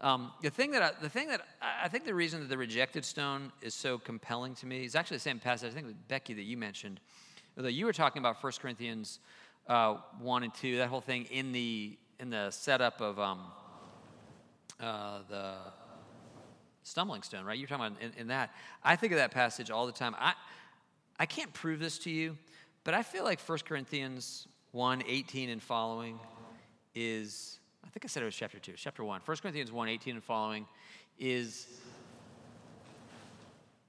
Um, 0.00 0.32
the 0.42 0.50
thing 0.50 0.70
that 0.72 0.82
I, 0.82 0.92
the 1.00 1.08
thing 1.08 1.28
that 1.28 1.42
I 1.60 1.88
think 1.88 2.04
the 2.04 2.14
reason 2.14 2.40
that 2.40 2.48
the 2.48 2.58
rejected 2.58 3.04
stone 3.04 3.50
is 3.62 3.74
so 3.74 3.98
compelling 3.98 4.54
to 4.56 4.66
me 4.66 4.84
is 4.84 4.94
actually 4.94 5.16
the 5.16 5.22
same 5.22 5.40
passage. 5.40 5.72
I 5.72 5.74
think 5.74 5.86
with 5.86 6.08
Becky 6.08 6.34
that 6.34 6.44
you 6.44 6.56
mentioned, 6.56 7.00
that 7.56 7.72
you 7.72 7.84
were 7.84 7.92
talking 7.92 8.20
about 8.20 8.42
1 8.42 8.52
Corinthians 8.60 9.18
uh, 9.66 9.96
one 10.20 10.44
and 10.44 10.54
two. 10.54 10.76
That 10.78 10.88
whole 10.88 11.00
thing 11.00 11.26
in 11.30 11.52
the 11.52 11.98
in 12.20 12.30
the 12.30 12.50
setup 12.50 13.00
of 13.00 13.18
um, 13.18 13.40
uh, 14.80 15.18
the 15.28 15.54
stumbling 16.84 17.22
stone, 17.22 17.44
right? 17.44 17.58
You're 17.58 17.68
talking 17.68 17.86
about 17.86 18.00
in, 18.00 18.12
in 18.16 18.26
that. 18.28 18.54
I 18.84 18.96
think 18.96 19.12
of 19.12 19.18
that 19.18 19.32
passage 19.32 19.70
all 19.70 19.86
the 19.86 19.92
time. 19.92 20.14
I 20.18 20.34
I 21.18 21.26
can't 21.26 21.52
prove 21.52 21.80
this 21.80 21.98
to 22.00 22.10
you, 22.10 22.36
but 22.84 22.94
I 22.94 23.02
feel 23.02 23.24
like 23.24 23.40
1 23.40 23.58
Corinthians 23.66 24.46
1, 24.70 25.02
18 25.06 25.50
and 25.50 25.62
following 25.62 26.20
is, 26.94 27.57
I 27.84 27.90
think 27.90 28.04
I 28.04 28.08
said 28.08 28.22
it 28.22 28.26
was 28.26 28.36
chapter 28.36 28.58
2, 28.58 28.72
chapter 28.76 29.04
1. 29.04 29.20
1 29.24 29.36
Corinthians 29.38 29.72
1, 29.72 29.88
18 29.88 30.14
and 30.14 30.24
following 30.24 30.66
is, 31.18 31.66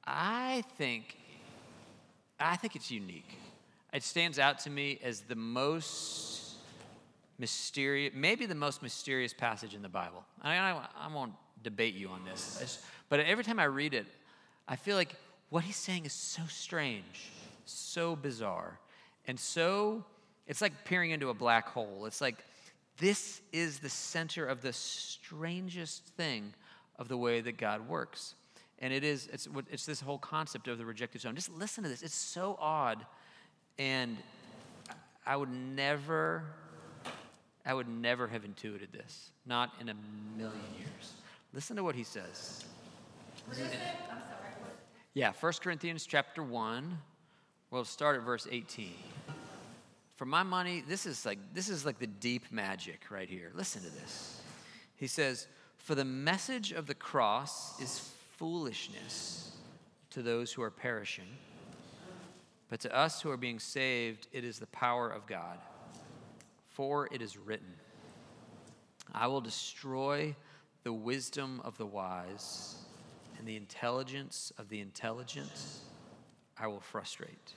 I 0.06 0.64
think, 0.78 1.18
I 2.40 2.56
think 2.56 2.76
it's 2.76 2.90
unique. 2.92 3.38
It 3.94 4.04
stands 4.04 4.40
out 4.40 4.60
to 4.60 4.70
me 4.70 5.00
as 5.04 5.22
the 5.22 5.36
most 5.36 6.54
mysterious, 7.38 8.14
maybe 8.16 8.46
the 8.46 8.56
most 8.56 8.82
mysterious 8.84 9.34
passage 9.34 9.74
in 9.74 9.82
the 9.82 9.90
Bible. 9.90 10.24
I, 10.42 10.58
I, 10.58 10.88
I 11.00 11.14
won't 11.14 11.34
debate 11.64 11.96
you 11.96 12.10
on 12.10 12.24
this, 12.26 12.58
just- 12.60 12.80
but 13.10 13.20
every 13.20 13.44
time 13.44 13.60
I 13.60 13.66
read 13.66 13.94
it, 13.94 14.06
I 14.68 14.76
feel 14.76 14.96
like 14.96 15.16
what 15.50 15.64
he's 15.64 15.76
saying 15.76 16.06
is 16.06 16.14
so 16.14 16.44
strange, 16.48 17.32
so 17.66 18.16
bizarre, 18.16 18.80
and 19.28 19.40
so 19.40 20.06
it's 20.46 20.62
like 20.62 20.86
peering 20.86 21.10
into 21.12 21.30
a 21.30 21.34
black 21.34 21.68
hole. 21.70 22.06
It's 22.06 22.22
like 22.22 22.38
this 23.00 23.42
is 23.52 23.80
the 23.80 23.90
center 23.90 24.46
of 24.46 24.62
the 24.62 24.74
strangest 24.74 26.06
thing 26.18 26.54
of 26.98 27.08
the 27.08 27.18
way 27.18 27.42
that 27.42 27.58
God 27.58 27.88
works. 27.88 28.36
And 28.80 28.94
it 28.94 29.04
is, 29.04 29.28
it's, 29.32 29.48
it's 29.72 29.86
this 29.86 30.02
whole 30.02 30.18
concept 30.18 30.68
of 30.68 30.78
the 30.78 30.86
rejected 30.86 31.22
stone. 31.22 31.36
Just 31.36 31.52
listen 31.52 31.84
to 31.84 31.90
this. 31.90 32.04
It's 32.04 32.16
so 32.16 32.58
odd. 32.60 33.06
And 33.78 34.18
I 35.26 35.36
would 35.36 35.50
never, 35.50 36.44
I 37.66 37.74
would 37.74 37.88
never 37.88 38.28
have 38.28 38.46
intuited 38.46 38.92
this. 38.92 39.32
Not 39.46 39.72
in 39.80 39.90
a 39.90 39.96
million 40.38 40.60
years. 40.78 41.14
Listen 41.54 41.76
to 41.78 41.84
what 41.84 41.96
he 41.96 42.04
says. 42.04 42.66
What 43.46 43.58
is 43.58 43.66
it? 43.66 43.80
I'm 44.12 44.18
sorry. 44.18 44.74
Yeah, 45.14 45.34
1 45.40 45.54
Corinthians 45.62 46.06
chapter 46.06 46.44
1. 46.44 46.98
We'll 47.72 47.86
start 47.86 48.18
at 48.18 48.24
verse 48.24 48.48
18. 48.50 48.92
For 50.20 50.26
my 50.26 50.44
money, 50.44 50.84
this 50.86 51.06
is 51.06 51.26
like 51.26 51.40
this 51.54 51.70
is 51.70 51.86
like 51.86 51.98
the 51.98 52.06
deep 52.06 52.52
magic 52.52 53.06
right 53.10 53.30
here. 53.30 53.54
Listen 53.56 53.82
to 53.84 53.90
this. 53.90 54.42
He 54.98 55.08
says, 55.08 55.48
"For 55.78 55.96
the 55.96 56.04
message 56.04 56.74
of 56.74 56.88
the 56.88 56.94
cross 56.94 57.80
is 57.80 58.02
foolishness 58.36 59.56
to 60.10 60.22
those 60.22 60.52
who 60.52 60.62
are 60.62 60.72
perishing, 60.72 61.38
but 62.68 62.82
to 62.82 62.94
us 62.94 63.22
who 63.22 63.32
are 63.32 63.38
being 63.38 63.60
saved, 63.60 64.28
it 64.34 64.44
is 64.44 64.60
the 64.60 64.68
power 64.68 65.10
of 65.10 65.26
God. 65.26 65.58
For 66.68 67.08
it 67.14 67.22
is 67.22 67.38
written, 67.38 67.80
I 69.14 69.28
will 69.28 69.40
destroy 69.40 70.36
the 70.84 70.92
wisdom 70.92 71.62
of 71.64 71.78
the 71.78 71.86
wise 71.86 72.76
and 73.38 73.48
the 73.48 73.56
intelligence 73.56 74.52
of 74.58 74.68
the 74.68 74.82
intelligent 74.82 75.50
I 76.58 76.68
will 76.68 76.82
frustrate. 76.82 77.54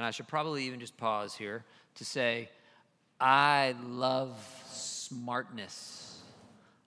And 0.00 0.06
I 0.06 0.12
should 0.12 0.28
probably 0.28 0.64
even 0.64 0.80
just 0.80 0.96
pause 0.96 1.34
here 1.34 1.62
to 1.96 2.06
say, 2.06 2.48
I 3.20 3.74
love 3.84 4.34
smartness. 4.72 6.22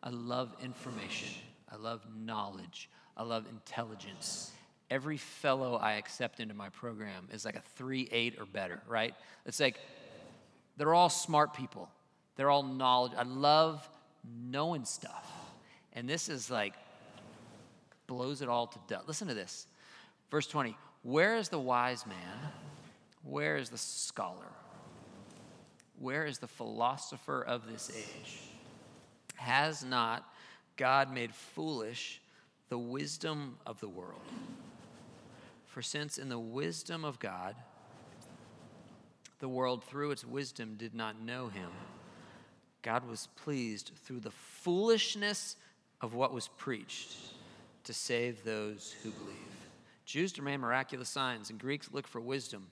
I 0.02 0.10
love 0.10 0.50
information. 0.64 1.30
I 1.72 1.76
love 1.76 2.02
knowledge. 2.18 2.90
I 3.16 3.22
love 3.22 3.46
intelligence. 3.52 4.52
Every 4.90 5.18
fellow 5.18 5.76
I 5.76 5.94
accept 5.94 6.40
into 6.40 6.56
my 6.56 6.70
program 6.70 7.28
is 7.32 7.46
like 7.46 7.56
a 7.56 7.62
3 7.76 8.10
8 8.12 8.38
or 8.40 8.48
better, 8.48 8.82
right? 8.88 9.14
It's 9.46 9.60
like 9.60 9.80
they're 10.78 10.96
all 10.96 11.10
smart 11.10 11.54
people. 11.54 11.92
They're 12.36 12.50
all 12.50 12.64
knowledge. 12.64 13.12
I 13.16 13.22
love 13.22 13.88
knowing 14.50 14.86
stuff. 14.86 15.32
And 15.94 16.10
this 16.10 16.30
is 16.30 16.50
like 16.50 16.74
blows 18.08 18.42
it 18.42 18.50
all 18.50 18.66
to 18.66 18.80
death. 18.88 19.04
Listen 19.06 19.28
to 19.28 19.36
this. 19.36 19.68
Verse 20.32 20.48
20 20.48 20.76
Where 21.04 21.38
is 21.38 21.50
the 21.50 21.60
wise 21.60 22.08
man? 22.08 22.52
Where 23.24 23.58
is 23.58 23.70
the 23.70 23.78
scholar? 23.78 24.52
Where 26.00 26.26
is 26.26 26.40
the 26.40 26.48
philosopher 26.48 27.42
of 27.42 27.72
this 27.72 27.92
age? 27.96 28.40
Has 29.36 29.84
not 29.84 30.26
God 30.76 31.14
made 31.14 31.34
foolish 31.34 32.22
the 32.70 32.78
wisdom 32.78 33.58
of 33.66 33.80
the 33.80 33.88
world? 33.88 34.22
For 35.66 35.82
since 35.82 36.18
in 36.18 36.30
the 36.30 36.40
wisdom 36.40 37.06
of 37.06 37.20
God, 37.20 37.56
the 39.40 39.50
world 39.50 39.84
through 39.84 40.12
its 40.12 40.26
wisdom 40.26 40.76
did 40.78 40.94
not 40.94 41.22
know 41.22 41.48
him, 41.48 41.70
God 42.82 43.08
was 43.08 43.28
pleased 43.36 43.92
through 44.04 44.20
the 44.20 44.32
foolishness 44.32 45.56
of 46.02 46.14
what 46.14 46.34
was 46.34 46.50
preached 46.50 47.16
to 47.86 47.94
save 47.94 48.44
those 48.44 48.96
who 49.04 49.10
believe. 49.12 49.38
Jews 50.06 50.32
demand 50.34 50.62
miraculous 50.62 51.10
signs, 51.10 51.50
and 51.50 51.60
Greeks 51.60 51.90
look 51.92 52.08
for 52.08 52.22
wisdom. 52.22 52.68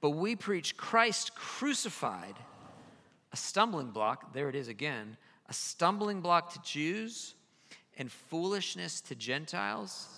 But 0.00 0.10
we 0.10 0.34
preach 0.36 0.76
Christ 0.76 1.34
crucified, 1.34 2.36
a 3.32 3.36
stumbling 3.36 3.90
block, 3.90 4.32
there 4.32 4.48
it 4.48 4.54
is 4.54 4.68
again, 4.68 5.16
a 5.48 5.52
stumbling 5.52 6.20
block 6.20 6.52
to 6.54 6.62
Jews 6.62 7.34
and 7.98 8.10
foolishness 8.10 9.00
to 9.02 9.14
Gentiles. 9.14 10.08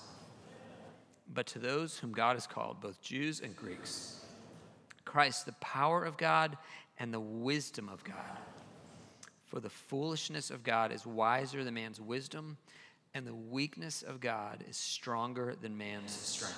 But 1.35 1.47
to 1.49 1.59
those 1.59 1.99
whom 1.99 2.12
God 2.12 2.37
has 2.37 2.47
called, 2.47 2.80
both 2.80 3.01
Jews 3.01 3.41
and 3.41 3.57
Greeks, 3.57 4.20
Christ, 5.05 5.47
the 5.47 5.53
power 5.53 6.05
of 6.05 6.16
God 6.16 6.57
and 6.99 7.12
the 7.12 7.20
wisdom 7.20 7.89
of 7.89 8.05
God. 8.05 8.39
For 9.47 9.59
the 9.61 9.70
foolishness 9.70 10.51
of 10.51 10.62
God 10.62 10.93
is 10.93 11.07
wiser 11.07 11.64
than 11.64 11.74
man's 11.74 12.01
wisdom, 12.01 12.57
and 13.14 13.26
the 13.26 13.35
weakness 13.35 14.03
of 14.03 14.20
God 14.20 14.64
is 14.68 14.76
stronger 14.76 15.55
than 15.61 15.76
man's 15.76 16.12
strength. 16.12 16.57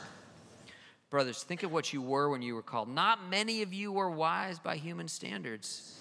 Brothers, 1.15 1.45
think 1.45 1.63
of 1.63 1.71
what 1.71 1.93
you 1.93 2.03
were 2.03 2.29
when 2.29 2.43
you 2.43 2.57
were 2.57 2.63
called. 2.63 2.89
Not 2.89 3.29
many 3.31 3.63
of 3.63 3.73
you 3.73 3.93
were 3.93 4.11
wise 4.11 4.59
by 4.59 4.75
human 4.75 5.07
standards. 5.07 5.97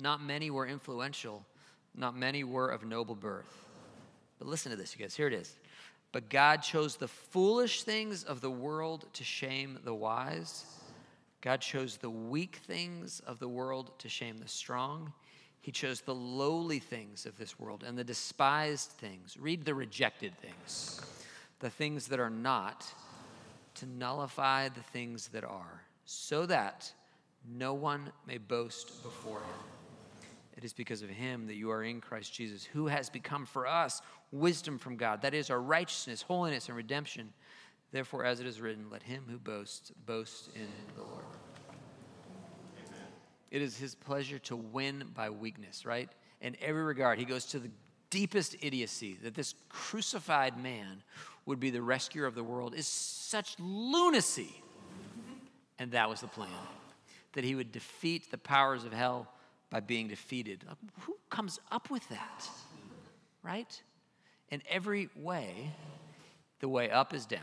Not 0.00 0.22
many 0.22 0.48
were 0.48 0.64
influential. 0.64 1.44
Not 1.92 2.16
many 2.16 2.44
were 2.44 2.68
of 2.68 2.84
noble 2.84 3.16
birth. 3.16 3.64
But 4.38 4.46
listen 4.46 4.70
to 4.70 4.76
this, 4.76 4.94
you 4.94 5.04
guys. 5.04 5.16
Here 5.16 5.26
it 5.26 5.32
is. 5.32 5.56
But 6.12 6.28
God 6.28 6.62
chose 6.62 6.94
the 6.94 7.08
foolish 7.08 7.82
things 7.82 8.22
of 8.22 8.40
the 8.40 8.48
world 8.48 9.06
to 9.14 9.24
shame 9.24 9.80
the 9.82 9.92
wise. 9.92 10.64
God 11.40 11.60
chose 11.60 11.96
the 11.96 12.08
weak 12.08 12.60
things 12.64 13.20
of 13.26 13.40
the 13.40 13.48
world 13.48 13.90
to 13.98 14.08
shame 14.08 14.38
the 14.38 14.46
strong. 14.46 15.12
He 15.60 15.72
chose 15.72 16.00
the 16.00 16.14
lowly 16.14 16.78
things 16.78 17.26
of 17.26 17.36
this 17.38 17.58
world 17.58 17.82
and 17.84 17.98
the 17.98 18.04
despised 18.04 18.90
things. 18.90 19.36
Read 19.36 19.64
the 19.64 19.74
rejected 19.74 20.38
things, 20.38 21.00
the 21.58 21.70
things 21.70 22.06
that 22.06 22.20
are 22.20 22.30
not, 22.30 22.86
to 23.76 23.86
nullify 23.86 24.68
the 24.68 24.82
things 24.82 25.28
that 25.28 25.44
are, 25.44 25.82
so 26.04 26.46
that 26.46 26.92
no 27.48 27.74
one 27.74 28.10
may 28.26 28.38
boast 28.38 29.02
before 29.02 29.38
him. 29.38 30.28
It 30.56 30.64
is 30.64 30.72
because 30.72 31.02
of 31.02 31.10
him 31.10 31.46
that 31.48 31.56
you 31.56 31.70
are 31.70 31.82
in 31.82 32.00
Christ 32.00 32.32
Jesus, 32.32 32.64
who 32.64 32.86
has 32.86 33.10
become 33.10 33.44
for 33.44 33.66
us 33.66 34.00
wisdom 34.32 34.78
from 34.78 34.96
God. 34.96 35.22
That 35.22 35.34
is 35.34 35.50
our 35.50 35.60
righteousness, 35.60 36.22
holiness, 36.22 36.68
and 36.68 36.76
redemption. 36.76 37.32
Therefore, 37.92 38.24
as 38.24 38.40
it 38.40 38.46
is 38.46 38.60
written, 38.60 38.90
let 38.90 39.02
him 39.02 39.24
who 39.28 39.38
boasts 39.38 39.92
boast 40.06 40.48
in 40.54 40.66
the 40.96 41.02
Lord. 41.02 41.24
Amen. 41.68 43.00
It 43.50 43.62
is 43.62 43.76
his 43.76 43.94
pleasure 43.94 44.38
to 44.40 44.56
win 44.56 45.04
by 45.14 45.30
weakness, 45.30 45.84
right? 45.84 46.08
In 46.40 46.56
every 46.60 46.82
regard, 46.82 47.18
he 47.18 47.24
goes 47.24 47.44
to 47.46 47.58
the 47.58 47.70
deepest 48.10 48.56
idiocy 48.60 49.18
that 49.22 49.34
this 49.34 49.54
crucified 49.68 50.60
man 50.62 51.02
would 51.44 51.60
be 51.60 51.70
the 51.70 51.82
rescuer 51.82 52.26
of 52.26 52.34
the 52.34 52.44
world 52.44 52.74
is 52.74 52.86
such 52.86 53.56
lunacy. 53.58 54.62
And 55.78 55.92
that 55.92 56.08
was 56.08 56.20
the 56.20 56.26
plan 56.26 56.48
that 57.34 57.44
he 57.44 57.54
would 57.54 57.70
defeat 57.70 58.30
the 58.30 58.38
powers 58.38 58.84
of 58.84 58.92
hell 58.92 59.28
by 59.70 59.80
being 59.80 60.08
defeated. 60.08 60.64
Who 61.00 61.16
comes 61.28 61.60
up 61.70 61.90
with 61.90 62.08
that? 62.08 62.48
Right? 63.42 63.82
In 64.50 64.62
every 64.68 65.10
way, 65.14 65.70
the 66.60 66.68
way 66.68 66.90
up 66.90 67.12
is 67.12 67.26
down. 67.26 67.40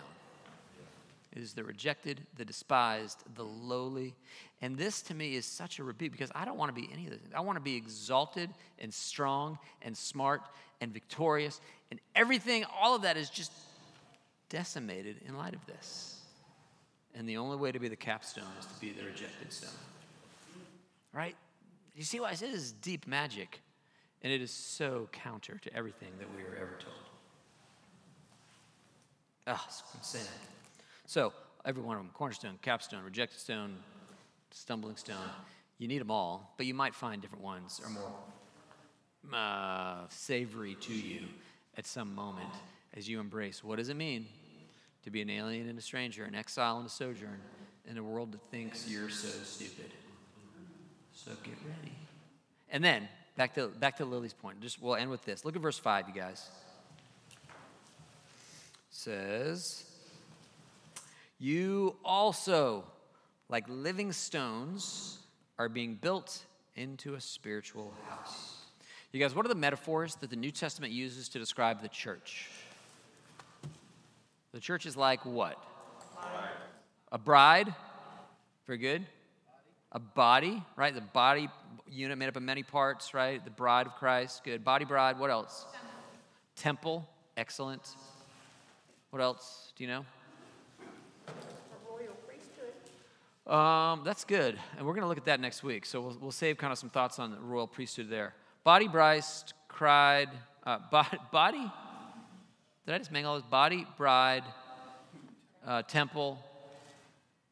It 1.35 1.41
is 1.41 1.53
the 1.53 1.63
rejected, 1.63 2.21
the 2.37 2.45
despised, 2.45 3.23
the 3.33 3.43
lowly. 3.43 4.13
And 4.61 4.77
this 4.77 5.01
to 5.03 5.15
me 5.15 5.35
is 5.35 5.47
such 5.47 5.79
a 5.79 5.83
rebuke 5.83 6.11
because 6.11 6.31
I 6.35 6.45
don't 6.45 6.57
want 6.57 6.73
to 6.73 6.79
be 6.79 6.87
any 6.93 7.05
of 7.05 7.11
those 7.11 7.21
things. 7.21 7.33
I 7.35 7.39
want 7.39 7.55
to 7.55 7.61
be 7.61 7.75
exalted 7.75 8.51
and 8.77 8.93
strong 8.93 9.57
and 9.81 9.97
smart 9.97 10.41
and 10.79 10.93
victorious. 10.93 11.59
And 11.89 11.99
everything, 12.15 12.65
all 12.79 12.95
of 12.95 13.01
that 13.01 13.17
is 13.17 13.31
just 13.31 13.51
decimated 14.49 15.21
in 15.27 15.35
light 15.35 15.55
of 15.55 15.65
this. 15.65 16.21
And 17.15 17.27
the 17.27 17.37
only 17.37 17.57
way 17.57 17.71
to 17.71 17.79
be 17.79 17.87
the 17.87 17.95
capstone 17.95 18.45
is 18.59 18.67
to 18.67 18.79
be 18.79 18.91
the 18.91 19.03
rejected 19.03 19.51
stone. 19.51 19.71
Right? 21.13 21.35
You 21.95 22.03
see 22.03 22.19
why 22.19 22.29
I 22.29 22.33
say 22.35 22.51
this 22.51 22.61
is 22.61 22.71
deep 22.73 23.07
magic? 23.07 23.61
And 24.21 24.31
it 24.31 24.41
is 24.41 24.51
so 24.51 25.09
counter 25.11 25.59
to 25.63 25.75
everything 25.75 26.09
that 26.19 26.27
we 26.35 26.43
were 26.43 26.55
ever 26.55 26.77
told. 26.79 26.95
Ah, 29.47 29.59
oh, 29.59 29.65
it's 29.67 29.83
insane. 29.95 30.31
So, 31.05 31.33
every 31.65 31.83
one 31.83 31.97
of 31.97 32.03
them 32.03 32.11
cornerstone, 32.13 32.57
capstone, 32.61 33.03
rejected 33.03 33.39
stone, 33.39 33.75
stumbling 34.51 34.97
stone 34.97 35.29
you 35.83 35.89
need 35.89 35.99
them 35.99 36.11
all, 36.11 36.53
but 36.55 36.65
you 36.65 36.73
might 36.73 36.95
find 36.95 37.21
different 37.21 37.43
ones 37.43 37.81
or 37.83 37.89
more 37.89 39.37
uh, 39.37 40.07
savory 40.09 40.75
to 40.75 40.93
you 40.93 41.21
at 41.77 41.85
some 41.85 42.15
moment 42.15 42.49
as 42.93 43.09
you 43.09 43.19
embrace 43.19 43.63
what 43.63 43.77
does 43.77 43.89
it 43.89 43.95
mean 43.95 44.25
to 45.03 45.09
be 45.09 45.21
an 45.21 45.29
alien 45.29 45.67
and 45.67 45.77
a 45.77 45.81
stranger, 45.81 46.23
an 46.23 46.35
exile 46.35 46.77
and 46.77 46.85
a 46.85 46.89
sojourn 46.89 47.41
in 47.89 47.97
a 47.97 48.03
world 48.03 48.31
that 48.31 48.41
thinks 48.43 48.87
you're 48.87 49.09
so 49.09 49.27
stupid. 49.43 49.91
So 51.13 51.31
get 51.43 51.55
ready. 51.67 51.91
And 52.69 52.81
then 52.81 53.09
back 53.35 53.55
to 53.55 53.67
back 53.67 53.97
to 53.97 54.05
Lily's 54.05 54.33
point. 54.33 54.61
Just 54.61 54.81
we'll 54.81 54.95
end 54.95 55.09
with 55.09 55.25
this. 55.25 55.43
Look 55.43 55.57
at 55.57 55.61
verse 55.61 55.77
five, 55.77 56.07
you 56.07 56.13
guys. 56.13 56.49
Says 58.89 59.83
you 61.39 61.95
also, 62.03 62.85
like 63.49 63.65
living 63.67 64.11
stones, 64.11 65.19
are 65.59 65.69
being 65.69 65.95
built 65.95 66.45
into 66.75 67.15
a 67.15 67.21
spiritual 67.21 67.93
house. 68.09 68.57
You 69.11 69.19
guys, 69.19 69.35
what 69.35 69.45
are 69.45 69.49
the 69.49 69.55
metaphors 69.55 70.15
that 70.15 70.31
the 70.31 70.35
New 70.35 70.49
Testament 70.49 70.91
uses 70.91 71.29
to 71.29 71.39
describe 71.39 71.81
the 71.81 71.87
church? 71.87 72.49
The 74.53 74.59
church 74.59 74.85
is 74.85 74.97
like 74.97 75.25
what? 75.25 75.57
Bride. 76.19 76.49
A 77.11 77.17
bride. 77.17 77.75
Very 78.65 78.79
good. 78.79 79.05
A 79.91 79.99
body, 79.99 80.63
right? 80.75 80.93
The 80.93 81.01
body 81.01 81.49
unit 81.87 82.17
made 82.17 82.27
up 82.27 82.35
of 82.35 82.43
many 82.43 82.63
parts, 82.63 83.13
right? 83.13 83.43
The 83.43 83.51
bride 83.51 83.85
of 83.85 83.93
Christ. 83.95 84.43
Good. 84.43 84.63
Body 84.63 84.85
bride. 84.85 85.19
What 85.19 85.29
else? 85.29 85.65
Temple. 86.55 86.95
Temple. 86.95 87.09
Excellent. 87.37 87.95
What 89.11 89.21
else? 89.21 89.73
Do 89.75 89.83
you 89.83 89.89
know? 89.89 90.05
Um, 93.45 94.03
that's 94.05 94.23
good. 94.23 94.57
And 94.77 94.85
we're 94.85 94.93
going 94.93 95.03
to 95.03 95.07
look 95.07 95.17
at 95.17 95.25
that 95.25 95.39
next 95.39 95.63
week. 95.63 95.85
So 95.85 96.01
we'll, 96.01 96.17
we'll 96.21 96.31
save 96.31 96.57
kind 96.57 96.71
of 96.71 96.79
some 96.79 96.89
thoughts 96.89 97.19
on 97.19 97.31
the 97.31 97.37
royal 97.39 97.67
priesthood 97.67 98.09
there. 98.09 98.33
Body 98.63 98.87
Bryce 98.87 99.43
cried, 99.67 100.29
uh, 100.65 100.79
body, 101.31 101.71
did 102.85 102.95
I 102.95 102.97
just 102.97 103.11
mangle 103.11 103.35
this? 103.35 103.43
Body, 103.43 103.85
bride, 103.97 104.43
uh, 105.65 105.81
temple, 105.83 106.39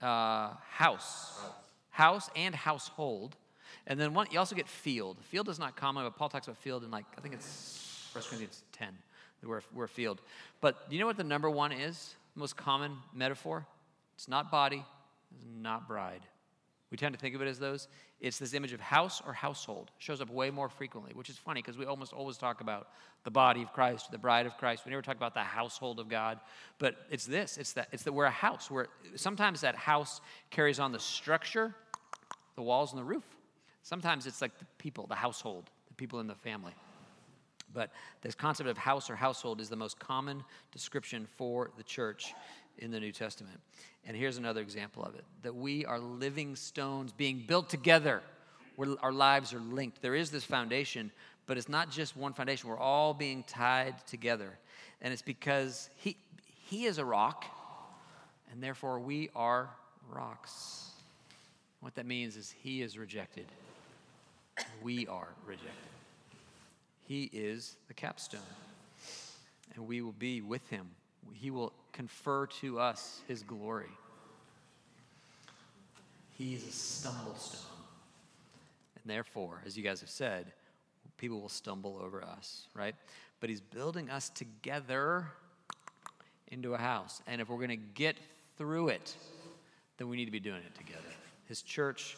uh, 0.02 0.52
house. 0.70 1.40
House 1.90 2.30
and 2.38 2.56
household. 2.56 3.36
And 3.86 4.00
then 4.00 4.14
one, 4.14 4.28
you 4.32 4.40
also 4.40 4.56
get 4.56 4.70
field. 4.70 5.18
Field 5.24 5.50
is 5.50 5.60
not 5.60 5.76
common, 5.76 6.06
but 6.06 6.16
Paul 6.16 6.30
talks 6.30 6.48
about 6.48 6.58
field 6.58 6.86
in 6.86 6.92
like, 6.92 7.06
I 7.18 7.22
think 7.22 7.34
it's 7.34 8.08
1 8.14 8.24
Corinthians 8.24 8.64
10, 8.72 8.90
we're, 9.44 9.62
we're 9.74 9.88
field. 9.88 10.22
But 10.62 10.86
you 10.90 11.00
know 11.00 11.06
what 11.06 11.18
the 11.18 11.24
number 11.24 11.50
one 11.50 11.74
is? 11.74 12.16
Most 12.36 12.56
common 12.56 12.94
metaphor? 13.14 13.66
It's 14.16 14.28
not 14.28 14.52
body, 14.52 14.86
not 15.62 15.88
bride. 15.88 16.22
We 16.92 16.98
tend 16.98 17.14
to 17.14 17.20
think 17.20 17.36
of 17.36 17.42
it 17.42 17.48
as 17.48 17.58
those. 17.58 17.88
It's 18.20 18.38
this 18.38 18.54
image 18.54 18.74
of 18.74 18.82
house 18.82 19.22
or 19.26 19.32
household. 19.32 19.92
Shows 19.98 20.20
up 20.20 20.30
way 20.30 20.52
more 20.52 20.68
frequently, 20.68 21.14
which 21.14 21.30
is 21.30 21.38
funny 21.38 21.62
because 21.62 21.78
we 21.78 21.86
almost 21.86 22.12
always 22.12 22.38
talk 22.38 22.60
about 22.60 22.90
the 23.24 23.32
body 23.32 23.62
of 23.62 23.72
Christ, 23.72 24.12
the 24.12 24.18
bride 24.18 24.46
of 24.46 24.58
Christ. 24.58 24.86
We 24.86 24.90
never 24.90 25.02
talk 25.02 25.16
about 25.16 25.34
the 25.34 25.40
household 25.40 26.00
of 26.00 26.10
God. 26.10 26.40
But 26.80 26.96
it's 27.10 27.26
this. 27.26 27.58
It's 27.58 27.74
that. 27.74 27.88
It's 27.94 28.04
that 28.04 28.12
we're 28.12 28.26
a 28.26 28.30
house. 28.30 28.70
Where 28.70 28.88
sometimes 29.16 29.62
that 29.62 29.76
house 29.76 30.20
carries 30.50 30.80
on 30.80 30.92
the 30.92 31.00
structure, 31.00 31.74
the 32.56 32.62
walls, 32.62 32.92
and 32.92 33.00
the 33.00 33.06
roof. 33.06 33.24
Sometimes 33.84 34.28
it's 34.28 34.42
like 34.42 34.60
the 34.60 34.66
people, 34.78 35.08
the 35.08 35.16
household, 35.16 35.70
the 35.88 35.94
people 35.94 36.20
in 36.20 36.28
the 36.28 36.36
family. 36.36 36.74
But 37.74 37.92
this 38.22 38.36
concept 38.36 38.70
of 38.70 38.78
house 38.78 39.10
or 39.10 39.16
household 39.16 39.62
is 39.62 39.70
the 39.70 39.78
most 39.78 39.98
common 39.98 40.44
description 40.74 41.26
for 41.38 41.72
the 41.78 41.84
church 41.84 42.34
in 42.78 42.92
the 42.92 43.00
New 43.00 43.12
Testament. 43.12 43.60
And 44.06 44.18
here's 44.18 44.38
another 44.38 44.62
example 44.62 45.04
of 45.04 45.16
it 45.16 45.24
that 45.44 45.56
we 45.56 45.86
are 45.86 46.00
living 46.00 46.56
stones 46.56 47.12
being 47.12 47.44
built 47.48 47.70
together, 47.70 48.22
where 48.76 48.90
our 49.02 49.12
lives 49.12 49.54
are 49.54 49.60
linked. 49.60 50.02
There 50.02 50.16
is 50.16 50.32
this 50.32 50.44
foundation, 50.44 51.12
but 51.46 51.58
it's 51.58 51.70
not 51.70 51.92
just 51.92 52.18
one 52.18 52.34
foundation. 52.34 52.70
We're 52.70 52.78
all 52.78 53.14
being 53.14 53.44
tied 53.44 53.96
together. 54.08 54.58
And 55.02 55.14
it's 55.14 55.22
because 55.22 55.90
He, 55.98 56.18
he 56.70 56.86
is 56.86 56.98
a 56.98 57.06
rock, 57.06 57.46
and 58.52 58.62
therefore 58.62 59.00
we 59.00 59.30
are 59.36 59.70
rocks. 60.10 60.92
What 61.80 61.96
that 61.96 62.06
means 62.06 62.38
is 62.38 62.54
He 62.64 62.82
is 62.82 62.98
rejected, 62.98 63.46
we 64.82 65.08
are 65.08 65.30
rejected. 65.46 65.72
He 67.08 67.30
is 67.34 67.76
the 67.88 67.94
capstone, 67.94 68.40
and 69.76 69.86
we 69.88 70.02
will 70.02 70.14
be 70.14 70.42
with 70.42 70.68
Him. 70.70 70.88
He 71.34 71.52
will 71.52 71.74
confer 71.92 72.48
to 72.48 72.80
us 72.80 73.22
his 73.28 73.44
glory. 73.44 73.90
He 76.38 76.54
is 76.54 76.68
a 76.68 76.72
stumble 76.72 77.36
stone. 77.36 77.62
And 78.96 79.12
therefore, 79.12 79.62
as 79.66 79.78
you 79.78 79.84
guys 79.84 80.02
have 80.02 80.10
said, 80.10 80.52
people 81.18 81.40
will 81.40 81.50
stumble 81.50 82.00
over 82.04 82.24
us, 82.24 82.68
right? 82.74 82.96
But 83.40 83.50
he's 83.50 83.62
building 83.62 84.10
us 84.10 84.30
together 84.30 85.28
into 86.48 86.74
a 86.74 86.78
house. 86.78 87.22
And 87.28 87.42
if 87.42 87.50
we're 87.50 87.58
going 87.58 87.70
to 87.70 87.76
get 87.76 88.18
through 88.58 88.90
it, 88.90 89.16
then 89.98 90.10
we 90.10 90.18
need 90.18 90.26
to 90.26 90.32
be 90.32 90.40
doing 90.40 90.62
it 90.66 90.76
together. 90.76 91.02
His 91.48 91.62
church 91.62 92.18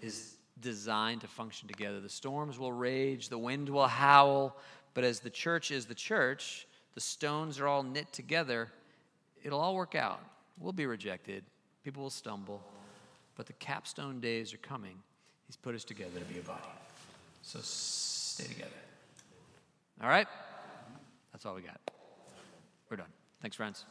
is 0.00 0.36
designed 0.60 1.20
to 1.22 1.26
function 1.26 1.68
together. 1.68 2.00
The 2.00 2.08
storms 2.08 2.58
will 2.58 2.72
rage, 2.72 3.28
the 3.28 3.38
wind 3.38 3.68
will 3.68 3.86
howl, 3.86 4.56
but 4.94 5.04
as 5.04 5.20
the 5.20 5.30
church 5.30 5.70
is 5.70 5.86
the 5.86 5.94
church, 5.94 6.66
the 6.94 7.00
stones 7.00 7.58
are 7.58 7.66
all 7.66 7.82
knit 7.82 8.12
together, 8.12 8.70
it'll 9.44 9.60
all 9.60 9.76
work 9.76 9.94
out. 9.94 10.20
We'll 10.58 10.72
be 10.72 10.86
rejected, 10.86 11.44
people 11.84 12.02
will 12.02 12.10
stumble, 12.10 12.60
but 13.36 13.46
the 13.46 13.52
capstone 13.54 14.20
days 14.20 14.52
are 14.52 14.58
coming. 14.58 14.96
He's 15.46 15.56
put 15.56 15.74
us 15.74 15.84
together 15.84 16.18
to 16.18 16.24
be 16.24 16.40
a 16.40 16.42
body. 16.42 16.60
So 17.42 17.60
stay 17.62 18.44
together. 18.44 18.70
All 20.02 20.08
right? 20.08 20.26
That's 21.32 21.44
all 21.44 21.54
we 21.54 21.62
got. 21.62 21.80
We're 22.90 22.96
done. 22.96 23.12
Thanks, 23.40 23.56
friends. 23.56 23.84